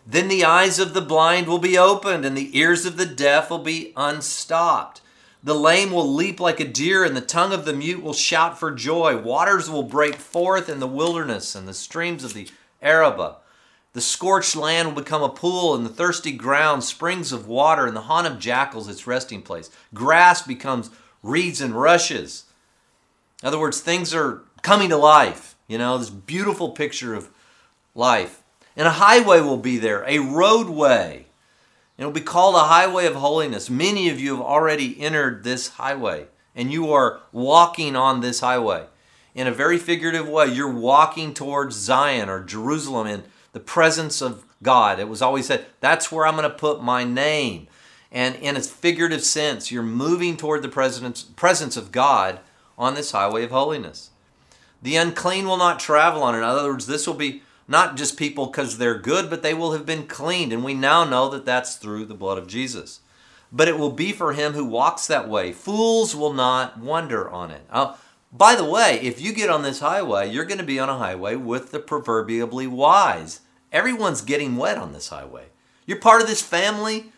Then 0.06 0.28
the 0.28 0.44
eyes 0.44 0.78
of 0.78 0.94
the 0.94 1.00
blind 1.02 1.46
will 1.46 1.58
be 1.58 1.78
opened 1.78 2.24
and 2.24 2.36
the 2.36 2.58
ears 2.58 2.84
of 2.84 2.96
the 2.96 3.06
deaf 3.06 3.50
will 3.50 3.58
be 3.58 3.92
unstopped. 3.96 5.00
The 5.42 5.54
lame 5.54 5.92
will 5.92 6.12
leap 6.12 6.40
like 6.40 6.58
a 6.58 6.66
deer, 6.66 7.04
and 7.04 7.16
the 7.16 7.20
tongue 7.20 7.52
of 7.52 7.64
the 7.64 7.72
mute 7.72 8.02
will 8.02 8.12
shout 8.12 8.58
for 8.58 8.72
joy. 8.72 9.16
Waters 9.16 9.70
will 9.70 9.84
break 9.84 10.16
forth 10.16 10.68
in 10.68 10.80
the 10.80 10.86
wilderness, 10.86 11.54
and 11.54 11.68
the 11.68 11.74
streams 11.74 12.24
of 12.24 12.34
the 12.34 12.48
Arabah. 12.82 13.36
The 13.92 14.00
scorched 14.00 14.56
land 14.56 14.88
will 14.88 15.02
become 15.02 15.22
a 15.22 15.28
pool, 15.28 15.74
and 15.74 15.86
the 15.86 15.90
thirsty 15.90 16.32
ground 16.32 16.82
springs 16.82 17.30
of 17.30 17.46
water, 17.46 17.86
and 17.86 17.96
the 17.96 18.02
haunt 18.02 18.26
of 18.26 18.40
jackals 18.40 18.88
its 18.88 19.06
resting 19.06 19.42
place. 19.42 19.70
Grass 19.94 20.42
becomes 20.42 20.90
reeds 21.22 21.60
and 21.60 21.74
rushes. 21.74 22.44
In 23.42 23.46
other 23.46 23.60
words, 23.60 23.80
things 23.80 24.12
are 24.12 24.42
coming 24.62 24.88
to 24.88 24.96
life. 24.96 25.54
You 25.68 25.78
know, 25.78 25.98
this 25.98 26.10
beautiful 26.10 26.70
picture 26.70 27.14
of 27.14 27.28
life. 27.94 28.42
And 28.76 28.88
a 28.88 28.92
highway 28.92 29.40
will 29.40 29.56
be 29.56 29.78
there, 29.78 30.04
a 30.06 30.18
roadway 30.18 31.27
It'll 31.98 32.12
be 32.12 32.20
called 32.20 32.54
a 32.54 32.68
highway 32.68 33.06
of 33.06 33.16
holiness. 33.16 33.68
Many 33.68 34.08
of 34.08 34.20
you 34.20 34.36
have 34.36 34.44
already 34.44 34.98
entered 35.00 35.42
this 35.42 35.68
highway, 35.68 36.28
and 36.54 36.72
you 36.72 36.92
are 36.92 37.20
walking 37.32 37.96
on 37.96 38.20
this 38.20 38.40
highway. 38.40 38.86
In 39.34 39.46
a 39.48 39.52
very 39.52 39.78
figurative 39.78 40.28
way, 40.28 40.46
you're 40.46 40.72
walking 40.72 41.34
towards 41.34 41.74
Zion 41.76 42.28
or 42.28 42.44
Jerusalem 42.44 43.08
in 43.08 43.24
the 43.52 43.60
presence 43.60 44.22
of 44.22 44.44
God. 44.62 45.00
It 45.00 45.08
was 45.08 45.22
always 45.22 45.46
said, 45.46 45.66
that's 45.80 46.10
where 46.10 46.24
I'm 46.24 46.36
going 46.36 46.48
to 46.48 46.56
put 46.56 46.82
my 46.82 47.04
name. 47.04 47.66
And 48.10 48.36
in 48.36 48.56
a 48.56 48.60
figurative 48.60 49.22
sense, 49.22 49.70
you're 49.70 49.82
moving 49.82 50.36
toward 50.36 50.62
the 50.62 50.68
presence 50.68 51.76
of 51.76 51.92
God 51.92 52.40
on 52.78 52.94
this 52.94 53.10
highway 53.10 53.44
of 53.44 53.50
holiness. 53.50 54.10
The 54.80 54.96
unclean 54.96 55.46
will 55.46 55.56
not 55.56 55.80
travel 55.80 56.22
on 56.22 56.34
it. 56.34 56.38
In 56.38 56.44
other 56.44 56.70
words, 56.70 56.86
this 56.86 57.06
will 57.06 57.14
be 57.14 57.42
not 57.68 57.96
just 57.96 58.16
people 58.16 58.46
because 58.46 58.78
they're 58.78 58.98
good, 58.98 59.28
but 59.28 59.42
they 59.42 59.52
will 59.52 59.72
have 59.72 59.84
been 59.84 60.06
cleaned. 60.06 60.52
And 60.52 60.64
we 60.64 60.72
now 60.74 61.04
know 61.04 61.28
that 61.28 61.44
that's 61.44 61.76
through 61.76 62.06
the 62.06 62.14
blood 62.14 62.38
of 62.38 62.48
Jesus. 62.48 63.00
But 63.52 63.68
it 63.68 63.78
will 63.78 63.92
be 63.92 64.12
for 64.12 64.32
him 64.32 64.54
who 64.54 64.64
walks 64.64 65.06
that 65.06 65.28
way. 65.28 65.52
Fools 65.52 66.16
will 66.16 66.32
not 66.32 66.78
wonder 66.78 67.30
on 67.30 67.50
it. 67.50 67.62
Uh, 67.70 67.94
by 68.32 68.54
the 68.54 68.64
way, 68.64 68.98
if 69.02 69.20
you 69.20 69.32
get 69.32 69.50
on 69.50 69.62
this 69.62 69.80
highway, 69.80 70.30
you're 70.30 70.44
going 70.46 70.58
to 70.58 70.64
be 70.64 70.78
on 70.78 70.88
a 70.88 70.98
highway 70.98 71.36
with 71.36 71.70
the 71.70 71.78
proverbially 71.78 72.66
wise. 72.66 73.40
Everyone's 73.70 74.22
getting 74.22 74.56
wet 74.56 74.78
on 74.78 74.92
this 74.92 75.08
highway. 75.08 75.46
You're 75.86 76.00
part 76.00 76.22
of 76.22 76.28
this 76.28 76.42
family 76.42 77.12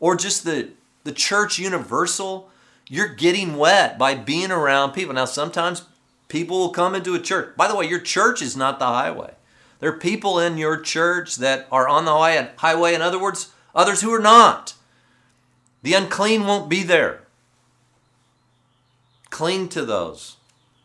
or 0.00 0.16
just 0.16 0.44
the, 0.44 0.70
the 1.04 1.12
church 1.12 1.58
universal. 1.58 2.50
You're 2.88 3.14
getting 3.14 3.56
wet 3.56 3.98
by 3.98 4.14
being 4.14 4.50
around 4.50 4.92
people. 4.92 5.14
Now, 5.14 5.24
sometimes 5.26 5.84
people 6.28 6.58
will 6.58 6.70
come 6.70 6.94
into 6.94 7.14
a 7.14 7.20
church. 7.20 7.56
By 7.56 7.68
the 7.68 7.76
way, 7.76 7.86
your 7.86 8.00
church 8.00 8.42
is 8.42 8.56
not 8.56 8.78
the 8.78 8.86
highway. 8.86 9.34
There 9.82 9.90
are 9.90 9.98
people 9.98 10.38
in 10.38 10.58
your 10.58 10.80
church 10.80 11.34
that 11.36 11.66
are 11.72 11.88
on 11.88 12.04
the 12.04 12.52
highway, 12.58 12.94
in 12.94 13.02
other 13.02 13.20
words, 13.20 13.50
others 13.74 14.00
who 14.00 14.14
are 14.14 14.20
not. 14.20 14.74
The 15.82 15.94
unclean 15.94 16.46
won't 16.46 16.68
be 16.68 16.84
there. 16.84 17.22
Cling 19.30 19.68
to 19.70 19.84
those 19.84 20.36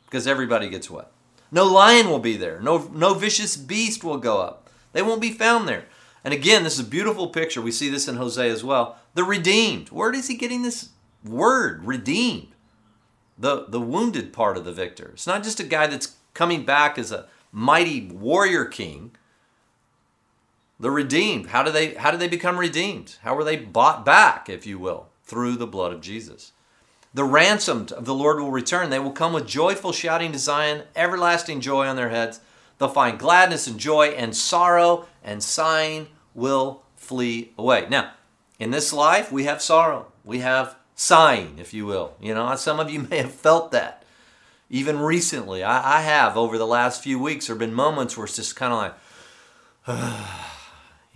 because 0.06 0.26
everybody 0.26 0.68
gets 0.68 0.90
wet. 0.90 1.12
No 1.52 1.66
lion 1.66 2.10
will 2.10 2.18
be 2.18 2.38
there. 2.38 2.60
No, 2.60 2.90
no 2.92 3.14
vicious 3.14 3.56
beast 3.56 4.04
will 4.04 4.18
go 4.18 4.42
up. 4.42 4.68
They 4.94 5.04
won't 5.04 5.22
be 5.22 5.32
found 5.32 5.68
there. 5.68 5.86
And 6.24 6.34
again, 6.34 6.64
this 6.64 6.80
is 6.80 6.88
a 6.88 6.90
beautiful 6.90 7.28
picture. 7.28 7.62
We 7.62 7.72
see 7.72 7.90
this 7.90 8.08
in 8.08 8.16
Hosea 8.16 8.52
as 8.52 8.64
well. 8.64 8.98
The 9.14 9.24
redeemed. 9.24 9.90
Where 9.90 10.12
is 10.12 10.28
he 10.28 10.36
getting 10.36 10.64
this 10.64 10.90
word, 11.24 11.86
redeemed? 11.86 12.48
The, 13.38 13.66
the 13.68 13.80
wounded 13.80 14.34
part 14.34 14.58
of 14.58 14.66
the 14.66 14.74
victor. 14.74 15.12
It's 15.14 15.28
not 15.28 15.44
just 15.44 15.60
a 15.60 15.64
guy 15.64 15.86
that's 15.86 16.16
coming 16.34 16.66
back 16.66 16.98
as 16.98 17.12
a 17.12 17.28
mighty 17.58 18.08
warrior 18.12 18.65
king, 18.65 19.10
the 20.80 20.91
redeemed. 20.91 21.48
How 21.48 21.63
do 21.63 21.72
they 21.72 21.96
how 21.96 22.12
do 22.12 22.17
they 22.17 22.28
become 22.28 22.60
redeemed? 22.60 23.15
How 23.24 23.36
were 23.36 23.43
they 23.43 23.58
bought 23.58 24.06
back, 24.06 24.48
if 24.48 24.67
you 24.67 24.78
will, 24.78 25.08
through 25.24 25.56
the 25.56 25.65
blood 25.65 25.91
of 25.91 26.02
Jesus? 26.02 26.52
The 27.15 27.24
ransomed 27.24 27.91
of 27.91 28.06
the 28.06 28.13
Lord 28.13 28.39
will 28.39 28.52
return. 28.52 28.91
They 28.91 29.00
will 29.00 29.12
come 29.12 29.34
with 29.34 29.48
joyful 29.48 29.91
shouting 29.91 30.32
to 30.34 30.38
Zion, 30.38 30.84
everlasting 30.96 31.62
joy 31.62 31.88
on 31.88 31.96
their 31.96 32.10
heads. 32.10 32.41
They'll 32.78 32.89
find 32.89 33.17
gladness 33.17 33.65
and 33.65 33.80
joy, 33.80 34.10
and 34.10 34.36
sorrow 34.36 35.08
and 35.24 35.41
sighing 35.41 36.10
will 36.36 36.84
flee 36.96 37.54
away. 37.58 37.88
Now, 37.89 38.12
in 38.60 38.70
this 38.70 38.93
life, 38.93 39.32
we 39.32 39.46
have 39.46 39.63
sorrow. 39.63 40.12
We 40.24 40.39
have 40.39 40.76
sighing, 40.93 41.58
if 41.58 41.74
you 41.74 41.88
will. 41.88 42.13
You 42.22 42.36
know, 42.36 42.56
some 42.56 42.80
of 42.80 42.91
you 42.91 43.00
may 43.10 43.17
have 43.17 43.34
felt 43.34 43.72
that 43.72 44.04
even 44.70 45.00
recently. 45.00 45.64
I, 45.64 46.00
I 46.00 46.02
have 46.02 46.38
over 46.38 46.58
the 46.58 46.68
last 46.68 47.04
few 47.04 47.20
weeks. 47.20 47.48
There 47.48 47.54
have 47.54 47.60
been 47.60 47.74
moments 47.74 48.18
where 48.18 48.26
it's 48.26 48.36
just 48.36 48.56
kind 48.56 48.74
of 48.74 48.80
like, 49.88 49.98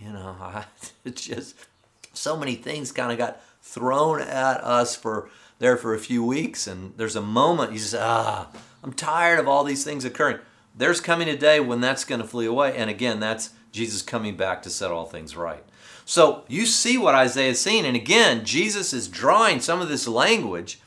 you 0.00 0.12
know, 0.12 0.36
I, 0.40 0.64
it's 1.04 1.26
just 1.26 1.54
so 2.12 2.36
many 2.36 2.54
things 2.54 2.92
kind 2.92 3.12
of 3.12 3.18
got 3.18 3.40
thrown 3.60 4.20
at 4.20 4.62
us 4.62 4.94
for 4.96 5.30
there 5.58 5.76
for 5.76 5.94
a 5.94 5.98
few 5.98 6.24
weeks, 6.24 6.66
and 6.66 6.92
there's 6.96 7.14
a 7.14 7.22
moment 7.22 7.72
you 7.72 7.78
just 7.78 7.94
ah, 7.94 8.48
I'm 8.82 8.92
tired 8.92 9.38
of 9.38 9.46
all 9.46 9.64
these 9.64 9.84
things 9.84 10.04
occurring. 10.04 10.38
There's 10.76 11.00
coming 11.00 11.28
a 11.28 11.36
day 11.36 11.60
when 11.60 11.80
that's 11.80 12.04
going 12.04 12.20
to 12.20 12.26
flee 12.26 12.46
away, 12.46 12.76
and 12.76 12.90
again, 12.90 13.20
that's 13.20 13.50
Jesus 13.70 14.02
coming 14.02 14.36
back 14.36 14.62
to 14.62 14.70
set 14.70 14.90
all 14.90 15.04
things 15.04 15.36
right. 15.36 15.64
So 16.04 16.44
you 16.48 16.66
see 16.66 16.98
what 16.98 17.14
Isaiah 17.14 17.50
is 17.50 17.60
saying, 17.60 17.86
and 17.86 17.94
again, 17.94 18.44
Jesus 18.44 18.92
is 18.92 19.06
drawing 19.06 19.60
some 19.60 19.80
of 19.80 19.88
this 19.88 20.08
language 20.08 20.80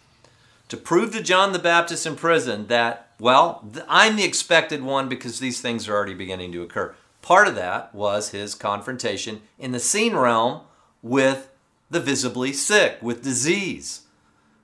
to 0.70 0.78
prove 0.78 1.12
to 1.14 1.22
John 1.22 1.54
the 1.54 1.60
Baptist 1.60 2.06
in 2.06 2.16
prison 2.16 2.68
that, 2.68 3.12
well, 3.20 3.70
I'm 3.88 4.16
the 4.16 4.24
expected 4.24 4.84
one 4.84 5.10
because 5.10 5.40
these 5.40 5.62
things 5.62 5.88
are 5.88 5.96
already 5.96 6.14
beginning 6.14 6.52
to 6.54 6.62
occur. 6.62 6.96
Part 7.22 7.48
of 7.48 7.56
that 7.56 7.94
was 7.94 8.30
his 8.30 8.56
confrontation 8.56 9.42
in 9.58 9.72
the 9.72 9.80
seen 9.80 10.16
realm 10.16 10.62
with 11.02 11.50
the 11.90 12.00
visibly 12.00 12.52
sick 12.54 12.98
with 13.02 13.24
disease 13.24 14.02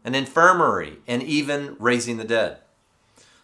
an 0.04 0.16
infirmary 0.16 0.98
and 1.08 1.22
even 1.22 1.76
raising 1.80 2.18
the 2.18 2.24
dead. 2.24 2.58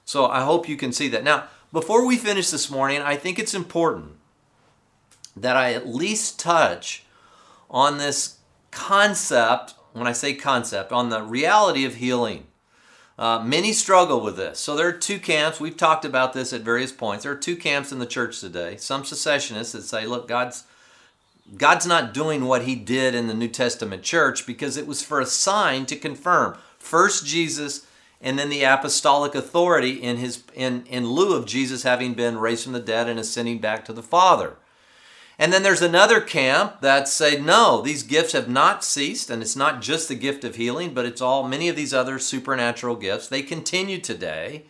So 0.05 0.25
I 0.25 0.41
hope 0.41 0.67
you 0.67 0.77
can 0.77 0.91
see 0.91 1.07
that. 1.09 1.23
Now, 1.23 1.45
before 1.71 2.05
we 2.05 2.17
finish 2.17 2.49
this 2.49 2.71
morning, 2.71 3.01
I 3.01 3.15
think 3.15 3.37
it's 3.37 3.53
important 3.53 4.13
that 5.35 5.55
I 5.55 5.73
at 5.73 5.87
least 5.87 6.39
touch 6.39 7.03
on 7.69 7.97
this 7.97 8.37
concept, 8.71 9.75
when 9.97 10.07
I 10.07 10.13
say 10.13 10.33
concept, 10.33 10.91
on 10.91 11.09
the 11.09 11.21
reality 11.21 11.85
of 11.85 11.95
healing. 11.95 12.45
Uh, 13.17 13.43
many 13.43 13.73
struggle 13.73 14.21
with 14.21 14.37
this. 14.37 14.59
So 14.59 14.75
there 14.75 14.87
are 14.87 14.93
two 14.93 15.17
camps. 15.17 15.59
We've 15.59 15.75
talked 15.75 16.05
about 16.05 16.33
this 16.33 16.53
at 16.53 16.61
various 16.61 16.91
points. 16.91 17.23
There 17.23 17.31
are 17.31 17.37
two 17.37 17.55
camps 17.55 17.91
in 17.91 17.97
the 17.97 18.05
church 18.05 18.39
today. 18.39 18.77
Some 18.77 19.01
cessationists 19.01 19.71
that 19.71 19.81
say, 19.81 20.05
look, 20.05 20.27
God's 20.27 20.65
God's 21.55 21.87
not 21.87 22.13
doing 22.13 22.45
what 22.45 22.63
he 22.63 22.75
did 22.75 23.15
in 23.15 23.27
the 23.27 23.33
New 23.33 23.47
Testament 23.47 24.03
church 24.03 24.45
because 24.45 24.75
it 24.75 24.85
was 24.85 25.01
for 25.01 25.21
a 25.21 25.25
sign 25.25 25.85
to 25.85 25.95
confirm 25.95 26.57
first 26.77 27.25
Jesus 27.25 27.87
and 28.21 28.37
then 28.37 28.49
the 28.49 28.63
apostolic 28.63 29.33
authority 29.33 29.91
in 29.91 30.17
his 30.17 30.43
in 30.53 30.85
in 30.87 31.07
lieu 31.07 31.35
of 31.35 31.45
Jesus 31.45 31.83
having 31.83 32.13
been 32.13 32.37
raised 32.37 32.63
from 32.63 32.73
the 32.73 32.79
dead 32.79 33.07
and 33.07 33.19
ascending 33.19 33.59
back 33.59 33.85
to 33.85 33.93
the 33.93 34.03
Father. 34.03 34.57
And 35.39 35.53
then 35.53 35.61
there's 35.61 35.83
another 35.83 36.19
camp 36.19 36.81
that 36.81 37.07
say, 37.07 37.39
no, 37.39 37.81
these 37.81 38.01
gifts 38.01 38.33
have 38.33 38.49
not 38.49 38.83
ceased, 38.83 39.29
and 39.29 39.41
it's 39.41 39.55
not 39.55 39.81
just 39.81 40.07
the 40.07 40.15
gift 40.15 40.43
of 40.43 40.55
healing, 40.55 40.93
but 40.95 41.05
it's 41.05 41.21
all 41.21 41.47
many 41.47 41.69
of 41.69 41.75
these 41.75 41.93
other 41.93 42.17
supernatural 42.17 42.95
gifts. 42.95 43.27
They 43.27 43.43
continue 43.43 43.99
today. 43.99 44.65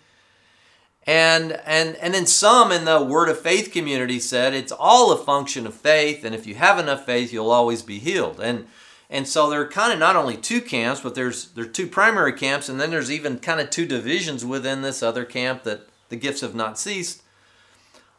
And 1.07 1.53
and 1.65 1.95
and 1.95 2.13
then 2.13 2.25
some 2.25 2.73
in 2.73 2.83
the 2.83 3.01
word 3.01 3.29
of 3.29 3.39
faith 3.39 3.71
community 3.71 4.19
said 4.19 4.53
it's 4.53 4.73
all 4.73 5.13
a 5.13 5.17
function 5.17 5.65
of 5.65 5.73
faith, 5.73 6.25
and 6.25 6.35
if 6.35 6.45
you 6.45 6.55
have 6.55 6.77
enough 6.77 7.05
faith, 7.05 7.31
you'll 7.31 7.49
always 7.49 7.81
be 7.81 7.97
healed. 7.97 8.41
And 8.41 8.67
and 9.09 9.25
so 9.25 9.49
there 9.49 9.61
are 9.61 9.67
kind 9.69 9.93
of 9.93 9.99
not 9.99 10.17
only 10.17 10.35
two 10.35 10.59
camps, 10.59 10.99
but 10.99 11.15
there's 11.15 11.51
there's 11.51 11.71
two 11.71 11.87
primary 11.87 12.33
camps, 12.33 12.67
and 12.67 12.77
then 12.77 12.91
there's 12.91 13.09
even 13.09 13.39
kind 13.39 13.61
of 13.61 13.69
two 13.69 13.85
divisions 13.85 14.43
within 14.43 14.81
this 14.81 15.01
other 15.01 15.23
camp 15.23 15.63
that 15.63 15.87
the 16.09 16.17
gifts 16.17 16.41
have 16.41 16.55
not 16.55 16.77
ceased. 16.77 17.23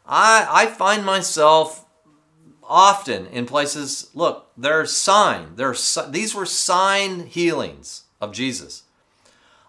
I 0.07 0.47
I 0.49 0.65
find 0.65 1.05
myself 1.05 1.85
often 2.69 3.25
in 3.27 3.45
places, 3.45 4.09
look, 4.13 4.47
they're 4.55 4.85
sign. 4.85 5.55
They're, 5.55 5.75
these 6.09 6.35
were 6.35 6.45
sign 6.45 7.25
healings 7.25 8.03
of 8.21 8.31
Jesus. 8.31 8.83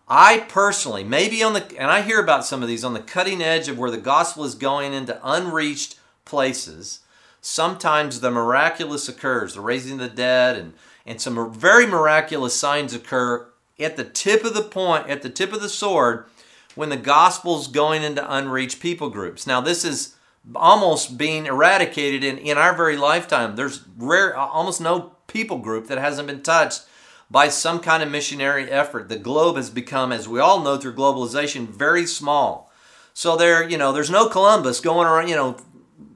I 0.06 0.40
personally, 0.40 1.04
maybe 1.04 1.42
on 1.42 1.52
the, 1.52 1.64
and 1.78 1.90
I 1.90 2.02
hear 2.02 2.20
about 2.20 2.44
some 2.44 2.62
of 2.62 2.68
these 2.68 2.84
on 2.84 2.94
the 2.94 3.00
cutting 3.00 3.40
edge 3.40 3.68
of 3.68 3.78
where 3.78 3.92
the 3.92 3.96
gospel 3.96 4.44
is 4.44 4.54
going 4.54 4.92
into 4.92 5.20
unreached 5.22 5.98
places. 6.24 7.00
Sometimes 7.40 8.20
the 8.20 8.30
miraculous 8.30 9.08
occurs, 9.08 9.54
the 9.54 9.60
raising 9.60 9.94
of 9.94 9.98
the 10.00 10.08
dead, 10.08 10.56
and, 10.58 10.74
and 11.06 11.20
some 11.20 11.52
very 11.54 11.86
miraculous 11.86 12.54
signs 12.54 12.92
occur 12.92 13.46
at 13.78 13.96
the 13.96 14.04
tip 14.04 14.44
of 14.44 14.52
the 14.52 14.62
point, 14.62 15.08
at 15.08 15.22
the 15.22 15.30
tip 15.30 15.52
of 15.52 15.62
the 15.62 15.68
sword, 15.68 16.26
when 16.74 16.88
the 16.88 16.96
gospel's 16.96 17.68
going 17.68 18.02
into 18.02 18.32
unreached 18.32 18.80
people 18.80 19.10
groups. 19.10 19.46
Now, 19.46 19.60
this 19.60 19.84
is 19.84 20.16
almost 20.54 21.18
being 21.18 21.46
eradicated 21.46 22.24
in, 22.24 22.38
in 22.38 22.58
our 22.58 22.74
very 22.74 22.96
lifetime. 22.96 23.56
There's 23.56 23.84
rare, 23.96 24.36
almost 24.36 24.80
no 24.80 25.12
people 25.26 25.58
group 25.58 25.86
that 25.88 25.98
hasn't 25.98 26.28
been 26.28 26.42
touched 26.42 26.84
by 27.30 27.48
some 27.48 27.80
kind 27.80 28.02
of 28.02 28.10
missionary 28.10 28.70
effort. 28.70 29.08
The 29.08 29.18
globe 29.18 29.56
has 29.56 29.70
become, 29.70 30.12
as 30.12 30.28
we 30.28 30.40
all 30.40 30.60
know 30.60 30.76
through 30.76 30.94
globalization, 30.94 31.68
very 31.68 32.06
small. 32.06 32.72
So 33.14 33.36
there, 33.36 33.68
you 33.68 33.78
know, 33.78 33.92
there's 33.92 34.10
no 34.10 34.28
Columbus 34.28 34.80
going 34.80 35.06
around, 35.06 35.28
you 35.28 35.36
know, 35.36 35.56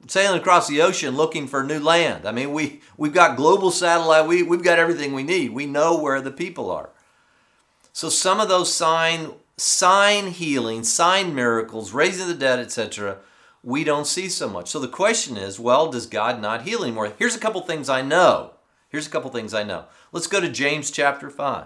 sailing 0.07 0.39
across 0.39 0.67
the 0.67 0.81
ocean 0.81 1.15
looking 1.15 1.47
for 1.47 1.63
new 1.63 1.79
land. 1.79 2.25
I 2.27 2.31
mean, 2.31 2.51
we 2.51 2.81
we've 2.97 3.13
got 3.13 3.37
global 3.37 3.71
satellite. 3.71 4.27
We 4.27 4.43
we've 4.43 4.63
got 4.63 4.79
everything 4.79 5.13
we 5.13 5.23
need. 5.23 5.51
We 5.51 5.65
know 5.65 5.97
where 5.97 6.21
the 6.21 6.31
people 6.31 6.71
are. 6.71 6.89
So 7.93 8.09
some 8.09 8.39
of 8.39 8.49
those 8.49 8.73
sign 8.73 9.33
sign 9.57 10.27
healing, 10.27 10.83
sign 10.83 11.35
miracles, 11.35 11.93
raising 11.93 12.27
the 12.27 12.33
dead, 12.33 12.59
etc 12.59 13.19
we 13.65 13.83
don't 13.83 14.05
see 14.05 14.29
so 14.29 14.47
much. 14.47 14.69
So 14.69 14.79
the 14.79 14.87
question 14.87 15.37
is, 15.37 15.59
well, 15.59 15.89
does 15.89 16.05
God 16.05 16.39
not 16.39 16.61
heal 16.61 16.83
anymore? 16.83 17.11
Here's 17.17 17.35
a 17.35 17.39
couple 17.39 17.61
things 17.61 17.89
I 17.89 18.03
know. 18.03 18.51
Here's 18.89 19.07
a 19.07 19.09
couple 19.09 19.31
things 19.31 19.53
I 19.55 19.63
know. 19.63 19.85
Let's 20.11 20.27
go 20.27 20.39
to 20.39 20.47
James 20.47 20.91
chapter 20.91 21.31
5. 21.31 21.65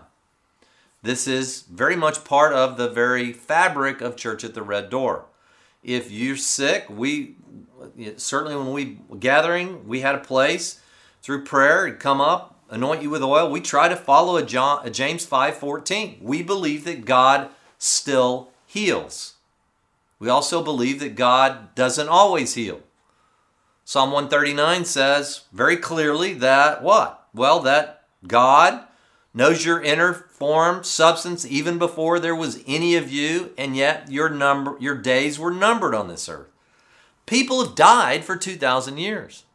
This 1.04 1.28
is 1.28 1.64
very 1.64 1.98
much 1.98 2.24
part 2.24 2.54
of 2.54 2.78
the 2.78 2.90
very 2.90 3.34
fabric 3.34 4.00
of 4.00 4.16
Church 4.16 4.46
at 4.46 4.54
the 4.54 4.64
Red 4.64 4.90
Door. 4.90 5.26
If 5.84 6.10
you're 6.10 6.38
sick, 6.38 6.86
we 6.90 7.36
certainly 8.16 8.56
when 8.56 8.72
we 8.74 9.00
gathering, 9.20 9.88
we 9.88 10.00
had 10.00 10.16
a 10.16 10.20
place 10.20 10.82
through 11.22 11.44
prayer, 11.44 11.94
come 11.94 12.20
up, 12.20 12.62
anoint 12.70 13.02
you 13.02 13.10
with 13.10 13.24
oil. 13.24 13.50
We 13.50 13.62
try 13.62 13.88
to 13.90 13.96
follow 13.96 14.38
a, 14.38 14.44
John, 14.44 14.86
a 14.86 14.90
James 14.90 15.26
5:14. 15.26 16.22
We 16.22 16.44
believe 16.44 16.86
that 16.86 17.06
God 17.06 17.50
still 17.78 18.50
heals. 18.66 19.36
We 20.20 20.28
also 20.30 20.62
believe 20.62 21.00
that 21.00 21.16
God 21.16 21.74
doesn't 21.76 22.10
always 22.10 22.54
heal. 22.54 22.82
Psalm 23.86 24.12
139 24.12 24.86
says 24.86 25.46
very 25.52 25.78
clearly 25.78 26.34
that 26.36 26.84
what? 26.84 27.28
Well, 27.34 27.62
that 27.62 28.04
God 28.28 28.84
knows 29.34 29.66
your 29.66 29.82
inner 29.82 30.14
form, 30.14 30.84
substance, 30.84 31.46
even 31.46 31.80
before 31.80 32.20
there 32.20 32.36
was 32.36 32.64
any 32.68 32.96
of 32.96 33.12
you, 33.12 33.52
and 33.58 33.76
yet 33.76 34.12
your 34.12 34.30
number, 34.30 34.76
your 34.80 34.96
days 34.96 35.40
were 35.40 35.52
numbered 35.52 35.96
on 35.96 36.08
this 36.08 36.28
earth. 36.28 36.50
People 37.26 37.64
have 37.64 37.76
died 37.76 38.26
for 38.26 38.36
2,000 38.36 38.98
years. 38.98 39.46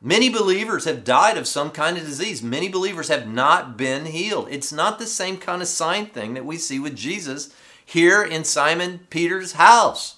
Many 0.00 0.28
believers 0.28 0.84
have 0.84 1.02
died 1.02 1.36
of 1.36 1.48
some 1.48 1.70
kind 1.70 1.98
of 1.98 2.04
disease. 2.04 2.42
Many 2.42 2.68
believers 2.68 3.08
have 3.08 3.26
not 3.26 3.76
been 3.76 4.06
healed. 4.06 4.46
It's 4.48 4.72
not 4.72 4.98
the 4.98 5.06
same 5.06 5.36
kind 5.38 5.60
of 5.60 5.66
sign 5.68 6.06
thing 6.06 6.34
that 6.34 6.44
we 6.44 6.56
see 6.56 6.78
with 6.78 6.96
Jesus 6.96 7.52
here 7.88 8.22
in 8.22 8.44
Simon 8.44 9.00
Peter's 9.08 9.52
house, 9.52 10.16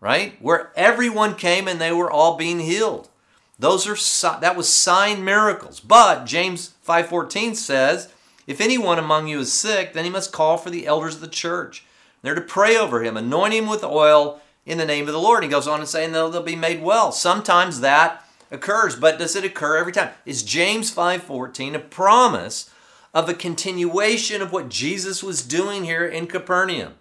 right? 0.00 0.40
Where 0.40 0.72
everyone 0.74 1.34
came 1.34 1.68
and 1.68 1.78
they 1.78 1.92
were 1.92 2.10
all 2.10 2.38
being 2.38 2.60
healed. 2.60 3.10
Those 3.58 3.86
are 3.86 4.40
that 4.40 4.56
was 4.56 4.72
sign 4.72 5.22
miracles. 5.22 5.80
But 5.80 6.24
James 6.24 6.72
5:14 6.86 7.56
says, 7.56 8.08
if 8.46 8.62
anyone 8.62 8.98
among 8.98 9.28
you 9.28 9.40
is 9.40 9.52
sick, 9.52 9.92
then 9.92 10.06
he 10.06 10.10
must 10.10 10.32
call 10.32 10.56
for 10.56 10.70
the 10.70 10.86
elders 10.86 11.16
of 11.16 11.20
the 11.20 11.28
church. 11.28 11.84
They're 12.22 12.34
to 12.34 12.40
pray 12.40 12.74
over 12.74 13.04
him, 13.04 13.18
anoint 13.18 13.52
him 13.52 13.66
with 13.66 13.84
oil 13.84 14.40
in 14.64 14.78
the 14.78 14.86
name 14.86 15.06
of 15.06 15.12
the 15.12 15.20
Lord. 15.20 15.42
He 15.42 15.50
goes 15.50 15.68
on 15.68 15.80
and 15.80 15.88
saying 15.88 16.12
they'll, 16.12 16.30
they'll 16.30 16.42
be 16.42 16.56
made 16.56 16.82
well. 16.82 17.12
Sometimes 17.12 17.80
that 17.80 18.24
occurs, 18.50 18.96
but 18.96 19.18
does 19.18 19.36
it 19.36 19.44
occur 19.44 19.76
every 19.76 19.92
time? 19.92 20.12
Is 20.24 20.42
James 20.42 20.90
5:14 20.90 21.74
a 21.74 21.78
promise 21.78 22.70
of 23.14 23.28
a 23.28 23.34
continuation 23.34 24.42
of 24.42 24.52
what 24.52 24.68
Jesus 24.68 25.22
was 25.22 25.42
doing 25.42 25.84
here 25.84 26.06
in 26.06 26.26
Capernaum. 26.26 26.94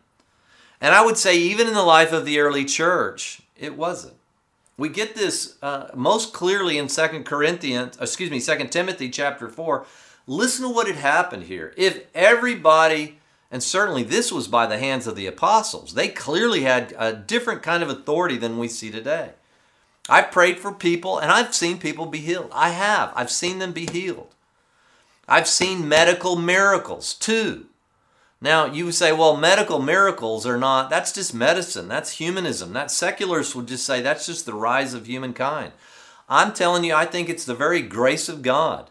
And 0.80 0.94
I 0.94 1.04
would 1.04 1.18
say, 1.18 1.38
even 1.38 1.68
in 1.68 1.74
the 1.74 1.84
life 1.84 2.12
of 2.12 2.26
the 2.26 2.40
early 2.40 2.66
church, 2.66 3.42
it 3.56 3.76
wasn't. 3.76 4.16
We 4.78 4.90
get 4.90 5.16
this 5.16 5.58
uh, 5.64 5.90
most 5.96 6.34
clearly 6.34 6.78
in 6.78 6.88
Second 6.88 7.26
Corinthians, 7.26 7.98
excuse 8.00 8.30
me, 8.30 8.40
Second 8.40 8.72
Timothy 8.72 9.10
chapter 9.10 9.50
4. 9.50 9.86
Listen 10.28 10.68
to 10.68 10.74
what 10.74 10.88
had 10.88 10.98
happened 10.98 11.44
here. 11.44 11.74
If 11.78 12.06
everybody, 12.14 13.18
and 13.50 13.64
certainly 13.64 14.04
this 14.04 14.32
was 14.32 14.48
by 14.48 14.68
the 14.68 14.78
hands 14.78 15.08
of 15.08 15.16
the 15.16 15.26
apostles, 15.26 15.96
they 15.96 16.10
clearly 16.10 16.62
had 16.62 16.94
a 16.98 17.12
different 17.12 17.64
kind 17.64 17.82
of 17.82 17.90
authority 17.90 18.38
than 18.38 18.60
we 18.60 18.68
see 18.68 18.92
today. 18.92 19.32
I've 20.10 20.32
prayed 20.32 20.60
for 20.60 20.72
people 20.72 21.18
and 21.18 21.32
I've 21.32 21.56
seen 21.56 21.80
people 21.80 22.06
be 22.06 22.20
healed. 22.20 22.50
I 22.54 22.70
have. 22.70 23.12
I've 23.16 23.32
seen 23.32 23.60
them 23.60 23.72
be 23.72 23.88
healed. 23.88 24.36
I've 25.28 25.48
seen 25.48 25.90
medical 25.90 26.36
miracles 26.36 27.14
too. 27.14 27.66
Now, 28.40 28.66
you 28.66 28.92
say, 28.92 29.12
well, 29.12 29.36
medical 29.36 29.80
miracles 29.80 30.46
are 30.46 30.58
not, 30.58 30.90
that's 30.90 31.12
just 31.12 31.34
medicine. 31.34 31.88
That's 31.88 32.12
humanism. 32.12 32.74
That 32.74 32.92
secularists 32.92 33.56
would 33.56 33.68
just 33.68 33.86
say 33.86 34.02
that's 34.02 34.28
just 34.28 34.46
the 34.46 34.54
rise 34.54 34.94
of 34.94 35.08
humankind. 35.08 35.74
I'm 36.30 36.54
telling 36.54 36.84
you, 36.84 36.94
I 36.94 37.06
think 37.06 37.30
it's 37.30 37.46
the 37.46 37.56
very 37.56 37.82
grace 37.82 38.30
of 38.30 38.44
God 38.44 38.90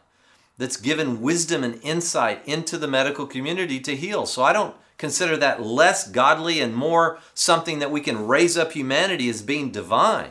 that's 0.58 0.76
given 0.76 1.20
wisdom 1.20 1.62
and 1.62 1.80
insight 1.82 2.42
into 2.46 2.76
the 2.76 2.88
medical 2.88 3.26
community 3.26 3.78
to 3.80 3.94
heal. 3.94 4.26
So 4.26 4.42
I 4.42 4.52
don't 4.52 4.74
consider 4.98 5.36
that 5.36 5.62
less 5.62 6.08
godly 6.10 6.60
and 6.60 6.74
more 6.74 7.18
something 7.34 7.78
that 7.78 7.90
we 7.90 8.00
can 8.00 8.26
raise 8.26 8.56
up 8.56 8.72
humanity 8.72 9.28
as 9.28 9.42
being 9.42 9.70
divine. 9.70 10.30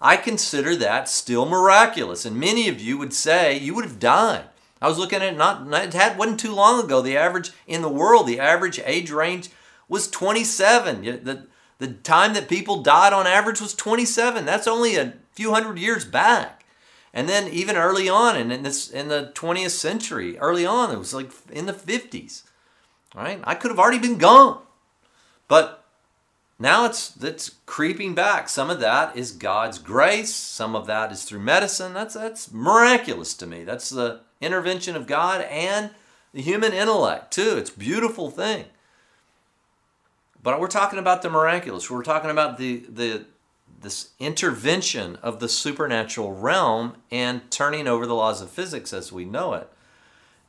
I 0.00 0.16
consider 0.16 0.74
that 0.76 1.08
still 1.08 1.46
miraculous. 1.46 2.24
And 2.24 2.40
many 2.40 2.68
of 2.68 2.80
you 2.80 2.98
would 2.98 3.12
say 3.12 3.56
you 3.56 3.74
would 3.74 3.84
have 3.84 4.00
died 4.00 4.44
I 4.80 4.88
was 4.88 4.98
looking 4.98 5.22
at 5.22 5.32
it 5.32 5.36
not, 5.36 5.66
it 5.84 5.94
had, 5.94 6.18
wasn't 6.18 6.40
too 6.40 6.54
long 6.54 6.84
ago. 6.84 7.00
The 7.00 7.16
average 7.16 7.50
in 7.66 7.82
the 7.82 7.88
world, 7.88 8.26
the 8.26 8.40
average 8.40 8.80
age 8.84 9.10
range 9.10 9.50
was 9.88 10.08
27. 10.08 11.02
The, 11.02 11.46
the 11.78 11.88
time 11.88 12.34
that 12.34 12.48
people 12.48 12.82
died 12.82 13.12
on 13.12 13.26
average 13.26 13.60
was 13.60 13.74
27. 13.74 14.44
That's 14.44 14.66
only 14.66 14.96
a 14.96 15.14
few 15.32 15.52
hundred 15.52 15.78
years 15.78 16.04
back. 16.04 16.64
And 17.12 17.28
then 17.28 17.48
even 17.48 17.76
early 17.76 18.08
on 18.08 18.36
in, 18.36 18.52
in 18.52 18.62
this 18.62 18.90
in 18.90 19.08
the 19.08 19.32
20th 19.34 19.70
century, 19.70 20.38
early 20.38 20.66
on, 20.66 20.90
it 20.90 20.98
was 20.98 21.14
like 21.14 21.30
in 21.50 21.66
the 21.66 21.72
50s. 21.72 22.42
Right? 23.14 23.40
I 23.44 23.54
could 23.54 23.70
have 23.70 23.80
already 23.80 23.98
been 23.98 24.18
gone. 24.18 24.60
But 25.48 25.84
now 26.58 26.86
it's 26.86 27.16
it's 27.22 27.52
creeping 27.66 28.14
back. 28.14 28.48
Some 28.48 28.68
of 28.68 28.80
that 28.80 29.16
is 29.16 29.30
God's 29.30 29.78
grace. 29.78 30.34
Some 30.34 30.74
of 30.74 30.86
that 30.86 31.12
is 31.12 31.24
through 31.24 31.40
medicine. 31.40 31.94
That's 31.94 32.14
that's 32.14 32.52
miraculous 32.52 33.34
to 33.34 33.46
me. 33.46 33.64
That's 33.64 33.90
the 33.90 34.20
intervention 34.40 34.96
of 34.96 35.06
God 35.06 35.42
and 35.42 35.90
the 36.32 36.42
human 36.42 36.72
intellect 36.72 37.32
too. 37.32 37.56
It's 37.56 37.70
a 37.70 37.78
beautiful 37.78 38.30
thing. 38.30 38.66
But 40.42 40.60
we're 40.60 40.68
talking 40.68 40.98
about 40.98 41.22
the 41.22 41.30
miraculous. 41.30 41.90
We're 41.90 42.02
talking 42.02 42.30
about 42.30 42.58
the 42.58 42.84
the 42.88 43.24
this 43.80 44.10
intervention 44.18 45.16
of 45.16 45.38
the 45.38 45.48
supernatural 45.48 46.34
realm 46.34 46.96
and 47.10 47.48
turning 47.50 47.86
over 47.86 48.06
the 48.06 48.14
laws 48.14 48.40
of 48.40 48.50
physics 48.50 48.92
as 48.92 49.12
we 49.12 49.24
know 49.24 49.54
it, 49.54 49.70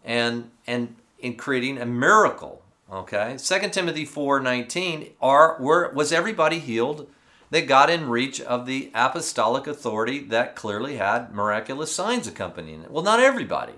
and 0.03 0.49
and 0.65 0.95
in 1.19 1.35
creating 1.35 1.77
a 1.77 1.85
miracle. 1.85 2.63
Okay, 2.91 3.37
2 3.37 3.69
Timothy 3.69 4.05
four 4.05 4.39
nineteen. 4.39 5.11
Are 5.21 5.57
were 5.59 5.91
was 5.93 6.11
everybody 6.11 6.59
healed? 6.59 7.07
that 7.51 7.67
got 7.67 7.89
in 7.89 8.09
reach 8.09 8.39
of 8.41 8.65
the 8.65 8.91
apostolic 8.93 9.67
authority 9.67 10.19
that 10.19 10.55
clearly 10.55 10.97
had 10.97 11.33
miraculous 11.33 11.91
signs 11.91 12.27
accompanying 12.27 12.83
it. 12.83 12.91
Well, 12.91 13.03
not 13.03 13.19
everybody. 13.19 13.73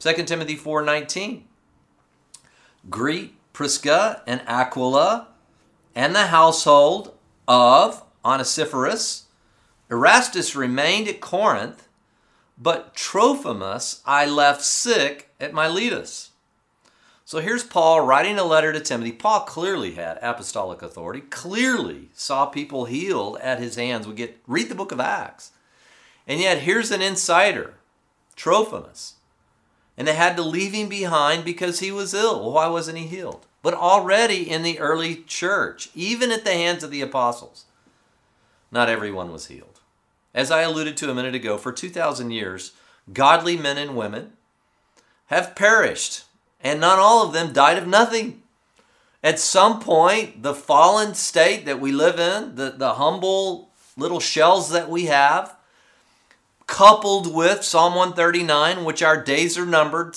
2 0.00 0.24
Timothy 0.24 0.56
4:19. 0.56 1.44
Greet 2.90 3.34
Prisca 3.52 4.22
and 4.26 4.42
Aquila 4.46 5.28
and 5.94 6.14
the 6.14 6.26
household 6.26 7.14
of 7.48 8.02
Onesiphorus. 8.24 9.24
Erastus 9.90 10.56
remained 10.56 11.08
at 11.08 11.20
Corinth, 11.20 11.88
but 12.58 12.94
Trophimus 12.94 14.02
I 14.04 14.26
left 14.26 14.62
sick 14.62 15.30
at 15.40 15.54
Miletus. 15.54 16.30
So 17.26 17.40
here's 17.40 17.64
Paul 17.64 18.02
writing 18.02 18.38
a 18.38 18.44
letter 18.44 18.72
to 18.72 18.78
Timothy. 18.78 19.10
Paul 19.10 19.40
clearly 19.40 19.94
had 19.94 20.20
apostolic 20.22 20.80
authority, 20.80 21.22
clearly 21.22 22.08
saw 22.14 22.46
people 22.46 22.84
healed 22.84 23.38
at 23.38 23.58
his 23.58 23.74
hands. 23.74 24.06
We 24.06 24.14
get 24.14 24.38
read 24.46 24.68
the 24.68 24.76
book 24.76 24.92
of 24.92 25.00
Acts. 25.00 25.50
And 26.28 26.38
yet 26.38 26.60
here's 26.60 26.92
an 26.92 27.02
insider, 27.02 27.74
Trophimus. 28.36 29.14
And 29.96 30.06
they 30.06 30.14
had 30.14 30.36
to 30.36 30.42
leave 30.42 30.72
him 30.72 30.88
behind 30.88 31.44
because 31.44 31.80
he 31.80 31.90
was 31.90 32.14
ill. 32.14 32.38
Well, 32.38 32.52
why 32.52 32.68
wasn't 32.68 32.98
he 32.98 33.08
healed? 33.08 33.44
But 33.60 33.74
already 33.74 34.48
in 34.48 34.62
the 34.62 34.78
early 34.78 35.16
church, 35.24 35.88
even 35.96 36.30
at 36.30 36.44
the 36.44 36.52
hands 36.52 36.84
of 36.84 36.92
the 36.92 37.00
apostles, 37.00 37.64
not 38.70 38.88
everyone 38.88 39.32
was 39.32 39.46
healed. 39.46 39.80
As 40.32 40.52
I 40.52 40.62
alluded 40.62 40.96
to 40.98 41.10
a 41.10 41.14
minute 41.14 41.34
ago, 41.34 41.58
for 41.58 41.72
2,000 41.72 42.30
years, 42.30 42.70
godly 43.12 43.56
men 43.56 43.78
and 43.78 43.96
women 43.96 44.34
have 45.26 45.56
perished, 45.56 46.25
and 46.66 46.80
not 46.80 46.98
all 46.98 47.24
of 47.24 47.32
them 47.32 47.52
died 47.52 47.78
of 47.78 47.86
nothing. 47.86 48.42
At 49.22 49.38
some 49.38 49.78
point, 49.78 50.42
the 50.42 50.52
fallen 50.52 51.14
state 51.14 51.64
that 51.64 51.80
we 51.80 51.92
live 51.92 52.18
in, 52.18 52.56
the, 52.56 52.74
the 52.76 52.94
humble 52.94 53.70
little 53.96 54.18
shells 54.18 54.70
that 54.70 54.90
we 54.90 55.06
have, 55.06 55.54
coupled 56.66 57.32
with 57.32 57.62
Psalm 57.62 57.94
139, 57.94 58.84
which 58.84 59.00
our 59.00 59.22
days 59.22 59.56
are 59.56 59.64
numbered. 59.64 60.16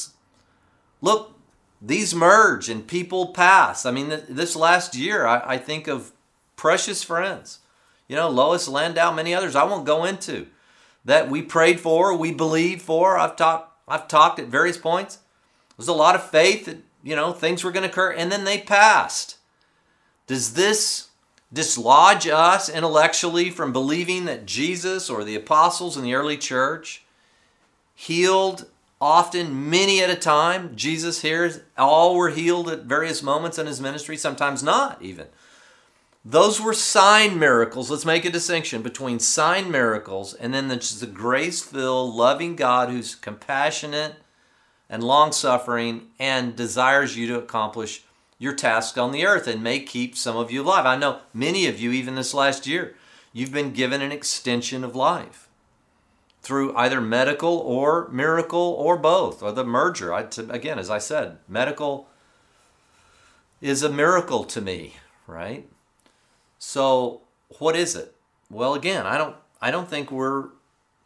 Look, 1.01 1.37
these 1.79 2.15
merge 2.15 2.67
and 2.67 2.87
people 2.87 3.27
pass. 3.27 3.85
I 3.85 3.91
mean, 3.91 4.09
this 4.27 4.55
last 4.55 4.95
year, 4.95 5.27
I, 5.27 5.53
I 5.53 5.57
think 5.59 5.87
of 5.87 6.11
precious 6.55 7.03
friends, 7.03 7.59
you 8.07 8.15
know, 8.15 8.27
Lois 8.27 8.67
Landau, 8.67 9.13
many 9.13 9.35
others 9.35 9.55
I 9.55 9.65
won't 9.65 9.85
go 9.85 10.03
into 10.03 10.47
that 11.05 11.29
we 11.29 11.43
prayed 11.43 11.79
for, 11.79 12.17
we 12.17 12.33
believed 12.33 12.81
for. 12.81 13.19
I've 13.19 13.35
talked, 13.35 13.71
I've 13.87 14.07
talked 14.07 14.39
at 14.39 14.47
various 14.47 14.79
points. 14.79 15.19
There's 15.79 15.87
a 15.87 15.93
lot 15.93 16.15
of 16.15 16.29
faith 16.29 16.65
that, 16.65 16.79
you 17.03 17.15
know, 17.15 17.31
things 17.31 17.63
were 17.63 17.71
going 17.71 17.83
to 17.83 17.89
occur, 17.89 18.11
and 18.11 18.29
then 18.29 18.43
they 18.43 18.57
passed. 18.57 19.37
Does 20.27 20.55
this 20.55 21.07
dislodge 21.53 22.27
us 22.27 22.67
intellectually 22.67 23.49
from 23.49 23.71
believing 23.71 24.25
that 24.25 24.45
Jesus 24.45 25.09
or 25.09 25.23
the 25.23 25.35
apostles 25.35 25.95
in 25.95 26.03
the 26.03 26.13
early 26.13 26.35
church 26.35 27.05
healed 27.95 28.67
often 28.99 29.69
many 29.69 30.01
at 30.01 30.09
a 30.09 30.15
time. 30.15 30.75
Jesus 30.75 31.21
here, 31.21 31.65
all 31.77 32.13
were 32.13 32.29
healed 32.29 32.69
at 32.69 32.83
various 32.83 33.23
moments 33.23 33.57
in 33.57 33.65
his 33.65 33.79
ministry, 33.79 34.17
sometimes 34.17 34.61
not 34.61 35.01
even. 35.01 35.27
Those 36.25 36.59
were 36.59 36.73
sign 36.73 37.39
miracles. 37.39 37.89
Let's 37.89 38.05
make 38.05 38.25
a 38.25 38.29
distinction 38.29 38.81
between 38.81 39.19
sign 39.19 39.71
miracles 39.71 40.33
and 40.33 40.53
then 40.53 40.67
the 40.67 41.09
grace 41.11 41.61
filled, 41.61 42.13
loving 42.13 42.57
God 42.57 42.89
who's 42.89 43.15
compassionate 43.15 44.15
and 44.89 45.03
long 45.03 45.31
suffering 45.31 46.07
and 46.17 46.55
desires 46.55 47.15
you 47.15 47.27
to 47.27 47.37
accomplish 47.37 48.03
your 48.37 48.53
task 48.53 48.97
on 48.97 49.11
the 49.11 49.25
earth 49.25 49.47
and 49.47 49.61
may 49.61 49.79
keep 49.79 50.15
some 50.15 50.37
of 50.37 50.49
you 50.49 50.63
alive. 50.63 50.85
I 50.85 50.95
know 50.95 51.19
many 51.33 51.67
of 51.67 51.79
you, 51.79 51.91
even 51.91 52.15
this 52.15 52.33
last 52.33 52.65
year, 52.65 52.95
you've 53.33 53.51
been 53.51 53.73
given 53.73 54.01
an 54.01 54.11
extension 54.11 54.83
of 54.83 54.95
life 54.95 55.49
through 56.41 56.75
either 56.75 57.01
medical 57.01 57.57
or 57.57 58.07
miracle 58.09 58.75
or 58.79 58.97
both, 58.97 59.43
or 59.43 59.51
the 59.51 59.65
merger. 59.65 60.13
I, 60.13 60.21
again, 60.49 60.79
as 60.79 60.89
I 60.89 60.97
said, 60.97 61.37
medical 61.47 62.07
is 63.61 63.83
a 63.83 63.89
miracle 63.89 64.45
to 64.45 64.61
me, 64.61 64.95
right? 65.27 65.67
So, 66.57 67.21
what 67.59 67.75
is 67.75 67.95
it? 67.95 68.15
Well, 68.49 68.73
again, 68.73 69.05
I 69.05 69.17
don't, 69.17 69.35
I 69.61 69.69
don't 69.69 69.89
think 69.89 70.11
we're 70.11 70.49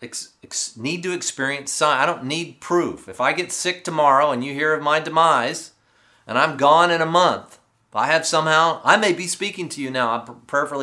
ex, 0.04 0.34
ex, 0.44 0.78
need 0.78 1.02
to 1.04 1.14
experience 1.14 1.72
sign. 1.72 1.98
I 1.98 2.06
don't 2.06 2.26
need 2.26 2.60
proof. 2.60 3.08
If 3.08 3.22
I 3.22 3.34
get 3.34 3.52
sick 3.52 3.84
tomorrow 3.84 4.32
and 4.32 4.44
you 4.44 4.54
hear 4.54 4.74
of 4.74 4.84
my 4.84 5.00
demise, 5.00 5.72
and 6.28 6.38
I'm 6.38 6.58
gone 6.58 6.92
in 6.92 7.02
a 7.02 7.06
month. 7.06 7.60
I 7.96 8.08
have 8.08 8.26
somehow, 8.26 8.82
I 8.84 8.98
may 8.98 9.14
be 9.14 9.28
speaking 9.28 9.70
to 9.70 9.82
you 9.82 9.92
now. 9.92 10.10
I'm 10.12 10.26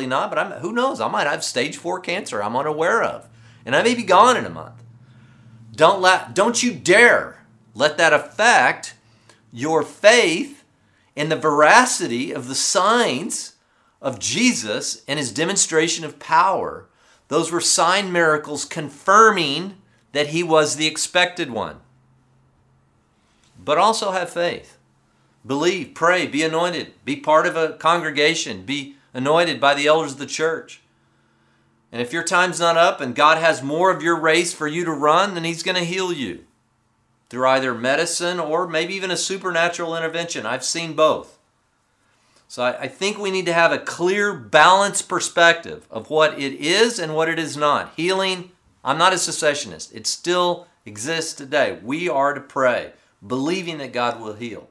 not, 0.09 0.29
but 0.29 0.39
I'm, 0.39 0.51
who 0.61 0.71
knows? 0.71 1.01
I 1.01 1.09
might 1.09 1.27
have 1.27 1.43
stage 1.43 1.75
four 1.75 1.99
cancer 1.99 2.41
I'm 2.41 2.55
unaware 2.55 3.03
of, 3.03 3.27
and 3.65 3.75
I 3.75 3.83
may 3.83 3.95
be 3.95 4.03
gone 4.03 4.37
in 4.37 4.45
a 4.45 4.49
month. 4.49 4.81
Don't 5.75 6.01
let, 6.01 6.33
don't 6.33 6.63
you 6.63 6.73
dare 6.73 7.45
let 7.73 7.97
that 7.97 8.13
affect 8.13 8.93
your 9.51 9.83
faith 9.83 10.63
in 11.15 11.29
the 11.29 11.35
veracity 11.35 12.31
of 12.31 12.47
the 12.47 12.55
signs 12.55 13.55
of 14.01 14.19
Jesus 14.19 15.03
and 15.07 15.19
his 15.19 15.33
demonstration 15.33 16.05
of 16.05 16.19
power. 16.19 16.87
Those 17.31 17.49
were 17.49 17.61
sign 17.61 18.11
miracles 18.11 18.65
confirming 18.65 19.75
that 20.11 20.27
he 20.27 20.43
was 20.43 20.75
the 20.75 20.85
expected 20.85 21.49
one. 21.49 21.77
But 23.57 23.77
also 23.77 24.11
have 24.11 24.29
faith. 24.29 24.77
Believe, 25.47 25.93
pray, 25.93 26.27
be 26.27 26.43
anointed, 26.43 26.91
be 27.05 27.15
part 27.15 27.47
of 27.47 27.55
a 27.55 27.77
congregation, 27.77 28.63
be 28.63 28.97
anointed 29.13 29.61
by 29.61 29.73
the 29.73 29.87
elders 29.87 30.11
of 30.11 30.17
the 30.17 30.25
church. 30.25 30.81
And 31.89 32.01
if 32.01 32.11
your 32.11 32.25
time's 32.25 32.59
not 32.59 32.75
up 32.75 32.99
and 32.99 33.15
God 33.15 33.37
has 33.37 33.63
more 33.63 33.91
of 33.91 34.03
your 34.03 34.19
race 34.19 34.53
for 34.53 34.67
you 34.67 34.83
to 34.83 34.91
run, 34.91 35.33
then 35.33 35.45
He's 35.45 35.63
going 35.63 35.77
to 35.77 35.85
heal 35.85 36.11
you 36.11 36.43
through 37.29 37.47
either 37.47 37.73
medicine 37.73 38.41
or 38.41 38.67
maybe 38.67 38.93
even 38.93 39.09
a 39.09 39.15
supernatural 39.15 39.95
intervention. 39.95 40.45
I've 40.45 40.65
seen 40.65 40.97
both. 40.97 41.39
So 42.51 42.63
I, 42.63 42.81
I, 42.81 42.87
think 42.89 43.17
we 43.17 43.31
need 43.31 43.45
to 43.45 43.53
have 43.53 43.71
a 43.71 43.79
clear, 43.79 44.33
balanced 44.33 45.07
perspective 45.07 45.87
of 45.89 46.09
what 46.09 46.37
it 46.37 46.51
is 46.55 46.99
and 46.99 47.15
what 47.15 47.29
it 47.29 47.39
is 47.39 47.55
not. 47.55 47.93
Healing, 47.95 48.51
I'm 48.83 48.97
not 48.97 49.13
a 49.13 49.15
cessationist. 49.15 49.95
It 49.95 50.05
still 50.05 50.67
exists 50.85 51.31
today. 51.31 51.79
We 51.81 52.09
are 52.09 52.33
to 52.33 52.41
pray, 52.41 52.91
believing 53.25 53.77
that 53.77 53.93
God 53.93 54.19
will 54.19 54.33
heal. 54.33 54.67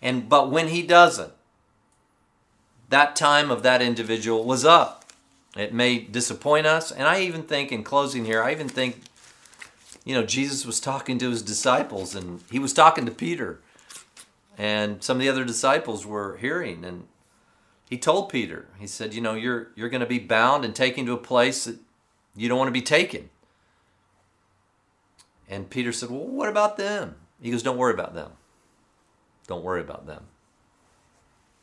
And 0.00 0.28
but 0.28 0.52
when 0.52 0.68
he 0.68 0.80
doesn't, 0.80 1.32
that 2.88 3.16
time 3.16 3.50
of 3.50 3.64
that 3.64 3.82
individual 3.82 4.44
was 4.44 4.64
up. 4.64 5.04
It 5.56 5.74
may 5.74 5.98
disappoint 5.98 6.68
us. 6.68 6.92
And 6.92 7.08
I 7.08 7.22
even 7.22 7.42
think 7.42 7.72
in 7.72 7.82
closing 7.82 8.26
here, 8.26 8.44
I 8.44 8.52
even 8.52 8.68
think, 8.68 9.00
you 10.04 10.14
know, 10.14 10.24
Jesus 10.24 10.64
was 10.64 10.78
talking 10.78 11.18
to 11.18 11.30
his 11.30 11.42
disciples 11.42 12.14
and 12.14 12.44
he 12.48 12.60
was 12.60 12.72
talking 12.72 13.06
to 13.06 13.10
Peter. 13.10 13.58
And 14.58 15.02
some 15.02 15.16
of 15.16 15.22
the 15.22 15.28
other 15.28 15.44
disciples 15.44 16.04
were 16.04 16.36
hearing 16.36 16.84
and 16.84 17.06
he 17.88 17.96
told 17.96 18.28
Peter, 18.28 18.66
he 18.78 18.86
said, 18.86 19.14
you 19.14 19.22
know, 19.22 19.34
you're 19.34 19.68
you're 19.74 19.88
going 19.88 20.02
to 20.02 20.06
be 20.06 20.18
bound 20.18 20.64
and 20.64 20.76
taken 20.76 21.06
to 21.06 21.14
a 21.14 21.18
place 21.18 21.64
that 21.64 21.78
you 22.36 22.48
don't 22.48 22.58
want 22.58 22.68
to 22.68 22.72
be 22.72 22.82
taken. 22.82 23.30
And 25.48 25.70
Peter 25.70 25.92
said, 25.92 26.10
Well, 26.10 26.26
what 26.26 26.48
about 26.48 26.76
them? 26.76 27.16
He 27.40 27.50
goes, 27.50 27.62
Don't 27.62 27.78
worry 27.78 27.94
about 27.94 28.14
them. 28.14 28.32
Don't 29.46 29.64
worry 29.64 29.80
about 29.80 30.06
them. 30.06 30.24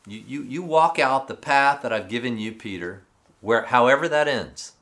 You, 0.06 0.22
you, 0.26 0.42
you 0.42 0.62
walk 0.62 0.98
out 0.98 1.28
the 1.28 1.34
path 1.34 1.82
that 1.82 1.92
I've 1.92 2.08
given 2.08 2.38
you, 2.38 2.52
Peter, 2.52 3.02
where 3.40 3.62
however 3.66 4.08
that 4.08 4.28
ends. 4.28 4.72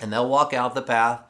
And 0.00 0.12
they'll 0.12 0.28
walk 0.28 0.52
out 0.52 0.74
the 0.74 0.82
path 0.82 1.20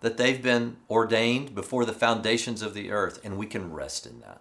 that 0.00 0.16
they've 0.16 0.42
been 0.42 0.76
ordained 0.90 1.54
before 1.54 1.84
the 1.84 1.92
foundations 1.92 2.62
of 2.62 2.74
the 2.74 2.90
earth, 2.90 3.20
and 3.22 3.36
we 3.36 3.46
can 3.46 3.72
rest 3.72 4.06
in 4.06 4.20
that. 4.20 4.40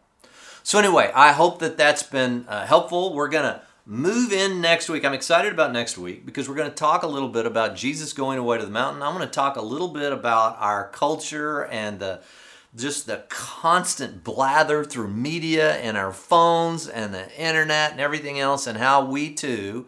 So, 0.64 0.78
anyway, 0.80 1.12
I 1.14 1.32
hope 1.32 1.60
that 1.60 1.78
that's 1.78 2.04
been 2.04 2.46
uh, 2.48 2.66
helpful. 2.66 3.14
We're 3.14 3.30
going 3.30 3.46
to 3.46 3.62
move 3.86 4.32
in 4.32 4.62
next 4.62 4.90
week. 4.90 5.04
I'm 5.04 5.14
excited 5.14 5.52
about 5.52 5.74
next 5.74 5.98
week 5.98 6.26
because 6.26 6.48
we're 6.48 6.56
going 6.56 6.70
to 6.70 6.76
talk 6.76 7.04
a 7.04 7.08
little 7.08 7.30
bit 7.30 7.46
about 7.46 7.76
Jesus 7.76 8.14
going 8.14 8.38
away 8.38 8.60
to 8.60 8.66
the 8.66 8.72
mountain. 8.72 9.02
I'm 9.02 9.16
going 9.16 9.28
to 9.28 9.34
talk 9.34 9.56
a 9.56 9.62
little 9.62 9.88
bit 9.88 10.14
about 10.14 10.58
our 10.60 10.90
culture 10.90 11.66
and 11.66 12.00
the 12.00 12.22
just 12.74 13.06
the 13.06 13.24
constant 13.28 14.24
blather 14.24 14.86
through 14.86 15.10
media 15.10 15.76
and 15.76 15.98
our 15.98 16.14
phones 16.14 16.88
and 16.88 17.14
the 17.14 17.30
internet 17.38 17.92
and 17.92 18.00
everything 18.00 18.40
else, 18.40 18.66
and 18.66 18.78
how 18.78 19.04
we 19.04 19.34
too 19.34 19.88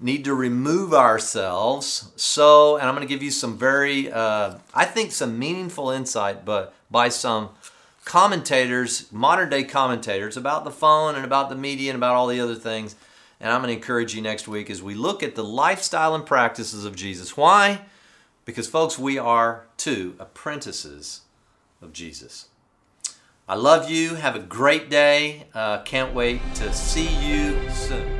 need 0.00 0.24
to 0.24 0.34
remove 0.34 0.92
ourselves. 0.92 2.10
So, 2.16 2.76
and 2.76 2.88
I'm 2.88 2.94
going 2.94 3.06
to 3.06 3.14
give 3.14 3.22
you 3.22 3.30
some 3.30 3.56
very, 3.56 4.10
uh, 4.10 4.56
I 4.74 4.84
think, 4.86 5.12
some 5.12 5.38
meaningful 5.38 5.90
insight, 5.90 6.44
but 6.44 6.74
by 6.90 7.10
some 7.10 7.50
commentators, 8.06 9.12
modern 9.12 9.50
day 9.50 9.64
commentators, 9.64 10.36
about 10.38 10.64
the 10.64 10.70
phone 10.70 11.16
and 11.16 11.24
about 11.24 11.50
the 11.50 11.56
media 11.56 11.90
and 11.90 11.98
about 11.98 12.14
all 12.14 12.28
the 12.28 12.40
other 12.40 12.54
things. 12.54 12.94
And 13.40 13.52
I'm 13.52 13.60
going 13.60 13.68
to 13.68 13.76
encourage 13.76 14.14
you 14.14 14.22
next 14.22 14.48
week 14.48 14.70
as 14.70 14.82
we 14.82 14.94
look 14.94 15.22
at 15.22 15.34
the 15.34 15.44
lifestyle 15.44 16.14
and 16.14 16.24
practices 16.24 16.86
of 16.86 16.96
Jesus. 16.96 17.36
Why? 17.36 17.82
Because, 18.46 18.68
folks, 18.68 18.98
we 18.98 19.18
are 19.18 19.66
too 19.76 20.14
apprentices 20.18 21.22
of 21.82 21.92
Jesus. 21.92 22.46
I 23.48 23.56
love 23.56 23.90
you. 23.90 24.14
Have 24.14 24.36
a 24.36 24.40
great 24.40 24.88
day. 24.88 25.48
Uh, 25.52 25.82
can't 25.82 26.14
wait 26.14 26.40
to 26.54 26.72
see 26.72 27.08
you 27.26 27.58
soon. 27.70 28.15